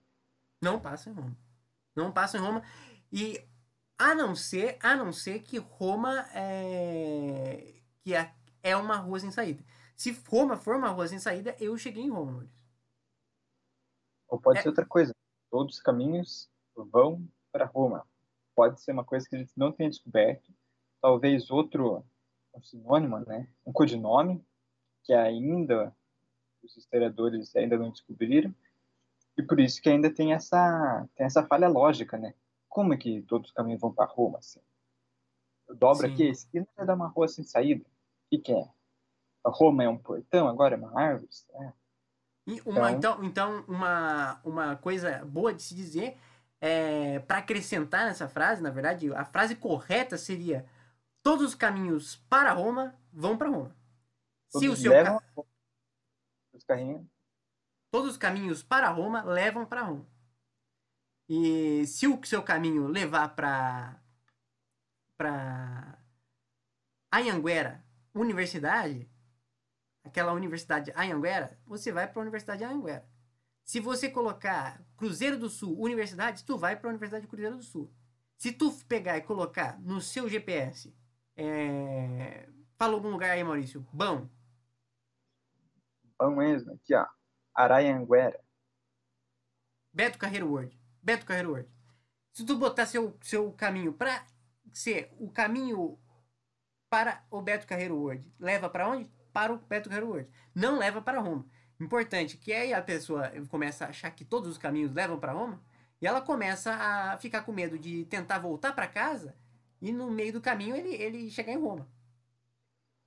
Não 0.61 0.79
passam 0.79 1.13
em 1.13 1.15
Roma. 1.15 1.37
Não 1.95 2.11
passam 2.11 2.39
em 2.39 2.43
Roma. 2.43 2.63
E 3.11 3.43
a 3.97 4.13
não 4.15 4.35
ser, 4.35 4.77
a 4.81 4.95
não 4.95 5.11
ser 5.11 5.39
que 5.39 5.57
Roma 5.57 6.25
é 6.33 7.73
que 8.01 8.13
é, 8.13 8.33
é 8.63 8.75
uma 8.77 8.95
rua 8.95 9.19
sem 9.19 9.31
saída. 9.31 9.63
Se 9.95 10.11
Roma 10.29 10.55
for 10.55 10.77
uma 10.77 10.89
rua 10.89 11.07
sem 11.07 11.19
saída, 11.19 11.55
eu 11.59 11.77
cheguei 11.77 12.03
em 12.03 12.09
Roma. 12.09 12.47
Ou 14.27 14.39
pode 14.39 14.59
é... 14.59 14.61
ser 14.61 14.69
outra 14.69 14.85
coisa. 14.85 15.13
Todos 15.49 15.75
os 15.75 15.81
caminhos 15.81 16.49
vão 16.75 17.27
para 17.51 17.65
Roma. 17.65 18.05
Pode 18.55 18.81
ser 18.81 18.91
uma 18.91 19.03
coisa 19.03 19.27
que 19.27 19.35
a 19.35 19.39
gente 19.39 19.53
não 19.55 19.71
tenha 19.71 19.89
descoberto. 19.89 20.51
Talvez 21.01 21.49
outro 21.51 22.03
um 22.53 22.61
sinônimo, 22.61 23.19
né? 23.19 23.47
Um 23.65 23.71
codinome 23.71 24.43
que 25.03 25.13
ainda 25.13 25.95
os 26.63 26.75
historiadores 26.75 27.55
ainda 27.55 27.77
não 27.77 27.91
descobriram, 27.91 28.53
e 29.37 29.43
por 29.43 29.59
isso 29.59 29.81
que 29.81 29.89
ainda 29.89 30.09
tem 30.09 30.33
essa, 30.33 31.07
tem 31.15 31.25
essa 31.25 31.45
falha 31.45 31.67
lógica, 31.67 32.17
né? 32.17 32.33
Como 32.67 32.93
é 32.93 32.97
que 32.97 33.21
todos 33.21 33.49
os 33.49 33.53
caminhos 33.53 33.79
vão 33.79 33.93
para 33.93 34.09
Roma, 34.09 34.39
assim? 34.39 34.59
Eu 35.67 35.75
dobro 35.75 36.07
Sim. 36.07 36.13
aqui, 36.13 36.23
esse 36.23 36.47
aqui 36.47 36.67
vai 36.75 36.85
dar 36.85 36.95
uma 36.95 37.07
rua 37.07 37.27
sem 37.27 37.43
saída. 37.43 37.83
O 37.83 38.29
que, 38.29 38.39
que 38.39 38.51
é? 38.51 38.69
A 39.43 39.49
Roma 39.49 39.83
é 39.83 39.89
um 39.89 39.97
portão, 39.97 40.47
agora 40.47 40.75
é 40.75 40.77
uma 40.77 40.99
árvore? 40.99 41.29
É. 41.53 41.73
Uma, 42.65 42.91
então, 42.91 43.23
então, 43.23 43.23
então, 43.23 43.65
uma, 43.67 44.39
uma 44.41 44.75
coisa 44.77 45.25
boa 45.25 45.53
de 45.53 45.61
se 45.61 45.75
dizer, 45.75 46.17
é, 46.61 47.19
para 47.19 47.39
acrescentar 47.39 48.05
nessa 48.05 48.29
frase, 48.29 48.61
na 48.61 48.69
verdade, 48.69 49.13
a 49.13 49.25
frase 49.25 49.55
correta 49.55 50.17
seria: 50.17 50.65
todos 51.21 51.45
os 51.45 51.55
caminhos 51.55 52.15
para 52.29 52.53
Roma 52.53 52.95
vão 53.11 53.37
para 53.37 53.49
Roma. 53.49 53.75
Se 54.47 54.69
o 54.69 54.75
seu 54.77 54.93
levam 54.93 55.19
ca... 55.19 55.43
os 56.53 56.63
carrinhos. 56.63 57.05
Todos 57.91 58.11
os 58.11 58.17
caminhos 58.17 58.63
para 58.63 58.89
Roma 58.89 59.23
levam 59.23 59.65
para 59.65 59.81
Roma. 59.81 60.07
E 61.27 61.85
se 61.85 62.07
o 62.07 62.23
seu 62.23 62.41
caminho 62.41 62.87
levar 62.87 63.35
para 63.35 64.01
para 65.17 65.97
Anhanguera, 67.11 67.83
universidade, 68.13 69.09
aquela 70.07 70.33
universidade 70.33 70.91
Anhanguera, 70.95 71.59
você 71.65 71.91
vai 71.91 72.07
para 72.07 72.19
a 72.19 72.23
Universidade 72.23 72.59
de 72.59 72.65
Anhanguera. 72.65 73.07
Se 73.63 73.79
você 73.79 74.09
colocar 74.09 74.81
Cruzeiro 74.95 75.37
do 75.37 75.49
Sul, 75.49 75.79
universidade, 75.79 76.43
tu 76.43 76.57
vai 76.57 76.75
para 76.75 76.89
a 76.89 76.91
Universidade 76.91 77.23
de 77.23 77.27
Cruzeiro 77.27 77.57
do 77.57 77.63
Sul. 77.63 77.93
Se 78.37 78.51
tu 78.51 78.71
pegar 78.85 79.17
e 79.17 79.21
colocar 79.21 79.79
no 79.81 79.99
seu 79.99 80.29
GPS, 80.29 80.95
é... 81.35 82.47
fala 82.77 82.93
algum 82.93 83.09
lugar 83.09 83.31
aí, 83.31 83.43
Maurício, 83.43 83.85
bom. 83.91 84.29
Bom 86.19 86.35
mesmo, 86.35 86.73
aqui 86.73 86.95
ó, 86.95 87.05
Arayanguera. 87.53 88.39
Beto 89.93 90.17
Carreiro 90.17 90.49
Word. 90.49 90.79
Beto 91.01 91.25
Carreiro 91.25 91.51
Word. 91.51 91.69
Se 92.31 92.45
tu 92.45 92.57
botar 92.57 92.85
seu, 92.85 93.17
seu 93.21 93.51
caminho 93.51 93.93
para 93.93 94.25
ser 94.71 95.11
o 95.19 95.29
caminho 95.29 95.99
para 96.89 97.25
o 97.29 97.41
Beto 97.41 97.67
Carreiro 97.67 97.97
World. 97.97 98.23
Leva 98.39 98.69
para 98.69 98.87
onde? 98.87 99.11
Para 99.37 99.53
o 99.53 99.59
Carreiro 99.59 100.07
World. 100.07 100.27
Não 100.55 100.79
leva 100.79 100.99
para 100.99 101.19
Roma. 101.19 101.45
Importante 101.79 102.37
que 102.37 102.51
aí 102.51 102.73
a 102.73 102.81
pessoa 102.81 103.31
começa 103.49 103.85
a 103.85 103.89
achar 103.89 104.09
que 104.09 104.25
todos 104.25 104.49
os 104.49 104.57
caminhos 104.57 104.91
levam 104.91 105.19
para 105.19 105.31
Roma 105.31 105.61
e 106.01 106.07
ela 106.07 106.21
começa 106.21 106.73
a 106.73 107.15
ficar 107.19 107.43
com 107.43 107.51
medo 107.51 107.77
de 107.77 108.03
tentar 108.05 108.39
voltar 108.39 108.73
para 108.73 108.87
casa 108.87 109.35
e 109.79 109.91
no 109.91 110.09
meio 110.09 110.33
do 110.33 110.41
caminho 110.41 110.75
ele, 110.75 110.89
ele 110.95 111.29
chegar 111.29 111.53
em 111.53 111.59
Roma. 111.59 111.87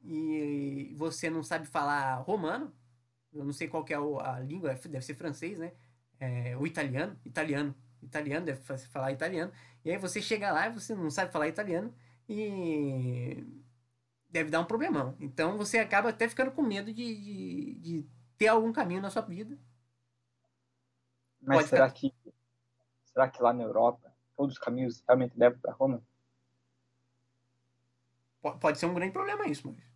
E 0.05 0.95
você 0.97 1.29
não 1.29 1.43
sabe 1.43 1.67
falar 1.67 2.15
romano, 2.19 2.73
eu 3.33 3.45
não 3.45 3.53
sei 3.53 3.67
qual 3.67 3.85
é 3.89 3.95
a 4.25 4.39
língua, 4.39 4.75
deve 4.75 5.05
ser 5.05 5.17
francês, 5.17 5.59
né? 5.59 5.73
É, 6.21 6.57
ou 6.57 6.65
italiano, 6.65 7.19
italiano, 7.25 7.75
italiano, 8.01 8.47
deve 8.47 8.61
falar 8.61 9.11
italiano. 9.11 9.51
E 9.85 9.91
aí 9.91 9.99
você 9.99 10.23
chega 10.23 10.53
lá 10.53 10.69
e 10.69 10.73
você 10.73 10.95
não 10.95 11.11
sabe 11.11 11.33
falar 11.33 11.49
italiano 11.49 11.93
e 12.29 13.45
deve 14.31 14.51
dar 14.51 14.61
um 14.61 14.65
problemão. 14.65 15.17
Então 15.21 15.57
você 15.57 15.79
acaba 15.79 16.11
até 16.11 16.29
ficando 16.29 16.51
com 16.51 16.63
medo 16.63 16.93
de, 16.93 17.17
de, 17.17 17.75
de 17.75 18.07
ter 18.39 18.49
algum 18.49 18.73
caminho 18.73 19.03
na 19.03 19.11
sua 19.11 19.23
vida. 19.23 19.59
Mas 21.41 21.59
Pode 21.59 21.69
será 21.69 21.89
ficar... 21.89 22.01
que 22.01 22.15
será 23.05 23.29
que 23.29 23.43
lá 23.43 23.53
na 23.53 23.65
Europa 23.65 24.13
todos 24.37 24.55
os 24.55 24.59
caminhos 24.59 25.03
realmente 25.07 25.39
levam 25.39 25.59
para 25.59 25.73
Roma? 25.73 26.03
Pode 28.61 28.79
ser 28.79 28.87
um 28.87 28.95
grande 28.95 29.13
problema 29.13 29.47
isso, 29.47 29.67
Maurício. 29.67 29.91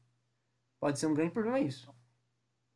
Pode 0.78 0.98
ser 0.98 1.06
um 1.06 1.14
grande 1.14 1.32
problema 1.32 1.58
isso. 1.58 1.94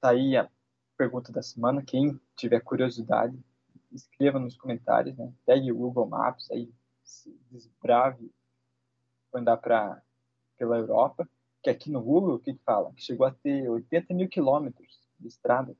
Tá 0.00 0.10
aí 0.10 0.36
a 0.36 0.48
pergunta 0.96 1.30
da 1.30 1.42
semana. 1.42 1.82
Quem 1.82 2.18
tiver 2.34 2.60
curiosidade, 2.60 3.38
escreva 3.92 4.38
nos 4.38 4.56
comentários, 4.56 5.16
né? 5.16 5.30
Pegue 5.44 5.70
o 5.70 5.76
Google 5.76 6.06
Maps 6.06 6.50
aí, 6.50 6.72
se 7.02 7.38
desbrave 7.50 8.32
andar 9.34 9.58
para 9.58 10.02
pela 10.56 10.76
Europa, 10.76 11.28
que 11.68 11.70
aqui 11.70 11.90
no 11.90 12.00
Google, 12.00 12.36
o 12.36 12.38
que, 12.38 12.54
que 12.54 12.62
fala? 12.64 12.92
Que 12.94 13.02
chegou 13.02 13.26
a 13.26 13.30
ter 13.30 13.68
80 13.68 14.14
mil 14.14 14.28
quilômetros 14.28 14.98
de 15.18 15.28
estrada. 15.28 15.76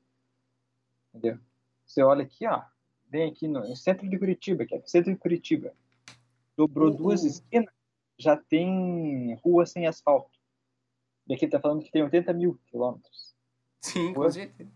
Entendeu? 1.09 1.39
Você 1.85 2.03
olha 2.03 2.23
aqui, 2.23 2.45
ó, 2.45 2.61
vem 3.09 3.29
aqui 3.29 3.47
no, 3.47 3.67
no 3.67 3.75
centro 3.75 4.07
de 4.07 4.17
Curitiba, 4.17 4.65
que 4.65 4.75
é 4.75 4.77
o 4.77 4.87
centro 4.87 5.11
de 5.11 5.17
Curitiba. 5.17 5.73
Dobrou 6.55 6.89
uhum. 6.89 6.95
duas 6.95 7.23
esquinas, 7.23 7.73
já 8.17 8.37
tem 8.37 9.33
rua 9.43 9.65
sem 9.65 9.87
asfalto. 9.87 10.37
E 11.27 11.33
aqui 11.33 11.47
tá 11.47 11.59
falando 11.59 11.83
que 11.83 11.91
tem 11.91 12.03
80 12.03 12.33
mil 12.33 12.59
quilômetros. 12.67 13.35
Sim, 13.81 14.13
com 14.13 14.29
certeza. 14.29 14.71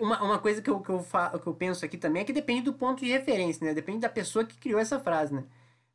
Uma, 0.00 0.22
uma 0.22 0.38
coisa 0.38 0.62
que 0.62 0.70
eu, 0.70 0.80
que, 0.80 0.88
eu 0.88 1.02
fa, 1.02 1.38
que 1.38 1.46
eu 1.46 1.54
penso 1.54 1.84
aqui 1.84 1.98
também 1.98 2.22
é 2.22 2.24
que 2.24 2.32
depende 2.32 2.62
do 2.62 2.72
ponto 2.72 3.04
de 3.04 3.10
referência, 3.10 3.66
né? 3.66 3.74
Depende 3.74 4.00
da 4.00 4.08
pessoa 4.08 4.42
que 4.42 4.56
criou 4.56 4.80
essa 4.80 4.98
frase, 4.98 5.34
né? 5.34 5.44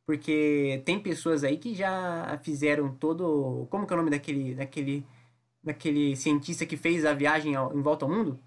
Porque 0.06 0.82
tem 0.84 1.00
pessoas 1.00 1.44
aí 1.44 1.56
que 1.56 1.74
já 1.74 2.38
fizeram 2.42 2.94
todo. 2.96 3.66
Como 3.70 3.86
que 3.86 3.92
é 3.92 3.96
o 3.96 3.98
nome 3.98 4.10
daquele. 4.10 4.54
daquele, 4.54 5.06
daquele 5.62 6.16
cientista 6.16 6.66
que 6.66 6.76
fez 6.76 7.04
a 7.04 7.14
viagem 7.14 7.54
ao, 7.54 7.76
em 7.76 7.80
volta 7.82 8.04
ao 8.04 8.10
mundo? 8.10 8.38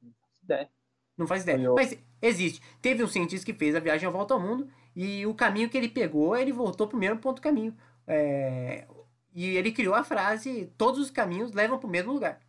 Não 0.00 0.12
faz 0.12 0.42
ideia. 0.42 0.70
Não 1.16 1.26
faz 1.26 1.42
ideia. 1.42 1.62
Eu... 1.62 1.74
Mas 1.74 1.98
existe. 2.22 2.62
Teve 2.80 3.04
um 3.04 3.08
cientista 3.08 3.44
que 3.44 3.58
fez 3.58 3.74
a 3.74 3.80
viagem 3.80 4.08
à 4.08 4.10
volta 4.10 4.34
ao 4.34 4.40
mundo 4.40 4.68
e 4.96 5.26
o 5.26 5.34
caminho 5.34 5.68
que 5.70 5.76
ele 5.76 5.88
pegou, 5.88 6.36
ele 6.36 6.52
voltou 6.52 6.88
pro 6.88 6.98
mesmo 6.98 7.18
ponto 7.20 7.36
do 7.36 7.42
caminho. 7.42 7.76
É... 8.06 8.86
E 9.34 9.56
ele 9.56 9.72
criou 9.72 9.94
a 9.94 10.04
frase: 10.04 10.72
todos 10.78 11.00
os 11.00 11.10
caminhos 11.10 11.52
levam 11.52 11.78
para 11.78 11.86
o 11.86 11.90
mesmo 11.90 12.12
lugar. 12.12 12.40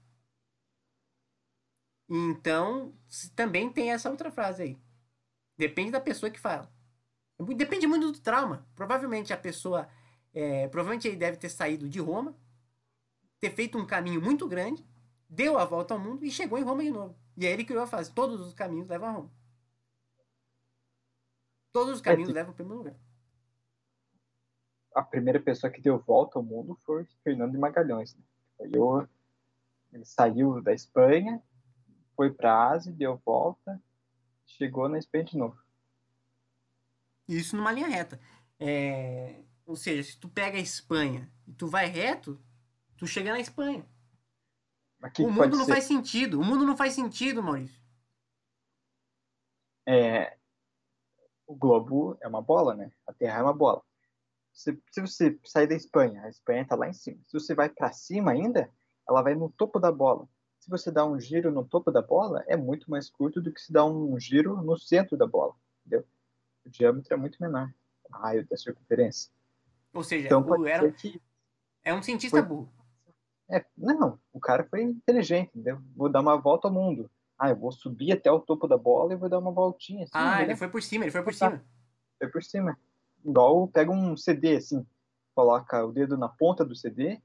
Então, 2.10 2.94
também 3.36 3.72
tem 3.72 3.92
essa 3.92 4.10
outra 4.10 4.32
frase 4.32 4.64
aí. 4.64 4.78
Depende 5.58 5.92
da 5.92 6.02
pessoa 6.02 6.30
que 6.32 6.39
fala. 6.39 6.70
Depende 7.44 7.88
muito 7.88 8.12
do 8.12 8.20
trauma. 8.20 8.66
Provavelmente 8.76 9.34
a 9.34 9.38
pessoa. 9.38 9.88
É, 10.34 10.68
provavelmente 10.70 11.08
ele 11.08 11.18
deve 11.18 11.38
ter 11.38 11.50
saído 11.50 11.89
de 11.89 12.00
Roma, 12.00 12.36
ter 13.39 13.50
feito 13.52 13.78
um 13.78 13.86
caminho 13.86 14.22
muito 14.22 14.48
grande, 14.48 14.86
deu 15.28 15.58
a 15.58 15.66
volta 15.66 15.94
ao 15.94 16.00
mundo 16.00 16.24
e 16.24 16.32
chegou 16.32 16.58
em 16.58 16.64
Roma 16.64 16.84
de 16.84 16.92
novo. 16.92 17.16
E 17.36 17.46
aí 17.46 17.54
ele 17.54 17.66
criou 17.66 17.84
a 17.84 17.88
frase: 17.88 18.14
todos 18.14 18.39
os 18.39 18.54
caminhos 18.54 18.88
levam 18.88 19.10
a 19.10 19.12
Roma. 19.12 19.32
Todos 21.72 21.96
os 21.96 22.02
caminhos 22.02 22.30
é, 22.30 22.34
levam 22.34 22.52
ao 22.52 22.56
primeiro 22.56 22.78
lugar. 22.78 22.96
A 24.94 25.02
primeira 25.02 25.39
pessoa 25.39 25.72
que 25.72 25.82
deu 25.82 25.98
volta 26.00 26.38
ao 26.38 26.44
mundo 26.44 26.78
foi 26.86 27.06
Fernando 27.24 27.52
de 27.52 27.58
Magalhães. 27.58 28.14
Né? 28.14 28.24
Ele 29.94 30.06
saiu 30.06 30.62
da 30.62 30.74
Espanha, 30.74 31.42
foi 32.16 32.32
para 32.32 32.54
a 32.54 32.72
Ásia, 32.72 32.92
deu 32.92 33.18
volta, 33.26 33.82
chegou 34.46 34.88
na 34.89 34.98
Espanha 34.98 35.24
de 35.24 35.38
novo. 35.38 35.58
Isso 37.38 37.55
numa 37.55 37.71
linha 37.71 37.88
reta. 37.88 38.19
É... 38.59 39.41
Ou 39.65 39.75
seja, 39.75 40.03
se 40.03 40.17
tu 40.17 40.27
pega 40.27 40.57
a 40.57 40.61
Espanha 40.61 41.32
e 41.47 41.53
tu 41.53 41.67
vai 41.67 41.88
reto, 41.88 42.39
tu 42.97 43.07
chega 43.07 43.32
na 43.32 43.39
Espanha. 43.39 43.86
o 45.19 45.32
mundo 45.32 45.57
não 45.57 45.65
ser? 45.65 45.71
faz 45.73 45.84
sentido. 45.86 46.39
O 46.39 46.43
mundo 46.43 46.65
não 46.65 46.75
faz 46.75 46.93
sentido, 46.93 47.41
Maurício. 47.41 47.79
É... 49.88 50.38
O 51.47 51.55
globo 51.55 52.17
é 52.21 52.27
uma 52.27 52.41
bola, 52.41 52.73
né? 52.73 52.91
A 53.05 53.13
Terra 53.13 53.39
é 53.39 53.43
uma 53.43 53.53
bola. 53.53 53.82
Se, 54.53 54.77
se 54.89 55.01
você 55.01 55.39
sair 55.45 55.67
da 55.67 55.75
Espanha, 55.75 56.23
a 56.23 56.29
Espanha 56.29 56.61
está 56.61 56.75
lá 56.75 56.88
em 56.88 56.93
cima. 56.93 57.19
Se 57.25 57.34
você 57.34 57.53
vai 57.55 57.69
para 57.69 57.91
cima 57.91 58.32
ainda, 58.32 58.71
ela 59.07 59.21
vai 59.21 59.36
no 59.36 59.49
topo 59.49 59.79
da 59.79 59.91
bola 59.91 60.27
se 60.61 60.69
você 60.69 60.91
dá 60.91 61.03
um 61.03 61.19
giro 61.19 61.51
no 61.51 61.65
topo 61.65 61.91
da 61.91 62.03
bola, 62.03 62.43
é 62.47 62.55
muito 62.55 62.89
mais 62.89 63.09
curto 63.09 63.41
do 63.41 63.51
que 63.51 63.59
se 63.59 63.73
dá 63.73 63.84
um 63.84 64.17
giro 64.19 64.61
no 64.61 64.77
centro 64.77 65.17
da 65.17 65.25
bola? 65.25 65.55
O 66.66 66.70
diâmetro 66.70 67.14
é 67.14 67.18
muito 67.18 67.41
menor, 67.41 67.72
o 68.09 68.14
raio 68.14 68.45
da 68.47 68.57
circunferência. 68.57 69.32
Ou 69.93 70.03
seja, 70.03 70.28
então, 70.28 70.45
o 70.45 70.68
era... 70.68 70.91
que... 70.91 71.22
é 71.84 71.93
um 71.93 72.01
cientista 72.01 72.38
foi... 72.38 72.47
burro. 72.47 72.72
É, 73.49 73.66
não, 73.78 74.18
o 74.32 74.39
cara 74.39 74.64
foi 74.64 74.82
inteligente, 74.84 75.49
entendeu? 75.49 75.82
Vou 75.93 76.09
dar 76.09 76.22
uma 76.22 76.38
volta 76.38 76.70
ao 76.70 76.74
mundo. 76.74 77.12
Ah, 77.38 77.49
eu 77.49 77.55
vou 77.55 77.72
subir 77.72 78.14
até 78.14 78.32
o 78.32 78.39
topo 78.39 78.66
da 78.66 78.78
bola 78.78 79.12
e 79.12 79.18
vou 79.18 79.28
dar 79.28 79.39
uma 79.39 79.51
voltinha. 79.51 80.03
Assim, 80.03 80.12
ah, 80.14 80.41
ele 80.41 80.55
foi 80.55 80.70
por 80.70 80.82
cima, 80.82 81.03
ele 81.03 81.12
foi 81.12 81.22
por 81.22 81.34
cima. 81.34 81.62
Foi 82.18 82.30
por 82.30 82.43
cima. 82.43 82.80
Igual 83.26 83.68
pega 83.68 83.91
um 83.91 84.16
CD, 84.16 84.55
assim, 84.55 84.86
coloca 85.36 85.84
o 85.86 85.91
dedo 85.91 86.18
na 86.18 86.30
ponta 86.30 86.64
do 86.64 86.76
CD, 86.76 87.20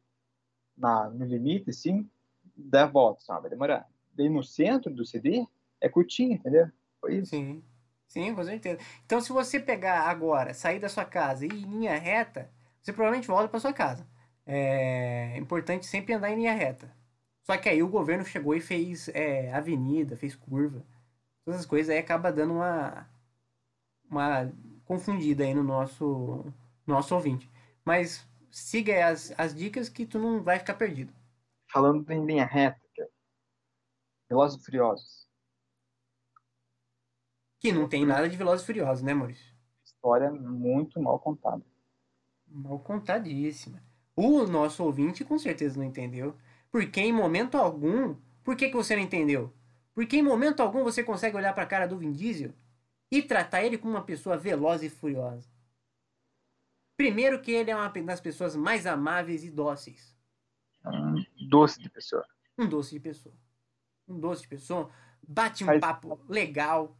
na, 0.76 1.08
no 1.10 1.24
limite, 1.24 1.70
assim, 1.70 2.08
10 2.56 2.92
voltas, 2.92 3.24
sabe? 3.24 3.42
Vai 3.42 3.50
demorar. 3.50 3.88
Daí 4.14 4.28
no 4.28 4.42
centro 4.42 4.92
do 4.92 5.04
CD 5.04 5.46
é 5.80 5.88
curtinho, 5.88 6.32
entendeu? 6.32 6.68
Foi 7.00 7.16
isso. 7.18 7.30
Sim. 7.30 7.62
Sim, 8.08 8.34
com 8.34 8.44
certeza. 8.44 8.80
Então, 9.04 9.20
se 9.20 9.32
você 9.32 9.58
pegar 9.60 10.02
agora, 10.08 10.54
sair 10.54 10.78
da 10.78 10.88
sua 10.88 11.04
casa 11.04 11.44
e 11.44 11.48
ir 11.48 11.52
em 11.64 11.70
linha 11.70 11.98
reta, 11.98 12.50
você 12.82 12.92
provavelmente 12.92 13.26
volta 13.28 13.48
para 13.48 13.60
sua 13.60 13.72
casa. 13.72 14.06
É 14.46 15.36
importante 15.38 15.86
sempre 15.86 16.14
andar 16.14 16.30
em 16.30 16.36
linha 16.36 16.54
reta. 16.54 16.90
Só 17.42 17.56
que 17.56 17.68
aí 17.68 17.82
o 17.82 17.88
governo 17.88 18.24
chegou 18.24 18.54
e 18.54 18.60
fez 18.60 19.08
é, 19.08 19.52
avenida, 19.52 20.16
fez 20.16 20.34
curva. 20.36 20.84
Todas 21.44 21.60
as 21.60 21.66
coisas 21.66 21.90
aí 21.90 21.98
acaba 21.98 22.32
dando 22.32 22.54
uma, 22.54 23.08
uma 24.10 24.52
confundida 24.84 25.44
aí 25.44 25.54
no 25.54 25.62
nosso, 25.62 26.44
nosso 26.86 27.14
ouvinte. 27.14 27.50
Mas 27.84 28.26
siga 28.50 29.08
as, 29.08 29.32
as 29.38 29.54
dicas 29.54 29.88
que 29.88 30.06
tu 30.06 30.18
não 30.18 30.42
vai 30.42 30.58
ficar 30.58 30.74
perdido 30.74 31.12
falando 31.72 32.10
em 32.10 32.24
linha 32.26 32.46
reta, 32.46 32.80
Velozes 34.30 34.60
e 34.60 34.64
Furiosos. 34.64 35.25
Que 37.58 37.72
não 37.72 37.88
tem 37.88 38.04
nada 38.04 38.28
de 38.28 38.36
Velozes 38.36 38.62
e 38.62 38.66
Furiosos, 38.66 39.02
né, 39.02 39.14
Maurício? 39.14 39.54
História 39.84 40.30
muito 40.30 41.00
mal 41.00 41.18
contada. 41.18 41.64
Mal 42.46 42.78
contadíssima. 42.78 43.82
O 44.14 44.44
nosso 44.46 44.84
ouvinte 44.84 45.24
com 45.24 45.38
certeza 45.38 45.78
não 45.78 45.84
entendeu. 45.84 46.36
Porque 46.70 47.00
em 47.00 47.12
momento 47.12 47.56
algum. 47.56 48.14
Por 48.44 48.56
que, 48.56 48.68
que 48.68 48.76
você 48.76 48.94
não 48.94 49.02
entendeu? 49.02 49.52
Porque 49.94 50.16
em 50.16 50.22
momento 50.22 50.60
algum 50.60 50.84
você 50.84 51.02
consegue 51.02 51.36
olhar 51.36 51.52
para 51.54 51.64
a 51.64 51.66
cara 51.66 51.86
do 51.86 51.98
Vin 51.98 52.12
Diesel 52.12 52.52
e 53.10 53.22
tratar 53.22 53.64
ele 53.64 53.78
como 53.78 53.94
uma 53.94 54.02
pessoa 54.04 54.36
veloz 54.36 54.82
e 54.82 54.90
furiosa. 54.90 55.48
Primeiro 56.96 57.40
que 57.40 57.50
ele 57.50 57.70
é 57.70 57.76
uma 57.76 57.88
das 57.88 58.20
pessoas 58.20 58.54
mais 58.56 58.86
amáveis 58.86 59.44
e 59.44 59.50
dóceis 59.50 60.16
um 60.86 61.24
doce 61.48 61.80
de 61.80 61.88
pessoa. 61.90 62.24
Um 62.58 62.68
doce 62.68 62.92
de 62.92 63.00
pessoa. 63.00 63.34
Um 64.08 64.18
doce 64.18 64.42
de 64.42 64.48
pessoa. 64.48 64.90
Bate 65.26 65.64
um 65.64 65.66
Mas- 65.66 65.80
papo 65.80 66.20
legal. 66.28 66.96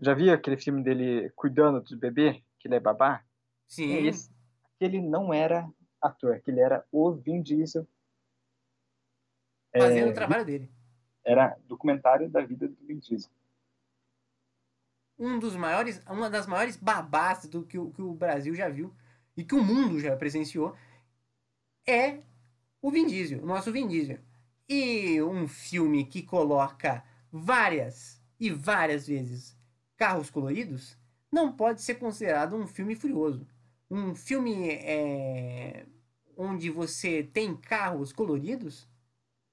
Já 0.00 0.14
viu 0.14 0.32
aquele 0.32 0.56
filme 0.56 0.82
dele 0.82 1.30
cuidando 1.36 1.80
do 1.82 1.96
bebê? 1.96 2.42
Que 2.58 2.68
ele 2.68 2.76
é 2.76 2.80
babá? 2.80 3.22
Sim. 3.66 3.92
É 3.92 4.00
esse. 4.02 4.30
Ele 4.80 5.00
não 5.00 5.32
era 5.32 5.68
ator, 6.00 6.40
que 6.40 6.50
ele 6.50 6.60
era 6.60 6.86
o 6.90 7.12
Vin 7.12 7.42
Diesel. 7.42 7.86
Fazendo 9.76 10.08
É, 10.08 10.10
o 10.10 10.14
trabalho 10.14 10.44
dele. 10.44 10.70
Era 11.24 11.56
documentário 11.66 12.28
da 12.30 12.40
vida 12.40 12.66
do 12.66 12.76
Vin 12.86 12.98
Diesel. 12.98 13.30
Um 15.18 15.38
dos 15.38 15.54
maiores, 15.54 16.02
uma 16.08 16.30
das 16.30 16.46
maiores 16.46 16.76
babás 16.76 17.46
do 17.46 17.62
que, 17.62 17.78
o- 17.78 17.90
que 17.90 18.00
o 18.00 18.14
Brasil 18.14 18.54
já 18.54 18.68
viu 18.70 18.94
e 19.36 19.44
que 19.44 19.54
o 19.54 19.62
mundo 19.62 20.00
já 20.00 20.16
presenciou 20.16 20.74
é 21.86 22.20
o 22.80 22.90
Vin 22.90 23.06
Diesel, 23.06 23.42
o 23.42 23.46
nosso 23.46 23.70
Vin 23.70 23.86
Diesel. 23.86 24.18
E 24.66 25.20
um 25.22 25.46
filme 25.46 26.06
que 26.06 26.22
coloca 26.22 27.04
várias 27.30 28.18
e 28.38 28.50
várias 28.50 29.06
vezes 29.06 29.54
carros 30.00 30.30
coloridos 30.30 30.96
não 31.30 31.52
pode 31.52 31.82
ser 31.82 31.96
considerado 31.96 32.56
um 32.56 32.66
filme 32.66 32.94
furioso. 32.94 33.46
Um 33.90 34.14
filme 34.14 34.70
é, 34.70 35.84
onde 36.34 36.70
você 36.70 37.22
tem 37.22 37.54
carros 37.54 38.10
coloridos 38.10 38.88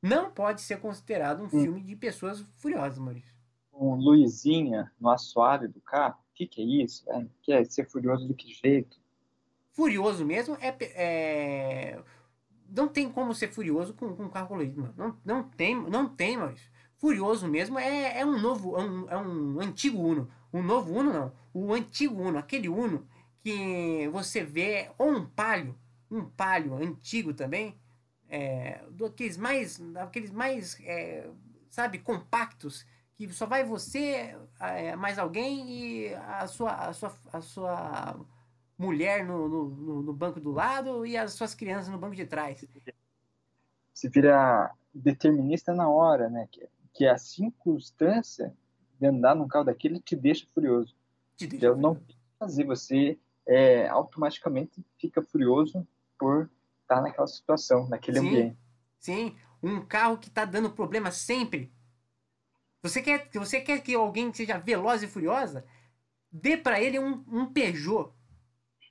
não 0.02 0.32
pode 0.32 0.62
ser 0.62 0.80
considerado 0.80 1.44
um 1.44 1.50
filme 1.50 1.82
de 1.82 1.98
pessoas 1.98 2.40
furiosas, 2.56 2.98
Maurício. 2.98 3.36
Um 3.74 3.96
Luizinha 3.96 4.90
no 4.98 5.10
assoalho 5.10 5.68
do 5.68 5.82
carro. 5.82 6.16
O 6.32 6.34
que, 6.34 6.48
que 6.48 6.62
é 6.62 6.84
isso? 6.84 7.04
velho? 7.06 7.30
Que 7.42 7.52
é 7.52 7.66
ser 7.66 7.86
furioso 7.90 8.26
de 8.26 8.34
que 8.34 8.54
jeito? 8.54 8.98
Furioso 9.74 10.26
mesmo 10.26 10.56
é, 10.62 10.76
é- 10.80 12.04
Não 12.70 12.88
tem 12.88 13.12
como 13.12 13.36
ser 13.36 13.50
furioso 13.50 13.94
com, 13.94 14.16
com 14.16 14.30
carro 14.30 14.48
colorido, 14.48 14.82
mano. 14.82 14.94
Não, 14.96 15.18
não 15.26 15.44
tem, 15.44 15.76
não 15.76 16.08
tem, 16.08 16.38
Maurício. 16.38 16.72
Furioso 16.96 17.48
mesmo 17.50 17.78
é, 17.78 18.22
é 18.22 18.26
um 18.26 18.40
novo, 18.40 18.78
é 18.78 18.84
um, 18.84 19.10
é 19.10 19.18
um 19.18 19.60
antigo 19.60 20.00
Uno. 20.00 20.30
O 20.52 20.62
novo 20.62 20.94
Uno 20.94 21.14
não. 21.14 21.32
O 21.54 21.74
antigo 21.74 22.22
Uno, 22.22 22.38
aquele 22.38 22.70
Uno 22.70 23.08
que 23.44 24.08
você 24.10 24.44
vê, 24.44 24.92
ou 24.98 25.10
um 25.12 25.26
Palio, 25.26 25.78
um 26.10 26.26
Palio 26.26 26.76
antigo 26.76 27.34
também, 27.34 27.76
é, 28.30 28.84
daqueles 28.92 29.38
mais, 29.38 29.78
daqueles 29.80 30.32
mais, 30.32 30.80
é, 30.82 31.30
sabe, 31.70 32.00
compactos, 32.00 32.86
que 33.16 33.28
só 33.34 33.46
vai 33.46 33.64
você, 33.64 34.38
é, 34.60 34.96
mais 34.96 35.18
alguém 35.18 35.70
e 35.70 36.14
a 36.14 36.46
sua, 36.48 36.74
a 36.74 36.94
sua, 36.94 37.14
a 37.34 37.42
sua 37.42 38.20
mulher 38.78 39.26
no, 39.26 39.48
no, 39.48 40.04
no- 40.04 40.14
banco 40.14 40.40
do 40.40 40.52
lado 40.52 41.06
e 41.06 41.18
as 41.18 41.34
suas 41.34 41.56
crianças 41.56 41.90
no 41.90 41.98
banco 41.98 42.16
de 42.16 42.26
trás. 42.26 42.64
Você 43.94 44.10
vira 44.10 44.72
determinista 44.94 45.74
na 45.74 45.90
hora, 45.90 46.30
né? 46.30 46.48
Que, 46.52 46.70
que 46.94 47.06
a 47.08 47.18
circunstância 47.18 48.54
de 49.00 49.08
andar 49.08 49.36
num 49.36 49.48
carro 49.48 49.66
daquele 49.66 50.00
te 50.00 50.16
deixa 50.16 50.46
furioso. 50.54 50.96
Te 51.36 51.48
deixa 51.48 51.66
Eu 51.66 51.76
não 51.76 51.96
furioso. 51.96 52.18
fazer 52.40 52.64
você 52.66 53.18
é, 53.46 53.88
automaticamente 53.88 54.84
fica 55.00 55.22
furioso 55.22 55.88
por 56.20 56.50
estar 56.82 57.02
naquela 57.02 57.28
situação, 57.28 57.88
naquele 57.88 58.20
Sim. 58.20 58.28
ambiente. 58.28 58.58
Sim, 59.00 59.36
um 59.62 59.86
carro 59.86 60.18
que 60.18 60.30
tá 60.30 60.46
dando 60.46 60.72
problema 60.72 61.12
sempre. 61.12 61.72
Você 62.82 63.02
quer, 63.02 63.30
você 63.34 63.60
quer 63.62 63.82
que 63.82 63.96
alguém 63.96 64.34
seja 64.34 64.58
veloz 64.58 65.04
e 65.04 65.08
furiosa? 65.08 65.66
Dê 66.32 66.58
pra 66.58 66.82
ele 66.82 67.00
um, 67.00 67.24
um 67.28 67.46
Peugeot. 67.52 68.12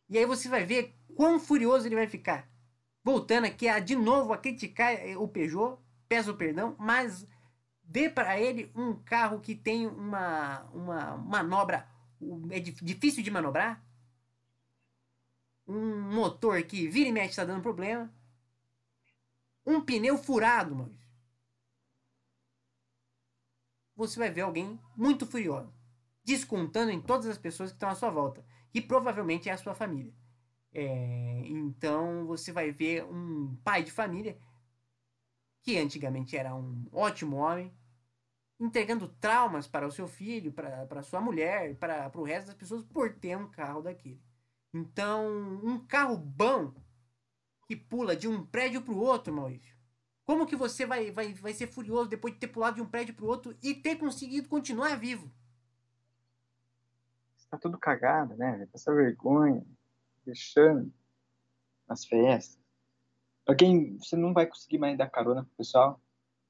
E 0.09 0.19
aí 0.19 0.27
você 0.27 0.49
vai 0.49 0.65
ver 0.65 0.95
quão 1.15 1.39
furioso 1.39 1.87
ele 1.87 1.95
vai 1.95 2.07
ficar. 2.07 2.49
Voltando 3.05 3.47
aqui 3.47 3.69
a, 3.69 3.79
de 3.79 3.95
novo 3.95 4.33
a 4.33 4.39
criticar 4.39 4.93
eh, 4.93 5.17
o 5.17 5.29
Peugeot, 5.29 5.79
peço 6.09 6.35
perdão, 6.35 6.75
mas 6.79 7.27
dê 7.87 8.09
pra 8.11 8.39
ele 8.41 8.71
um 8.75 8.95
carro 8.95 9.41
que 9.41 9.55
tem 9.55 9.87
uma, 9.87 10.63
uma 10.75 11.17
manobra 11.17 11.89
é 12.51 12.61
dif- 12.61 12.85
difícil 12.85 13.23
de 13.23 13.31
manobrar. 13.31 13.83
Um 15.67 16.01
motor 16.13 16.61
que 16.65 16.89
vira 16.89 17.09
e 17.09 17.13
mexe 17.13 17.37
tá 17.37 17.45
dando 17.45 17.63
problema. 17.63 18.11
Um 19.67 19.83
pneu 19.83 20.17
furado, 20.17 20.75
Maurício. 20.75 21.07
Você 23.95 24.19
vai 24.19 24.31
ver 24.31 24.43
alguém 24.43 24.79
muito 24.97 25.27
furioso, 25.27 25.73
descontando 26.25 26.91
em 26.91 27.01
todas 27.01 27.27
as 27.27 27.39
pessoas 27.39 27.71
que 27.71 27.77
estão 27.77 27.89
à 27.89 27.95
sua 27.95 28.11
volta, 28.11 28.45
que 28.71 28.81
provavelmente 28.81 29.49
é 29.49 29.53
a 29.53 29.59
sua 29.59 29.75
família. 29.75 30.13
É, 30.73 31.43
então 31.47 32.27
você 32.27 32.53
vai 32.53 32.71
ver 32.73 33.05
um 33.05 33.57
pai 33.65 33.83
de 33.83 33.91
família 33.93 34.39
que 35.67 35.77
antigamente 35.77 36.37
era 36.37 36.55
um 36.55 36.87
ótimo 36.93 37.39
homem, 37.39 37.75
entregando 38.59 39.09
traumas 39.09 39.67
para 39.67 39.85
o 39.85 39.91
seu 39.91 40.07
filho, 40.07 40.53
para, 40.53 40.87
para 40.87 41.03
sua 41.03 41.21
mulher, 41.21 41.75
para, 41.75 42.09
para 42.09 42.21
o 42.21 42.25
resto 42.25 42.47
das 42.47 42.55
pessoas 42.55 42.85
por 42.85 43.13
ter 43.17 43.37
um 43.37 43.51
carro 43.51 43.83
daquele. 43.83 44.23
Então, 44.73 45.27
um 45.65 45.85
carro 45.85 46.17
bom 46.17 46.73
que 47.67 47.75
pula 47.75 48.15
de 48.15 48.29
um 48.29 48.47
prédio 48.47 48.81
para 48.81 48.95
o 48.95 49.01
outro, 49.01 49.35
Maurício. 49.35 49.77
Como 50.25 50.47
que 50.47 50.55
você 50.55 50.87
vai, 50.87 51.11
vai, 51.11 51.35
vai 51.35 51.53
ser 51.53 51.67
furioso 51.67 52.11
depois 52.11 52.33
de 52.33 52.39
ter 52.39 52.47
pulado 52.47 52.77
de 52.77 52.83
um 52.83 52.89
prédio 52.89 53.17
para 53.17 53.25
o 53.25 53.29
outro 53.29 53.59
e 53.61 53.75
ter 53.75 53.97
conseguido 53.97 54.49
continuar 54.49 54.97
vivo? 54.97 55.29
Tá 57.51 57.59
tudo 57.59 57.77
cagado, 57.77 58.37
né? 58.37 58.69
Passa 58.71 58.95
vergonha, 58.95 59.67
deixando 60.25 60.93
nas 61.89 62.05
festas. 62.05 62.65
Alguém, 63.47 63.97
você 63.99 64.17
não 64.17 64.33
vai 64.33 64.47
conseguir 64.47 64.79
mais 64.79 64.99
dar 64.99 65.09
carona 65.09 65.45
pro 65.45 65.57
pessoal. 65.57 66.01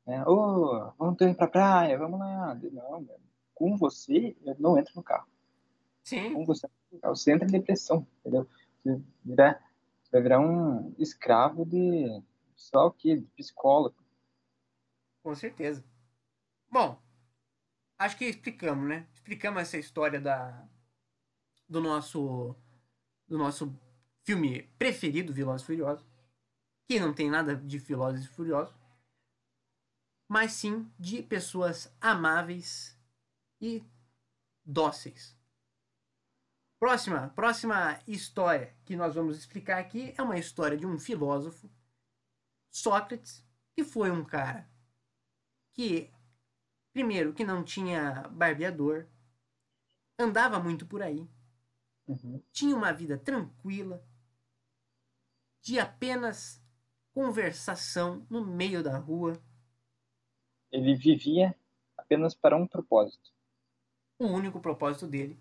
Né? 0.07 0.25
Ô, 0.27 0.93
vamos 0.99 1.17
ter 1.17 1.35
pra 1.37 1.47
praia, 1.49 1.99
vamos 1.99 2.19
lá. 2.19 2.55
Não, 2.73 3.01
meu. 3.01 3.21
com 3.55 3.77
você, 3.77 4.37
eu 4.45 4.57
não 4.59 4.79
entro 4.79 4.93
no 4.97 5.03
carro. 5.03 5.27
Sim, 6.03 6.33
Com 6.35 6.45
você, 6.45 6.69
você 7.03 7.33
entra 7.33 7.47
em 7.49 7.51
depressão, 7.51 8.07
entendeu? 8.21 8.49
Você, 8.85 9.03
vira, 9.25 9.61
você 10.03 10.11
vai 10.13 10.23
virar 10.23 10.41
um 10.41 10.95
escravo 10.99 11.67
de 11.67 12.23
só 12.55 12.87
o 12.87 12.93
quê? 12.93 13.17
De 13.17 13.27
psicólogo. 13.37 13.97
com 15.23 15.35
certeza. 15.35 15.85
Bom, 16.71 16.97
acho 17.99 18.17
que 18.17 18.25
explicamos, 18.27 18.89
né? 18.89 19.07
Explicamos 19.13 19.61
essa 19.63 19.77
história 19.77 20.21
da 20.21 20.65
do 21.69 21.81
nosso 21.81 22.55
do 23.27 23.37
nosso 23.37 23.77
filme 24.23 24.63
preferido, 24.79 25.33
Velozes 25.33 25.63
e 25.63 25.67
Furiosos, 25.67 26.07
que 26.87 27.01
não 27.01 27.13
tem 27.13 27.29
nada 27.29 27.57
de 27.57 27.77
e 27.77 28.27
Furiosos, 28.29 28.75
mas 30.29 30.53
sim 30.53 30.91
de 30.99 31.23
pessoas 31.23 31.93
amáveis 32.01 32.99
e 33.61 33.85
dóceis. 34.65 35.37
Próxima, 36.79 37.31
próxima 37.31 38.01
história 38.07 38.77
que 38.85 38.97
nós 38.97 39.15
vamos 39.15 39.39
explicar 39.39 39.79
aqui 39.79 40.15
é 40.17 40.23
uma 40.23 40.39
história 40.39 40.77
de 40.77 40.87
um 40.87 40.99
filósofo, 40.99 41.71
Sócrates, 42.71 43.43
que 43.75 43.83
foi 43.83 44.11
um 44.11 44.25
cara 44.25 44.69
que, 45.73 46.13
primeiro, 46.93 47.33
que 47.33 47.45
não 47.45 47.65
tinha 47.65 48.29
barbeador, 48.29 49.07
andava 50.19 50.61
muito 50.61 50.87
por 50.87 51.03
aí, 51.03 51.29
Uhum. 52.07 52.41
tinha 52.53 52.77
uma 52.77 52.93
vida 52.93 53.19
tranquila, 53.19 54.07
de 55.61 55.81
apenas 55.81 56.63
conversação 57.17 58.27
no 58.29 58.45
meio 58.45 58.83
da 58.83 58.99
rua. 58.99 59.43
Ele 60.71 60.95
vivia 60.95 61.59
apenas 61.97 62.35
para 62.35 62.55
um 62.55 62.67
propósito. 62.67 63.33
O 64.19 64.27
único 64.27 64.61
propósito 64.61 65.07
dele 65.07 65.41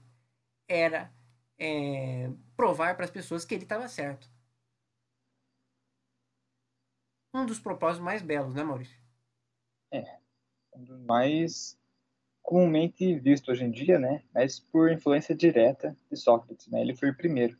era 0.69 1.13
é, 1.59 2.31
provar 2.55 2.95
para 2.95 3.03
as 3.03 3.11
pessoas 3.11 3.43
que 3.43 3.53
ele 3.53 3.63
estava 3.63 3.89
certo. 3.89 4.31
Um 7.33 7.45
dos 7.45 7.59
propósitos 7.59 8.05
mais 8.05 8.21
belos, 8.21 8.53
né, 8.53 8.63
Maurício? 8.63 8.97
um 10.73 10.83
dos 10.83 10.99
mais 11.01 11.77
comumente 12.41 13.19
visto 13.19 13.51
hoje 13.51 13.65
em 13.65 13.71
dia, 13.71 13.99
né? 13.99 14.23
Mas 14.33 14.61
por 14.61 14.89
influência 14.89 15.35
direta 15.35 15.97
de 16.09 16.15
Sócrates, 16.15 16.67
né? 16.67 16.79
Ele 16.79 16.95
foi 16.95 17.09
o 17.09 17.17
primeiro. 17.17 17.57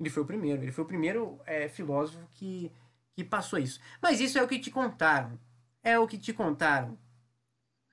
Ele 0.00 0.10
foi 0.10 0.24
o 0.24 0.26
primeiro, 0.26 0.62
ele 0.62 0.72
foi 0.72 0.82
o 0.82 0.88
primeiro 0.88 1.40
é, 1.46 1.68
filósofo 1.68 2.26
que, 2.32 2.72
que 3.14 3.24
passou 3.24 3.58
isso. 3.58 3.80
Mas 4.02 4.20
isso 4.20 4.38
é 4.38 4.42
o 4.42 4.48
que 4.48 4.58
te 4.58 4.70
contaram. 4.70 5.38
É 5.82 5.98
o 5.98 6.06
que 6.06 6.18
te 6.18 6.32
contaram. 6.32 6.98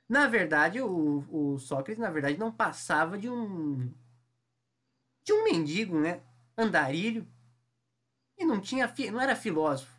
Na 0.10 0.28
verdade, 0.28 0.82
o, 0.82 1.26
o 1.30 1.58
Sócrates, 1.60 1.98
na 2.02 2.10
verdade, 2.10 2.38
não 2.38 2.52
passava 2.52 3.18
de 3.18 3.30
um. 3.30 3.92
de 5.24 5.34
um 5.34 5.44
mendigo, 5.46 6.00
né? 6.00 6.22
Andarilho. 6.58 7.28
E 8.38 8.46
não 8.46 8.60
tinha. 8.60 8.92
não 9.12 9.22
era 9.22 9.36
filósofo. 9.36 9.92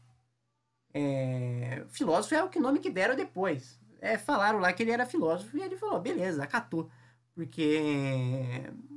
É, 0.95 1.85
filósofo 1.89 2.35
é 2.35 2.43
o 2.45 2.51
que 2.51 2.61
nome 2.61 2.81
que 2.81 2.91
deram 2.91 3.17
depois. 3.17 3.81
É, 4.01 4.19
falaram 4.19 4.59
lá 4.59 4.73
que 4.73 4.83
ele 4.83 4.91
era 4.91 5.07
filósofo 5.07 5.57
e 5.57 5.63
ele 5.63 5.77
falou, 5.77 6.01
beleza, 6.01 6.43
acatou. 6.43 6.91
Porque 7.35 7.81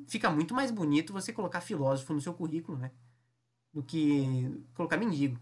fica 0.07 0.29
muito 0.29 0.53
mais 0.53 0.71
bonito 0.71 1.13
você 1.13 1.31
colocar 1.31 1.61
filósofo 1.61 2.13
no 2.13 2.21
seu 2.21 2.33
currículo, 2.33 2.77
né? 2.77 2.91
Do 3.73 3.83
que 3.83 4.63
colocar 4.73 4.97
mendigo. 4.97 5.39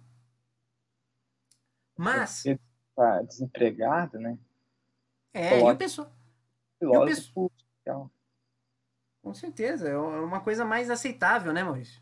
Mas, 1.97 2.43
tá 2.95 3.21
desempregado, 3.21 4.19
né? 4.19 4.37
É, 5.33 5.59
e 5.59 5.63
o 5.63 5.75
pessoal. 5.75 6.11
Filósofo. 6.79 7.51
Com 9.21 9.33
certeza, 9.33 9.87
é 9.87 9.97
uma 9.97 10.41
coisa 10.41 10.65
mais 10.65 10.89
aceitável, 10.89 11.53
né, 11.53 11.63
Maurício? 11.63 12.01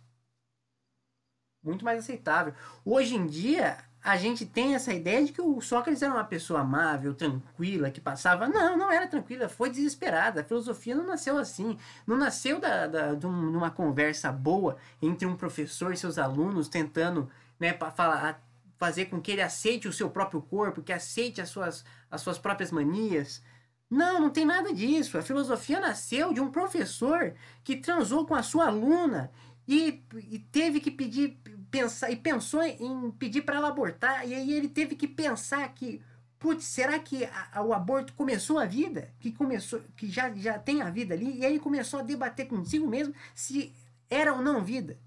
Muito 1.64 1.86
mais 1.86 2.00
aceitável. 2.00 2.56
Hoje 2.84 3.16
em 3.16 3.28
dia, 3.28 3.78
a 4.04 4.18
gente 4.18 4.44
tem 4.44 4.74
essa 4.74 4.92
ideia 4.92 5.24
de 5.24 5.32
que 5.32 5.42
o 5.42 5.62
Sócrates 5.62 6.02
era 6.02 6.12
uma 6.12 6.24
pessoa 6.24 6.62
amável, 6.62 7.14
tranquila, 7.14 7.92
que 7.92 8.02
passava. 8.02 8.48
Não, 8.48 8.76
não 8.76 8.92
era 8.92 9.06
tranquila, 9.06 9.48
foi 9.48 9.70
desesperada. 9.70 10.42
A 10.42 10.44
filosofia 10.44 10.96
não 10.96 11.06
nasceu 11.06 11.38
assim. 11.38 11.78
Não 12.08 12.18
nasceu 12.18 12.60
da, 12.60 12.88
da, 12.88 13.14
de 13.14 13.28
uma 13.28 13.70
conversa 13.70 14.32
boa 14.32 14.78
entre 15.00 15.28
um 15.28 15.38
professor 15.38 15.94
e 15.94 15.98
seus 15.98 16.18
alunos, 16.18 16.68
tentando 16.68 17.30
né, 17.60 17.78
falar, 17.96 18.44
fazer 18.82 19.06
com 19.06 19.22
que 19.22 19.32
ele 19.32 19.44
aceite 19.44 19.88
o 19.88 19.94
seu 19.94 20.10
próprio 20.10 20.42
corpo, 20.42 20.82
que 20.82 20.92
aceite 20.92 21.40
as 21.40 21.50
suas, 21.50 21.86
as 22.10 22.20
suas 22.20 22.40
próprias 22.40 22.72
manias. 22.72 23.40
Não, 23.88 24.20
não 24.20 24.32
tem 24.32 24.44
nada 24.44 24.74
disso. 24.74 25.20
A 25.20 25.22
filosofia 25.22 25.80
nasceu 25.80 26.34
de 26.34 26.42
um 26.42 26.50
professor 26.50 27.36
que 27.64 27.78
transou 27.78 28.26
com 28.26 28.34
a 28.34 28.42
sua 28.42 28.66
aluna 28.66 29.32
e, 29.68 30.04
e 30.32 30.40
teve 30.40 30.80
que 30.80 30.90
pedir 30.90 31.40
pensar 31.70 32.10
e 32.10 32.16
pensou 32.16 32.64
em 32.64 33.12
pedir 33.12 33.44
para 33.44 33.58
ela 33.58 33.68
abortar 33.68 34.28
e 34.28 34.34
aí 34.34 34.52
ele 34.52 34.68
teve 34.68 34.96
que 34.96 35.08
pensar 35.08 35.72
que 35.76 36.02
putz, 36.40 36.66
será 36.66 36.98
que 36.98 37.24
a, 37.24 37.50
a, 37.54 37.62
o 37.62 37.74
aborto 37.74 38.14
começou 38.14 38.58
a 38.58 38.66
vida? 38.66 39.14
Que 39.20 39.32
começou, 39.32 39.80
que 39.96 40.10
já, 40.10 40.34
já 40.34 40.58
tem 40.58 40.82
a 40.82 40.90
vida 40.90 41.14
ali? 41.14 41.38
E 41.38 41.46
aí 41.46 41.52
ele 41.52 41.60
começou 41.60 42.00
a 42.00 42.04
debater 42.04 42.48
consigo 42.48 42.88
mesmo 42.88 43.14
se 43.36 43.72
era 44.10 44.34
ou 44.34 44.42
não 44.42 44.66
vida. 44.66 44.98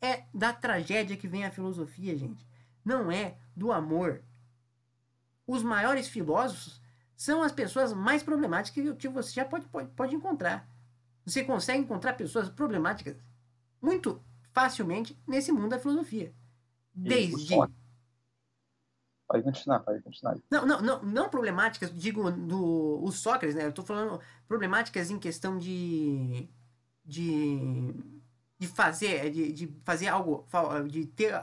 É 0.00 0.22
da 0.32 0.52
tragédia 0.52 1.16
que 1.16 1.26
vem 1.26 1.44
a 1.44 1.50
filosofia, 1.50 2.16
gente. 2.16 2.51
Não 2.84 3.10
é 3.10 3.36
do 3.56 3.72
amor. 3.72 4.22
Os 5.46 5.62
maiores 5.62 6.08
filósofos 6.08 6.80
são 7.16 7.42
as 7.42 7.52
pessoas 7.52 7.92
mais 7.92 8.22
problemáticas 8.22 8.96
que, 8.96 9.08
você 9.08 9.32
já 9.32 9.44
pode, 9.44 9.66
pode, 9.66 9.88
pode 9.90 10.14
encontrar. 10.14 10.68
Você 11.24 11.44
consegue 11.44 11.80
encontrar 11.80 12.14
pessoas 12.14 12.48
problemáticas 12.48 13.16
muito 13.80 14.22
facilmente 14.52 15.16
nesse 15.26 15.52
mundo 15.52 15.70
da 15.70 15.78
filosofia. 15.78 16.32
Desde. 16.94 17.54
Pode 19.28 19.44
continuar, 19.44 19.80
pode 19.80 20.02
continuar. 20.02 20.36
Não, 20.50 20.66
não, 20.66 20.82
não, 20.82 21.02
não 21.02 21.28
problemáticas, 21.28 21.90
digo, 21.92 22.30
do 22.30 23.02
o 23.02 23.10
Sócrates, 23.10 23.54
né? 23.54 23.64
Eu 23.64 23.72
tô 23.72 23.82
falando 23.82 24.20
problemáticas 24.46 25.10
em 25.10 25.18
questão 25.18 25.58
de. 25.58 26.48
de. 27.04 27.94
de 28.58 28.68
fazer, 28.68 29.30
de, 29.30 29.52
de 29.52 29.66
fazer 29.84 30.08
algo, 30.08 30.46
de 30.88 31.06
ter 31.06 31.34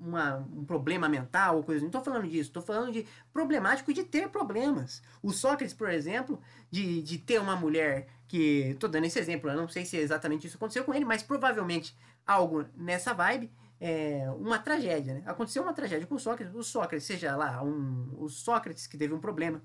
uma, 0.00 0.36
um 0.36 0.64
problema 0.64 1.08
mental 1.08 1.56
ou 1.56 1.64
coisa. 1.64 1.80
Não 1.80 1.88
estou 1.88 2.02
falando 2.02 2.28
disso, 2.28 2.50
estou 2.50 2.62
falando 2.62 2.92
de 2.92 3.06
problemático 3.32 3.92
de 3.92 4.04
ter 4.04 4.28
problemas. 4.28 5.02
O 5.22 5.32
Sócrates, 5.32 5.74
por 5.74 5.90
exemplo, 5.90 6.40
de, 6.70 7.02
de 7.02 7.18
ter 7.18 7.40
uma 7.40 7.56
mulher 7.56 8.08
que. 8.26 8.70
Estou 8.70 8.88
dando 8.88 9.04
esse 9.04 9.18
exemplo, 9.18 9.50
eu 9.50 9.56
não 9.56 9.68
sei 9.68 9.84
se 9.84 9.96
exatamente 9.96 10.46
isso 10.46 10.56
aconteceu 10.56 10.84
com 10.84 10.94
ele, 10.94 11.04
mas 11.04 11.22
provavelmente 11.22 11.96
algo 12.26 12.64
nessa 12.76 13.14
vibe, 13.14 13.50
é, 13.80 14.30
uma 14.38 14.58
tragédia, 14.58 15.14
né? 15.14 15.22
Aconteceu 15.24 15.62
uma 15.62 15.72
tragédia 15.72 16.06
com 16.06 16.14
o 16.14 16.20
Sócrates. 16.20 16.54
O 16.54 16.62
Sócrates, 16.62 17.06
seja 17.06 17.36
lá, 17.36 17.62
um, 17.62 18.14
o 18.18 18.28
Sócrates 18.28 18.86
que 18.86 18.98
teve 18.98 19.14
um 19.14 19.20
problema, 19.20 19.62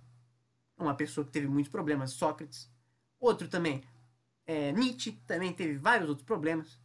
uma 0.77 0.95
pessoa 0.95 1.25
que 1.25 1.31
teve 1.31 1.47
muitos 1.47 1.71
problemas, 1.71 2.11
Sócrates. 2.11 2.71
Outro 3.19 3.47
também, 3.47 3.83
é, 4.45 4.71
Nietzsche, 4.71 5.13
também 5.25 5.53
teve 5.53 5.77
vários 5.77 6.09
outros 6.09 6.25
problemas. 6.25 6.79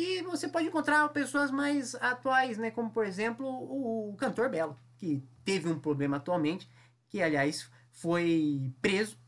E 0.00 0.22
você 0.22 0.46
pode 0.46 0.68
encontrar 0.68 1.08
pessoas 1.08 1.50
mais 1.50 1.92
atuais, 1.96 2.56
né? 2.56 2.70
Como, 2.70 2.88
por 2.88 3.04
exemplo, 3.04 3.44
o, 3.48 4.14
cantor 4.16 4.48
Belo, 4.48 4.78
que 4.96 5.20
teve 5.44 5.68
um 5.68 5.80
problema 5.80 6.18
atualmente, 6.18 6.70
que, 7.08 7.20
aliás, 7.20 7.68
foi 7.90 8.72
preso 8.80 9.18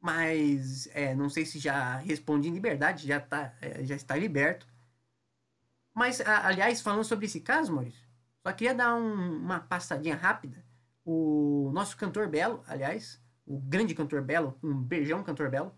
mas 0.00 0.86
é, 0.92 1.12
não 1.16 1.28
sei 1.28 1.44
se 1.44 1.58
já 1.58 1.96
responde 1.96 2.48
em 2.48 2.52
liberdade, 2.52 3.08
já, 3.08 3.18
tá, 3.18 3.52
é, 3.60 3.84
já 3.84 3.96
está 3.96 4.14
liberto. 4.14 4.64
Mas, 5.92 6.20
a, 6.20 6.46
aliás, 6.46 6.80
falando 6.80 7.02
sobre 7.02 7.26
esse 7.26 7.40
caso, 7.40 7.72
Maurício, 7.72 8.06
só 8.44 8.52
queria 8.52 8.72
dar 8.72 8.94
um, 8.94 9.38
uma 9.38 9.58
passadinha 9.58 10.14
rápida. 10.14 10.64
O 11.04 11.72
nosso 11.74 11.96
cantor 11.96 12.28
Belo, 12.28 12.62
aliás, 12.68 13.20
o 13.44 13.58
grande 13.58 13.96
cantor 13.96 14.22
Belo, 14.22 14.56
um 14.62 14.80
beijão 14.80 15.24
cantor 15.24 15.50
Belo, 15.50 15.74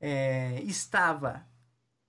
é, 0.00 0.60
estava, 0.62 1.46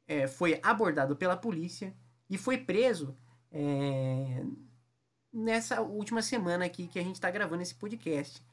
é, 0.10 0.28
foi 0.28 0.60
abordado 0.64 1.16
pela 1.16 1.38
polícia 1.38 1.96
e 2.28 2.36
foi 2.36 2.58
preso 2.58 3.16
é, 3.52 4.44
nessa 5.32 5.82
última 5.82 6.24
semana 6.24 6.66
aqui 6.66 6.88
que 6.88 6.98
a 6.98 7.04
gente 7.04 7.16
está 7.16 7.30
gravando 7.30 7.62
esse 7.62 7.76
podcast. 7.76 8.44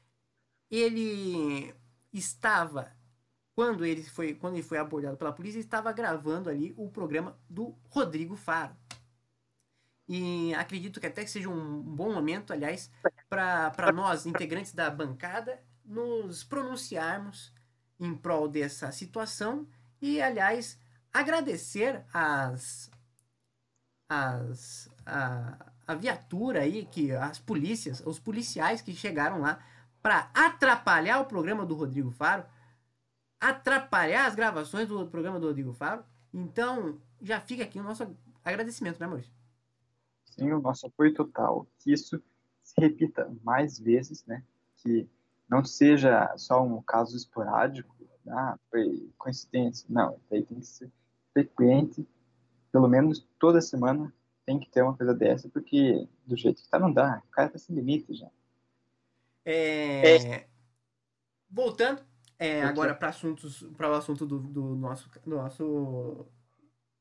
Ele 0.70 1.74
estava 2.12 2.94
quando 3.54 3.86
ele 3.86 4.02
foi, 4.02 4.34
quando 4.34 4.54
ele 4.54 4.62
foi 4.62 4.76
abordado 4.76 5.16
pela 5.16 5.32
polícia, 5.32 5.58
estava 5.58 5.90
gravando 5.92 6.50
ali 6.50 6.74
o 6.76 6.90
programa 6.90 7.38
do 7.48 7.74
Rodrigo 7.88 8.36
Faro. 8.36 8.76
E 10.06 10.54
acredito 10.54 11.00
que 11.00 11.06
até 11.06 11.24
seja 11.24 11.48
um 11.48 11.80
bom 11.80 12.12
momento, 12.12 12.52
aliás, 12.52 12.90
para 13.30 13.90
nós, 13.92 14.26
integrantes 14.26 14.74
da 14.74 14.90
bancada, 14.90 15.58
nos 15.82 16.44
pronunciarmos 16.44 17.50
em 17.98 18.14
prol 18.14 18.46
dessa 18.46 18.92
situação 18.92 19.66
e, 20.02 20.20
aliás, 20.20 20.78
agradecer 21.20 22.04
as, 22.12 22.90
as, 24.08 24.88
a, 25.04 25.72
a 25.86 25.94
viatura 25.94 26.60
aí, 26.60 26.84
que 26.86 27.12
as 27.12 27.38
polícias, 27.38 28.02
os 28.04 28.18
policiais 28.18 28.82
que 28.82 28.92
chegaram 28.92 29.40
lá 29.40 29.64
para 30.02 30.30
atrapalhar 30.34 31.20
o 31.20 31.26
programa 31.26 31.64
do 31.64 31.74
Rodrigo 31.74 32.10
Faro, 32.10 32.44
atrapalhar 33.40 34.26
as 34.26 34.34
gravações 34.34 34.88
do 34.88 35.06
programa 35.06 35.40
do 35.40 35.46
Rodrigo 35.46 35.72
Faro. 35.72 36.04
Então, 36.32 37.00
já 37.20 37.40
fica 37.40 37.64
aqui 37.64 37.78
o 37.78 37.82
nosso 37.82 38.06
agradecimento, 38.44 39.00
né, 39.00 39.06
Maurício? 39.06 39.32
Sim, 40.24 40.52
o 40.52 40.60
nosso 40.60 40.86
apoio 40.86 41.14
total. 41.14 41.66
Que 41.78 41.92
isso 41.92 42.22
se 42.62 42.74
repita 42.78 43.32
mais 43.42 43.78
vezes, 43.78 44.24
né? 44.26 44.44
Que 44.76 45.08
não 45.48 45.64
seja 45.64 46.32
só 46.36 46.62
um 46.62 46.82
caso 46.82 47.16
esporádico, 47.16 47.96
ah, 48.28 48.58
foi 48.70 49.10
coincidência. 49.16 49.86
Não, 49.88 50.20
aí 50.30 50.42
tem 50.42 50.60
que 50.60 50.66
ser 50.66 50.90
frequente, 51.36 52.08
pelo 52.72 52.88
menos 52.88 53.28
toda 53.38 53.60
semana 53.60 54.10
tem 54.46 54.58
que 54.58 54.70
ter 54.70 54.80
uma 54.80 54.96
coisa 54.96 55.12
dessa, 55.12 55.50
porque 55.50 56.08
do 56.24 56.34
jeito 56.34 56.62
que 56.62 56.68
tá 56.68 56.78
não 56.78 56.90
dá, 56.90 57.22
o 57.26 57.30
cara 57.30 57.50
tá 57.50 57.58
sem 57.58 57.76
limite 57.76 58.14
já. 58.14 58.30
É... 59.44 60.16
É... 60.16 60.48
Voltando, 61.50 62.02
é, 62.38 62.62
agora 62.62 62.94
para 62.94 63.08
assuntos, 63.08 63.62
para 63.76 63.90
o 63.90 63.94
assunto 63.94 64.26
do, 64.26 64.38
do, 64.38 64.74
nosso, 64.76 65.10
do 65.24 65.36
nosso, 65.36 66.26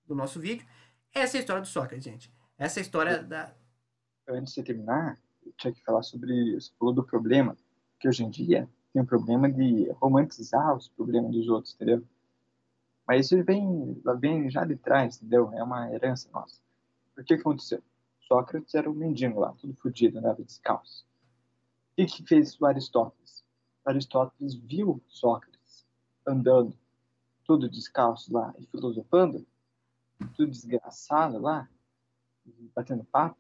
do 0.05 0.15
nosso 0.15 0.39
vídeo, 0.39 0.67
essa 1.13 1.38
é 1.38 1.39
a 1.39 1.41
história 1.41 1.61
do 1.61 1.67
Sócrates, 1.67 2.03
gente. 2.03 2.31
Essa 2.57 2.79
é 2.79 2.81
a 2.81 2.83
história 2.83 3.23
da. 3.23 3.53
Antes 4.27 4.53
de 4.53 4.63
terminar, 4.63 5.19
eu 5.45 5.53
tinha 5.57 5.73
que 5.73 5.83
falar 5.83 6.03
sobre 6.03 6.55
você 6.55 6.71
falou 6.77 6.93
do 6.93 7.03
problema, 7.03 7.57
que 7.99 8.07
hoje 8.07 8.23
em 8.23 8.29
dia 8.29 8.69
tem 8.93 9.01
um 9.01 9.05
problema 9.05 9.51
de 9.51 9.89
romantizar 9.91 10.75
os 10.75 10.89
problemas 10.89 11.31
dos 11.31 11.47
outros, 11.47 11.73
entendeu? 11.73 12.03
Mas 13.08 13.28
isso 13.28 13.43
vem, 13.43 14.01
vem 14.20 14.49
já 14.49 14.66
de 14.66 14.76
trás, 14.76 15.18
entendeu? 15.18 15.51
É 15.53 15.64
uma 15.64 15.91
herança 15.93 16.30
nossa. 16.32 16.60
Por 17.14 17.24
que, 17.24 17.36
aconteceu? 17.36 17.82
Sócrates 18.28 18.74
era 18.74 18.89
um 18.89 18.93
mendigo 18.93 19.39
lá, 19.39 19.53
tudo 19.53 19.76
fodido, 19.76 20.18
andava 20.18 20.43
descalço. 20.43 21.06
O 21.91 21.95
que, 21.95 22.06
que 22.08 22.28
fez 22.28 22.60
o 22.60 22.66
Aristóteles? 22.66 23.45
Aristóteles 23.86 24.56
viu 24.56 25.01
Sócrates 25.08 25.86
andando, 26.26 26.76
tudo 27.45 27.70
descalço 27.70 28.34
lá 28.34 28.53
e 28.58 28.66
filosofando, 28.66 29.45
tudo 30.36 30.49
desgraçado 30.49 31.38
lá, 31.38 31.70
batendo 32.76 33.03
papo, 33.06 33.38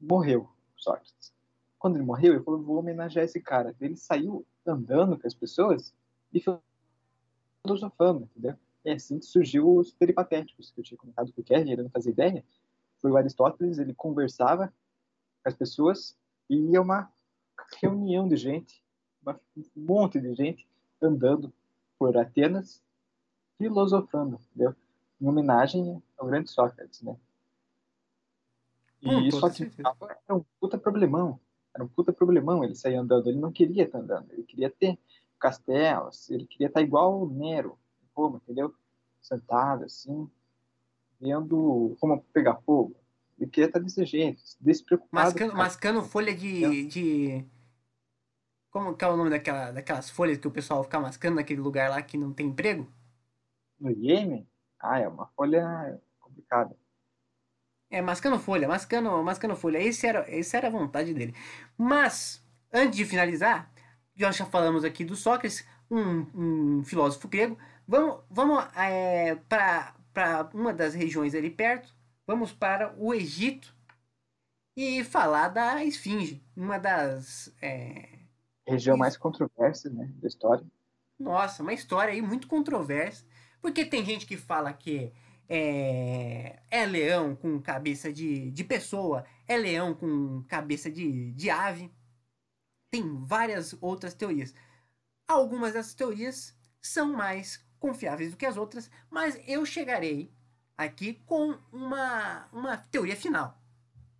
morreu 0.00 0.48
Sócrates. 0.76 1.34
Quando 1.78 1.96
ele 1.96 2.04
morreu, 2.04 2.34
ele 2.34 2.44
falou: 2.44 2.62
vou 2.62 2.78
homenagear 2.78 3.24
esse 3.24 3.40
cara. 3.40 3.74
Ele 3.80 3.96
saiu 3.96 4.46
andando 4.66 5.18
com 5.18 5.26
as 5.26 5.34
pessoas 5.34 5.94
e 6.32 6.40
filosofando, 6.40 6.75
entendeu? 7.74 8.54
É 8.84 8.92
assim 8.92 9.18
que 9.18 9.26
surgiu 9.26 9.76
os 9.76 9.92
peripatéticos, 9.92 10.70
que 10.70 10.80
eu 10.80 10.84
tinha 10.84 10.98
comentado 10.98 11.32
com 11.32 11.40
o 11.40 11.44
Kevin, 11.44 11.72
ele 11.72 11.82
não 11.82 11.90
fazia 11.90 12.12
ideia. 12.12 12.44
Foi 13.00 13.10
o 13.10 13.16
Aristóteles, 13.16 13.78
ele 13.78 13.94
conversava 13.94 14.68
com 15.42 15.48
as 15.48 15.54
pessoas 15.54 16.16
e 16.48 16.56
ia 16.70 16.80
uma 16.80 17.10
reunião 17.80 18.28
de 18.28 18.36
gente 18.36 18.82
um 19.76 19.82
monte 19.82 20.20
de 20.20 20.34
gente 20.34 20.68
andando 21.00 21.52
por 21.98 22.16
Atenas, 22.16 22.82
filosofando, 23.58 24.38
entendeu? 24.50 24.74
Em 25.20 25.26
homenagem 25.26 26.02
ao 26.18 26.26
grande 26.26 26.50
Sócrates, 26.50 27.02
né? 27.02 27.16
E 29.02 29.08
hum, 29.08 29.20
isso 29.20 29.40
era 29.78 30.34
um 30.34 30.44
puta 30.60 30.78
problemão. 30.78 31.40
Era 31.74 31.84
um 31.84 31.88
puta 31.88 32.12
problemão 32.12 32.64
ele 32.64 32.74
sair 32.74 32.96
andando. 32.96 33.28
Ele 33.28 33.38
não 33.38 33.52
queria 33.52 33.84
estar 33.84 33.98
andando. 33.98 34.32
Ele 34.32 34.42
queria 34.42 34.70
ter 34.70 34.98
castelos. 35.38 36.30
Ele 36.30 36.46
queria 36.46 36.68
estar 36.68 36.82
igual 36.82 37.22
o 37.22 37.28
Nero, 37.28 37.78
em 38.02 38.08
Roma, 38.14 38.40
entendeu? 38.42 38.74
Sentado, 39.20 39.84
assim, 39.84 40.30
vendo 41.20 41.96
como 42.00 42.22
pegar 42.32 42.56
fogo. 42.56 42.96
Ele 43.38 43.50
queria 43.50 43.66
estar 43.66 43.78
desse 43.78 44.04
jeito, 44.06 44.42
despreocupado. 44.60 45.26
Mascando, 45.26 45.54
mascando 45.54 46.02
folha 46.02 46.34
de, 46.34 46.86
de, 46.86 47.44
Como 48.70 48.96
que 48.96 49.04
é 49.04 49.08
o 49.08 49.16
nome 49.16 49.30
daquela, 49.30 49.72
daquelas 49.72 50.08
folhas 50.08 50.38
que 50.38 50.48
o 50.48 50.50
pessoal 50.50 50.82
fica 50.84 50.98
mascando 50.98 51.36
naquele 51.36 51.60
lugar 51.60 51.90
lá 51.90 52.00
que 52.00 52.16
não 52.16 52.32
tem 52.32 52.46
emprego? 52.46 52.86
No 53.78 53.90
Iêmen? 53.90 54.48
Ah, 54.80 55.00
é 55.00 55.08
uma 55.08 55.26
folha 55.28 56.00
complicada. 56.18 56.74
É, 57.90 58.00
mascando 58.00 58.38
folha, 58.38 58.66
mascando, 58.66 59.22
mascando 59.22 59.54
folha. 59.54 59.78
Esse 59.78 60.06
era, 60.06 60.24
esse 60.34 60.56
era 60.56 60.68
a 60.68 60.70
vontade 60.70 61.12
dele. 61.14 61.34
Mas, 61.76 62.42
antes 62.72 62.96
de 62.96 63.04
finalizar, 63.04 63.70
já 64.16 64.32
já 64.32 64.46
falamos 64.46 64.84
aqui 64.84 65.04
do 65.04 65.14
Sócrates, 65.14 65.66
um, 65.90 66.78
um 66.78 66.84
filósofo 66.84 67.28
grego. 67.28 67.58
Vamos, 67.86 68.24
vamos 68.30 68.64
é, 68.74 69.36
para 69.48 70.50
uma 70.52 70.72
das 70.72 70.94
regiões 70.94 71.34
ali 71.34 71.50
perto. 71.50 71.94
Vamos 72.26 72.52
para 72.52 72.92
o 72.98 73.14
Egito 73.14 73.76
e 74.76 75.04
falar 75.04 75.48
da 75.48 75.84
Esfinge, 75.84 76.42
uma 76.56 76.78
das. 76.78 77.54
É... 77.62 78.18
Região 78.66 78.96
mais 78.96 79.16
controversa 79.16 79.88
né, 79.90 80.10
da 80.16 80.26
história. 80.26 80.66
Nossa, 81.18 81.62
uma 81.62 81.72
história 81.72 82.12
aí 82.12 82.20
muito 82.20 82.48
controversa. 82.48 83.24
Porque 83.62 83.84
tem 83.84 84.04
gente 84.04 84.26
que 84.26 84.36
fala 84.36 84.72
que 84.72 85.12
é, 85.48 86.60
é 86.70 86.84
leão 86.84 87.34
com 87.34 87.60
cabeça 87.60 88.12
de, 88.12 88.50
de 88.50 88.64
pessoa, 88.64 89.24
é 89.46 89.56
leão 89.56 89.94
com 89.94 90.42
cabeça 90.48 90.90
de, 90.90 91.32
de 91.32 91.48
ave. 91.48 91.90
Tem 92.96 93.26
várias 93.26 93.76
outras 93.78 94.14
teorias. 94.14 94.54
Algumas 95.28 95.74
dessas 95.74 95.92
teorias 95.92 96.56
são 96.80 97.12
mais 97.12 97.62
confiáveis 97.78 98.30
do 98.30 98.38
que 98.38 98.46
as 98.46 98.56
outras, 98.56 98.90
mas 99.10 99.38
eu 99.46 99.66
chegarei 99.66 100.32
aqui 100.78 101.20
com 101.26 101.58
uma, 101.70 102.48
uma 102.50 102.78
teoria 102.78 103.14
final. 103.14 103.60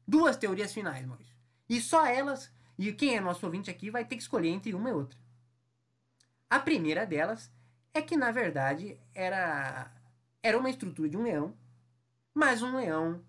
Duas 0.06 0.36
teorias 0.36 0.74
finais, 0.74 1.06
Maurício. 1.06 1.34
E 1.66 1.80
só 1.80 2.04
elas, 2.04 2.52
e 2.76 2.92
quem 2.92 3.16
é 3.16 3.20
nosso 3.20 3.46
ouvinte 3.46 3.70
aqui 3.70 3.90
vai 3.90 4.04
ter 4.04 4.14
que 4.14 4.20
escolher 4.20 4.50
entre 4.50 4.74
uma 4.74 4.90
e 4.90 4.92
outra. 4.92 5.18
A 6.50 6.60
primeira 6.60 7.06
delas 7.06 7.50
é 7.94 8.02
que, 8.02 8.14
na 8.14 8.30
verdade, 8.30 9.00
era 9.14 9.90
era 10.42 10.58
uma 10.58 10.68
estrutura 10.68 11.08
de 11.08 11.16
um 11.16 11.22
leão, 11.22 11.56
mas 12.34 12.60
um 12.60 12.76
leão 12.76 13.24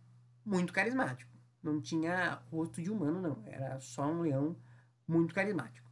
muito 0.46 0.74
carismático. 0.74 1.32
Não 1.64 1.80
tinha 1.80 2.42
rosto 2.52 2.82
de 2.82 2.92
humano, 2.92 3.22
não. 3.22 3.44
Era 3.46 3.80
só 3.80 4.06
um 4.06 4.24
leão 4.24 4.58
muito 5.08 5.34
carismático. 5.34 5.88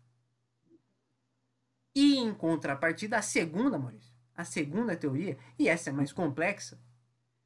E 1.95 2.17
em 2.17 2.33
contrapartida, 2.33 3.17
a 3.17 3.21
segunda, 3.21 3.79
Maurício, 3.79 4.13
a 4.35 4.43
segunda 4.43 4.97
teoria, 4.97 5.37
e 5.57 5.69
essa 5.69 5.89
é 5.89 5.93
mais 5.93 6.11
complexa, 6.11 6.77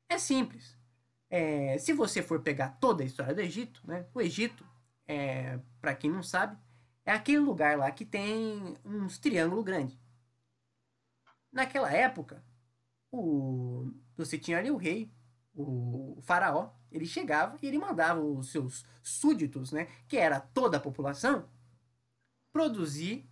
é 0.09 0.17
simples. 0.17 0.75
É, 1.29 1.77
se 1.77 1.93
você 1.93 2.23
for 2.23 2.41
pegar 2.41 2.69
toda 2.79 3.03
a 3.03 3.05
história 3.05 3.35
do 3.35 3.41
Egito, 3.41 3.81
né, 3.85 4.07
o 4.13 4.19
Egito, 4.19 4.65
é, 5.07 5.59
para 5.79 5.95
quem 5.95 6.09
não 6.09 6.23
sabe, 6.23 6.57
é 7.05 7.11
aquele 7.11 7.39
lugar 7.39 7.77
lá 7.77 7.91
que 7.91 8.03
tem 8.03 8.75
uns 8.83 9.19
triângulos 9.19 9.63
grandes. 9.63 9.99
Naquela 11.51 11.91
época, 11.91 12.43
o, 13.11 13.91
você 14.17 14.37
tinha 14.37 14.57
ali 14.57 14.71
o 14.71 14.77
rei, 14.77 15.11
o, 15.53 16.17
faraó, 16.21 16.71
ele 16.91 17.05
chegava 17.05 17.57
e 17.61 17.67
ele 17.67 17.77
mandava 17.77 18.19
os 18.19 18.51
seus 18.51 18.85
súditos, 19.03 19.71
né, 19.71 19.87
que 20.07 20.17
era 20.17 20.39
toda 20.39 20.77
a 20.77 20.81
população, 20.81 21.47
produzir 22.51 23.27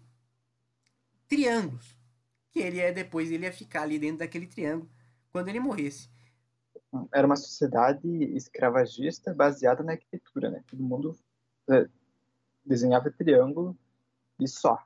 triângulos, 1.28 1.98
que 2.52 2.60
ele 2.60 2.78
ia, 2.78 2.94
depois 2.94 3.32
ele 3.32 3.46
ia 3.46 3.52
ficar 3.52 3.84
ali 3.84 4.00
dentro 4.00 4.20
daquele 4.20 4.48
triângulo 4.48 4.90
quando 5.32 5.50
ele 5.50 5.60
morresse. 5.60 6.10
Era 7.14 7.28
uma 7.28 7.36
sociedade 7.36 8.08
escravagista 8.36 9.34
baseada 9.34 9.84
na 9.84 9.94
arquitetura, 9.94 10.50
né? 10.50 10.64
Todo 10.68 10.82
mundo 10.82 11.18
é, 11.70 11.88
desenhava 12.66 13.12
triângulo 13.12 13.78
e 14.40 14.48
só. 14.48 14.82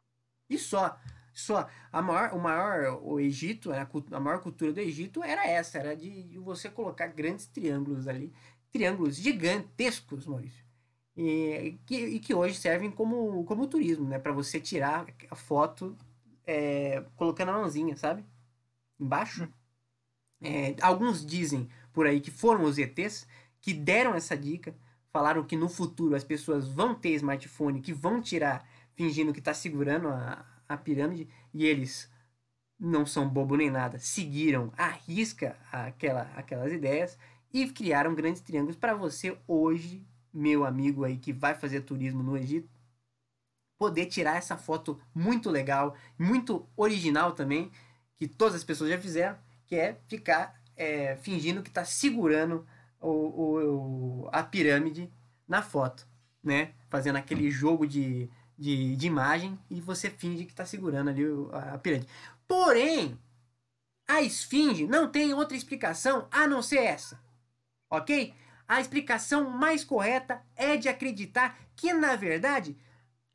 E 0.50 0.58
só. 0.58 1.00
Só 1.34 1.70
a 1.92 2.02
maior, 2.02 2.34
o 2.34 2.40
maior, 2.40 3.00
o 3.04 3.20
Egito, 3.20 3.72
a, 3.72 3.88
a 4.12 4.20
maior 4.20 4.42
cultura 4.42 4.74
do 4.74 4.80
Egito 4.80 5.24
era 5.24 5.48
essa, 5.48 5.78
era 5.78 5.96
de 5.96 6.38
você 6.40 6.70
colocar 6.70 7.08
grandes 7.08 7.48
triângulos 7.48 8.08
ali, 8.08 8.34
triângulos 8.70 9.16
gigantescos, 9.16 10.26
Maurício, 10.26 10.66
e 11.22 11.80
que, 11.86 11.96
e 11.96 12.20
que 12.20 12.34
hoje 12.34 12.56
servem 12.56 12.90
como, 12.90 13.44
como 13.46 13.68
turismo, 13.68 14.08
né, 14.08 14.18
para 14.18 14.32
você 14.32 14.60
tirar 14.60 15.06
a 15.30 15.36
foto 15.36 15.96
é, 16.46 17.04
colocando 17.16 17.50
a 17.50 17.54
mãozinha, 17.54 17.96
sabe, 17.96 18.26
embaixo. 19.00 19.48
É, 20.42 20.76
alguns 20.82 21.26
dizem 21.26 21.70
por 21.94 22.08
aí 22.08 22.20
que 22.20 22.32
foram 22.32 22.64
os 22.64 22.78
ETs 22.78 23.28
que 23.60 23.74
deram 23.74 24.16
essa 24.16 24.36
dica, 24.36 24.76
falaram 25.12 25.44
que 25.44 25.56
no 25.56 25.70
futuro 25.70 26.16
as 26.16 26.24
pessoas 26.24 26.68
vão 26.68 26.96
ter 26.96 27.12
smartphone, 27.12 27.82
que 27.82 27.94
vão 27.94 28.22
tirar 28.22 28.68
fingindo 28.94 29.34
que 29.34 29.40
está 29.40 29.54
segurando 29.54 30.08
a, 30.08 30.46
a 30.68 30.78
pirâmide 30.78 31.28
e 31.54 31.66
eles 31.66 32.10
não 32.80 33.06
são 33.06 33.30
bobo 33.30 33.56
nem 33.56 33.70
nada, 33.70 34.00
seguiram 34.00 34.74
à 34.76 34.88
risca 34.88 35.56
aquela, 35.72 36.24
aquelas 36.36 36.72
ideias 36.72 37.18
e 37.54 37.70
criaram 37.70 38.16
grandes 38.16 38.42
triângulos 38.42 38.76
para 38.76 38.96
você 38.96 39.38
hoje, 39.48 40.04
meu 40.34 40.66
amigo 40.66 41.04
aí 41.04 41.18
que 41.18 41.34
vai 41.34 41.54
fazer 41.56 41.82
turismo 41.82 42.24
no 42.24 42.38
Egito, 42.38 42.70
poder 43.78 44.06
tirar 44.06 44.38
essa 44.38 44.58
foto 44.58 45.00
muito 45.14 45.50
legal, 45.50 45.96
muito 46.18 46.68
original 46.76 47.34
também, 47.34 47.72
que 48.16 48.28
todas 48.28 48.56
as 48.56 48.64
pessoas 48.64 48.90
já 48.90 49.00
fizeram, 49.00 49.38
que 49.66 49.76
é 49.76 50.00
ficar 50.08 50.62
é, 50.76 51.16
fingindo 51.18 51.64
que 51.64 51.70
está 51.70 51.84
segurando 51.84 52.66
o, 53.00 53.10
o, 53.10 54.30
a 54.32 54.44
pirâmide 54.44 55.12
na 55.48 55.62
foto, 55.62 56.08
né? 56.44 56.74
Fazendo 56.90 57.16
aquele 57.18 57.50
jogo 57.50 57.88
de 57.88 58.30
de, 58.62 58.96
de 58.96 59.08
imagem 59.08 59.60
e 59.72 59.82
você 59.82 60.08
finge 60.08 60.46
que 60.46 60.52
está 60.52 60.64
segurando 60.64 61.10
ali 61.10 61.24
a, 61.52 61.80
pirâmide. 61.80 62.08
Porém, 62.48 63.18
a 64.08 64.22
esfinge 64.22 64.86
não 64.86 65.10
tem 65.10 65.34
outra 65.34 65.58
explicação 65.58 66.28
a 66.30 66.48
não 66.48 66.62
ser 66.62 66.78
essa. 66.78 67.20
Ok? 67.90 68.36
A 68.72 68.80
explicação 68.80 69.50
mais 69.50 69.84
correta 69.84 70.42
é 70.56 70.78
de 70.78 70.88
acreditar 70.88 71.60
que, 71.76 71.92
na 71.92 72.16
verdade, 72.16 72.78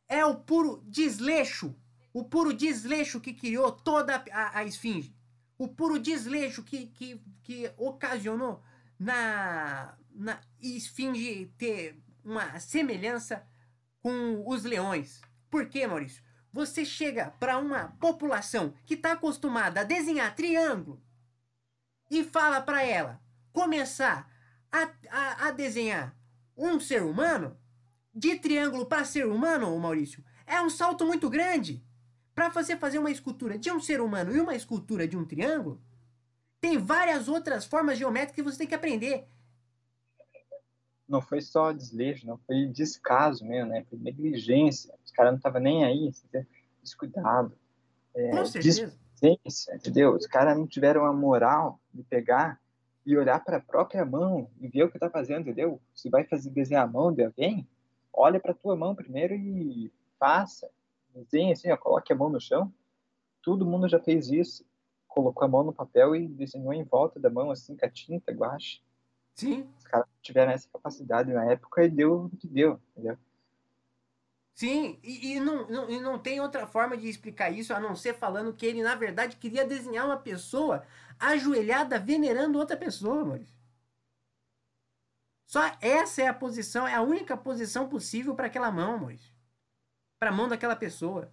é 0.08 0.24
o 0.24 0.36
puro 0.36 0.82
desleixo. 0.86 1.76
O 2.10 2.24
puro 2.24 2.54
desleixo 2.54 3.20
que 3.20 3.34
criou 3.34 3.70
toda 3.70 4.24
a, 4.32 4.60
a 4.60 4.64
esfinge. 4.64 5.14
O 5.58 5.68
puro 5.68 5.98
desleixo 5.98 6.62
que, 6.62 6.86
que, 6.86 7.20
que 7.42 7.70
ocasionou 7.76 8.62
na, 8.98 9.94
na 10.10 10.40
esfinge 10.58 11.52
ter 11.58 12.02
uma 12.24 12.58
semelhança 12.58 13.46
com 14.00 14.42
os 14.48 14.64
leões. 14.64 15.20
Por 15.50 15.68
quê, 15.68 15.86
Maurício? 15.86 16.22
Você 16.50 16.82
chega 16.82 17.30
para 17.38 17.58
uma 17.58 17.88
população 18.00 18.72
que 18.86 18.94
está 18.94 19.12
acostumada 19.12 19.82
a 19.82 19.84
desenhar 19.84 20.34
triângulo 20.34 20.98
e 22.10 22.24
fala 22.24 22.62
para 22.62 22.82
ela 22.82 23.20
começar 23.52 24.34
a, 24.70 24.90
a, 25.10 25.48
a, 25.48 25.50
desenhar 25.50 26.16
um 26.56 26.80
ser 26.80 27.02
humano, 27.02 27.56
de 28.14 28.36
triângulo 28.38 28.86
para 28.86 29.04
ser 29.04 29.26
humano, 29.26 29.78
Maurício, 29.78 30.24
é 30.46 30.60
um 30.60 30.70
salto 30.70 31.04
muito 31.04 31.28
grande. 31.28 31.84
Para 32.34 32.48
você 32.48 32.76
fazer 32.76 32.98
uma 32.98 33.10
escultura 33.10 33.58
de 33.58 33.70
um 33.70 33.80
ser 33.80 34.00
humano 34.00 34.34
e 34.34 34.40
uma 34.40 34.54
escultura 34.54 35.06
de 35.06 35.16
um 35.16 35.24
triângulo, 35.24 35.80
tem 36.60 36.78
várias 36.78 37.28
outras 37.28 37.64
formas 37.64 37.98
geométricas 37.98 38.34
que 38.34 38.42
você 38.42 38.58
tem 38.58 38.66
que 38.66 38.74
aprender 38.74 39.26
não 41.08 41.20
foi 41.20 41.40
só 41.40 41.72
desleixo, 41.72 42.26
não 42.26 42.36
foi 42.38 42.66
descaso 42.66 43.44
mesmo, 43.44 43.70
né? 43.70 43.84
Foi 43.88 43.98
negligência. 43.98 44.92
Os 45.04 45.12
caras 45.12 45.32
não 45.32 45.36
estavam 45.36 45.60
nem 45.60 45.84
aí, 45.84 46.12
descuidado. 46.82 47.56
É, 48.14 48.30
Com 48.30 48.44
certeza. 48.44 48.92
entendeu? 49.74 50.14
Os 50.14 50.26
caras 50.26 50.56
não 50.56 50.66
tiveram 50.66 51.04
a 51.04 51.12
moral 51.12 51.80
de 51.92 52.02
pegar 52.02 52.60
e 53.06 53.16
olhar 53.16 53.42
para 53.42 53.58
a 53.58 53.60
própria 53.60 54.04
mão 54.04 54.50
e 54.60 54.66
ver 54.66 54.82
o 54.82 54.90
que 54.90 54.96
está 54.96 55.08
fazendo, 55.08 55.42
entendeu? 55.42 55.80
Se 55.94 56.10
vai 56.10 56.24
fazer 56.24 56.50
desenhar 56.50 56.84
a 56.84 56.90
mão 56.90 57.12
de 57.12 57.24
alguém, 57.24 57.66
olha 58.12 58.40
para 58.40 58.52
tua 58.52 58.74
mão 58.74 58.96
primeiro 58.96 59.32
e 59.34 59.92
faça. 60.18 60.68
Desenha 61.14 61.52
assim, 61.52 61.70
ó, 61.70 61.76
coloque 61.76 62.12
a 62.12 62.16
mão 62.16 62.28
no 62.28 62.40
chão. 62.40 62.72
Todo 63.40 63.64
mundo 63.64 63.88
já 63.88 64.00
fez 64.00 64.28
isso. 64.28 64.66
Colocou 65.06 65.44
a 65.44 65.48
mão 65.48 65.62
no 65.62 65.72
papel 65.72 66.16
e 66.16 66.26
desenhou 66.26 66.72
em 66.72 66.82
volta 66.82 67.20
da 67.20 67.30
mão, 67.30 67.50
assim, 67.50 67.76
com 67.76 67.86
a 67.86 67.88
tinta, 67.88 68.32
guache. 68.32 68.82
Sim. 69.36 69.68
Os 69.78 69.84
caras 69.84 70.08
tiveram 70.20 70.52
essa 70.52 70.68
capacidade 70.68 71.32
na 71.32 71.44
época 71.44 71.84
e 71.84 71.88
deu 71.88 72.24
o 72.24 72.30
que 72.30 72.48
deu, 72.48 72.80
entendeu? 72.90 73.16
Sim, 74.56 74.98
e, 75.02 75.34
e, 75.34 75.40
não, 75.40 75.68
não, 75.68 75.90
e 75.90 76.00
não 76.00 76.18
tem 76.18 76.40
outra 76.40 76.66
forma 76.66 76.96
de 76.96 77.06
explicar 77.06 77.50
isso 77.50 77.74
a 77.74 77.78
não 77.78 77.94
ser 77.94 78.14
falando 78.14 78.54
que 78.54 78.64
ele, 78.64 78.82
na 78.82 78.94
verdade, 78.94 79.36
queria 79.36 79.66
desenhar 79.66 80.06
uma 80.06 80.16
pessoa 80.16 80.82
ajoelhada 81.18 81.98
venerando 81.98 82.58
outra 82.58 82.74
pessoa, 82.74 83.22
Maurício. 83.22 83.54
Só 85.46 85.60
essa 85.78 86.22
é 86.22 86.28
a 86.28 86.32
posição, 86.34 86.88
é 86.88 86.94
a 86.94 87.02
única 87.02 87.36
posição 87.36 87.86
possível 87.86 88.34
para 88.34 88.46
aquela 88.46 88.72
mão, 88.72 88.96
Maurício. 88.98 89.30
Para 90.18 90.30
a 90.30 90.32
mão 90.32 90.48
daquela 90.48 90.74
pessoa. 90.74 91.30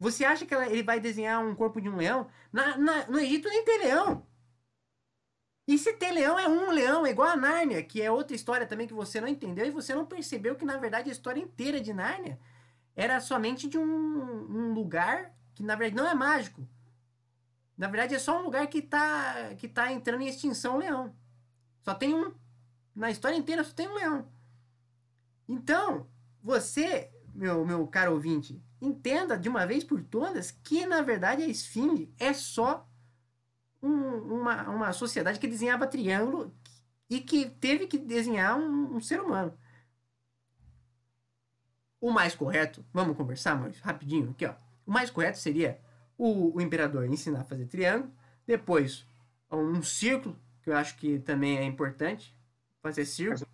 Você 0.00 0.24
acha 0.24 0.44
que 0.44 0.52
ela, 0.52 0.66
ele 0.66 0.82
vai 0.82 0.98
desenhar 0.98 1.44
um 1.44 1.54
corpo 1.54 1.80
de 1.80 1.88
um 1.88 1.96
leão? 1.96 2.28
Na, 2.52 2.76
na, 2.76 3.06
no 3.06 3.20
Egito 3.20 3.48
nem 3.48 3.64
tem 3.64 3.78
leão. 3.78 4.26
E 5.72 5.78
se 5.78 5.94
tem 5.94 6.12
leão, 6.12 6.38
é 6.38 6.46
um 6.46 6.70
leão, 6.70 7.06
é 7.06 7.12
igual 7.12 7.30
a 7.30 7.34
Nárnia, 7.34 7.82
que 7.82 8.02
é 8.02 8.10
outra 8.10 8.36
história 8.36 8.66
também 8.66 8.86
que 8.86 8.92
você 8.92 9.22
não 9.22 9.26
entendeu 9.26 9.64
e 9.64 9.70
você 9.70 9.94
não 9.94 10.04
percebeu 10.04 10.54
que, 10.54 10.66
na 10.66 10.76
verdade, 10.76 11.08
a 11.08 11.12
história 11.12 11.40
inteira 11.40 11.80
de 11.80 11.94
Nárnia 11.94 12.38
era 12.94 13.18
somente 13.20 13.66
de 13.66 13.78
um, 13.78 13.84
um 13.84 14.74
lugar 14.74 15.34
que 15.54 15.62
na 15.62 15.74
verdade 15.74 15.96
não 15.96 16.06
é 16.06 16.14
mágico. 16.14 16.68
Na 17.74 17.88
verdade 17.88 18.14
é 18.14 18.18
só 18.18 18.38
um 18.38 18.44
lugar 18.44 18.66
que 18.66 18.80
está 18.80 19.54
que 19.56 19.66
tá 19.66 19.90
entrando 19.90 20.20
em 20.20 20.28
extinção 20.28 20.76
o 20.76 20.78
leão. 20.78 21.16
Só 21.80 21.94
tem 21.94 22.14
um. 22.14 22.34
Na 22.94 23.10
história 23.10 23.34
inteira 23.34 23.64
só 23.64 23.72
tem 23.72 23.88
um 23.88 23.94
leão. 23.94 24.28
Então, 25.48 26.06
você, 26.42 27.10
meu, 27.34 27.64
meu 27.64 27.86
caro 27.86 28.12
ouvinte, 28.12 28.62
entenda 28.78 29.38
de 29.38 29.48
uma 29.48 29.66
vez 29.66 29.82
por 29.82 30.02
todas 30.02 30.50
que, 30.50 30.84
na 30.84 31.00
verdade, 31.00 31.42
a 31.42 31.48
esfinge 31.48 32.12
é 32.18 32.34
só 32.34 32.86
um, 33.82 34.40
uma, 34.40 34.68
uma 34.70 34.92
sociedade 34.92 35.38
que 35.38 35.48
desenhava 35.48 35.86
triângulo 35.86 36.54
e 37.10 37.20
que 37.20 37.50
teve 37.50 37.86
que 37.86 37.98
desenhar 37.98 38.58
um, 38.58 38.96
um 38.96 39.00
ser 39.00 39.20
humano. 39.20 39.52
O 42.00 42.10
mais 42.10 42.34
correto, 42.34 42.84
vamos 42.92 43.16
conversar, 43.16 43.54
mas 43.54 43.78
rapidinho 43.80 44.30
aqui, 44.30 44.46
ó. 44.46 44.54
O 44.86 44.90
mais 44.90 45.10
correto 45.10 45.38
seria 45.38 45.80
o, 46.16 46.56
o 46.56 46.60
imperador 46.60 47.04
ensinar 47.06 47.40
a 47.40 47.44
fazer 47.44 47.66
triângulo, 47.66 48.12
depois 48.46 49.06
um 49.50 49.82
círculo, 49.82 50.36
que 50.62 50.70
eu 50.70 50.76
acho 50.76 50.96
que 50.96 51.18
também 51.20 51.58
é 51.58 51.64
importante, 51.64 52.34
fazer 52.80 53.04
círculo. 53.04 53.46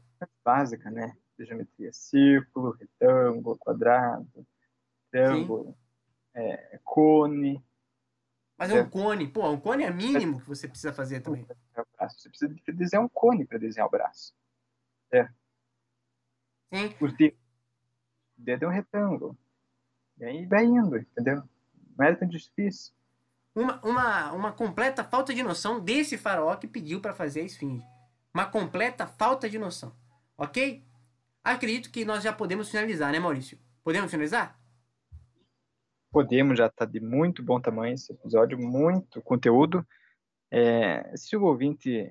Básica, 0.44 0.90
né? 0.90 1.16
De 1.38 1.44
geometria, 1.44 1.92
círculo, 1.92 2.70
retângulo, 2.70 3.56
quadrado, 3.58 4.46
triângulo, 5.10 5.76
é, 6.34 6.80
cone. 6.84 7.62
Mas 8.58 8.70
é 8.72 8.82
um 8.82 8.90
cone, 8.90 9.28
pô, 9.28 9.48
um 9.48 9.60
cone 9.60 9.84
é 9.84 9.90
mínimo 9.90 10.40
que 10.40 10.48
você 10.48 10.66
precisa 10.66 10.92
fazer 10.92 11.20
também. 11.20 11.46
Você 12.00 12.28
precisa 12.28 12.52
desenhar 12.66 13.04
um 13.04 13.08
cone 13.08 13.46
para 13.46 13.56
desenhar 13.56 13.86
o 13.86 13.90
braço. 13.90 14.34
É. 15.12 15.28
Sim. 16.74 16.94
O 17.00 18.42
dedo 18.42 18.64
é 18.64 18.68
um 18.68 18.72
retângulo. 18.72 19.38
E 20.18 20.24
aí 20.24 20.44
vai 20.44 20.64
indo, 20.64 20.96
entendeu? 20.96 21.44
Não 21.96 22.04
era 22.04 22.16
tão 22.16 22.26
difícil. 22.26 22.92
Uma, 23.54 23.80
uma, 23.84 24.32
uma 24.32 24.52
completa 24.52 25.04
falta 25.04 25.32
de 25.32 25.42
noção 25.42 25.80
desse 25.80 26.18
faraó 26.18 26.56
que 26.56 26.66
pediu 26.66 27.00
para 27.00 27.14
fazer 27.14 27.42
a 27.42 27.44
esfinge. 27.44 27.86
Uma 28.34 28.46
completa 28.46 29.06
falta 29.06 29.48
de 29.48 29.58
noção. 29.58 29.94
Ok? 30.36 30.84
Acredito 31.44 31.90
que 31.90 32.04
nós 32.04 32.24
já 32.24 32.32
podemos 32.32 32.68
finalizar, 32.68 33.12
né, 33.12 33.20
Maurício? 33.20 33.58
Podemos 33.84 34.10
finalizar? 34.10 34.57
Podemos, 36.10 36.58
já 36.58 36.66
está 36.66 36.84
de 36.84 37.00
muito 37.00 37.42
bom 37.42 37.60
tamanho 37.60 37.94
esse 37.94 38.12
episódio, 38.12 38.58
muito 38.58 39.20
conteúdo. 39.22 39.86
É, 40.50 41.14
se 41.16 41.36
o 41.36 41.44
ouvinte 41.44 42.10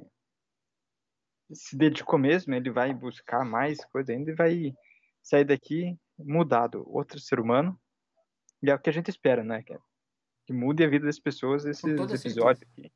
se 1.52 1.76
dedicou 1.76 2.20
mesmo, 2.20 2.54
ele 2.54 2.70
vai 2.70 2.93
buscar 2.93 3.43
mais 3.43 3.84
coisa 3.86 4.12
ainda 4.12 4.32
e 4.32 4.36
vai 4.36 4.76
sair 5.24 5.45
daqui 5.45 5.98
mudado, 6.18 6.84
outro 6.88 7.20
ser 7.20 7.39
humano, 7.39 7.80
e 8.62 8.70
é 8.70 8.76
o 8.76 8.80
que 8.80 8.89
a 8.89 8.93
gente 8.93 9.10
espera, 9.10 9.43
né? 9.43 9.62
Que, 9.64 9.78
que 10.45 10.54
mude 10.54 10.84
a 10.84 10.89
vida 10.89 11.06
das 11.06 11.20
pessoas 11.20 11.66
esses 11.66 11.84
episódios 11.84 12.64
aqui. 12.64 12.91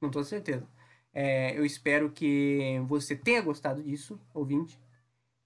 Com 0.00 0.10
toda 0.10 0.24
certeza. 0.24 0.66
É, 1.12 1.56
eu 1.56 1.64
espero 1.64 2.10
que 2.10 2.80
você 2.88 3.14
tenha 3.14 3.42
gostado 3.42 3.82
disso, 3.82 4.18
ouvinte. 4.32 4.80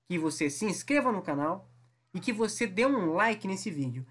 Que 0.09 0.19
você 0.19 0.49
se 0.49 0.65
inscreva 0.65 1.11
no 1.11 1.23
canal 1.23 1.69
e 2.15 2.21
que 2.21 2.33
você 2.33 2.67
dê 2.67 2.87
um 2.87 3.13
like 3.15 3.49
nesse 3.49 3.71
vídeo. 3.71 4.07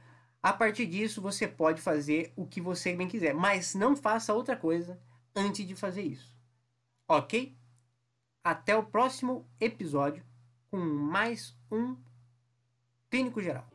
A 0.45 0.53
partir 0.53 0.85
disso, 0.85 1.23
você 1.23 1.47
pode 1.47 1.81
fazer 1.81 2.31
o 2.35 2.45
que 2.45 2.61
você 2.61 2.95
bem 2.95 3.07
quiser, 3.07 3.33
mas 3.33 3.73
não 3.73 3.97
faça 3.97 4.31
outra 4.31 4.55
coisa 4.55 5.01
antes 5.35 5.65
de 5.65 5.75
fazer 5.75 6.03
isso. 6.03 6.37
Ok? 7.07 7.57
Até 8.43 8.75
o 8.75 8.83
próximo 8.83 9.43
episódio 9.59 10.23
com 10.69 10.77
mais 10.77 11.57
um 11.71 11.97
Clínico 13.09 13.41
Geral. 13.41 13.65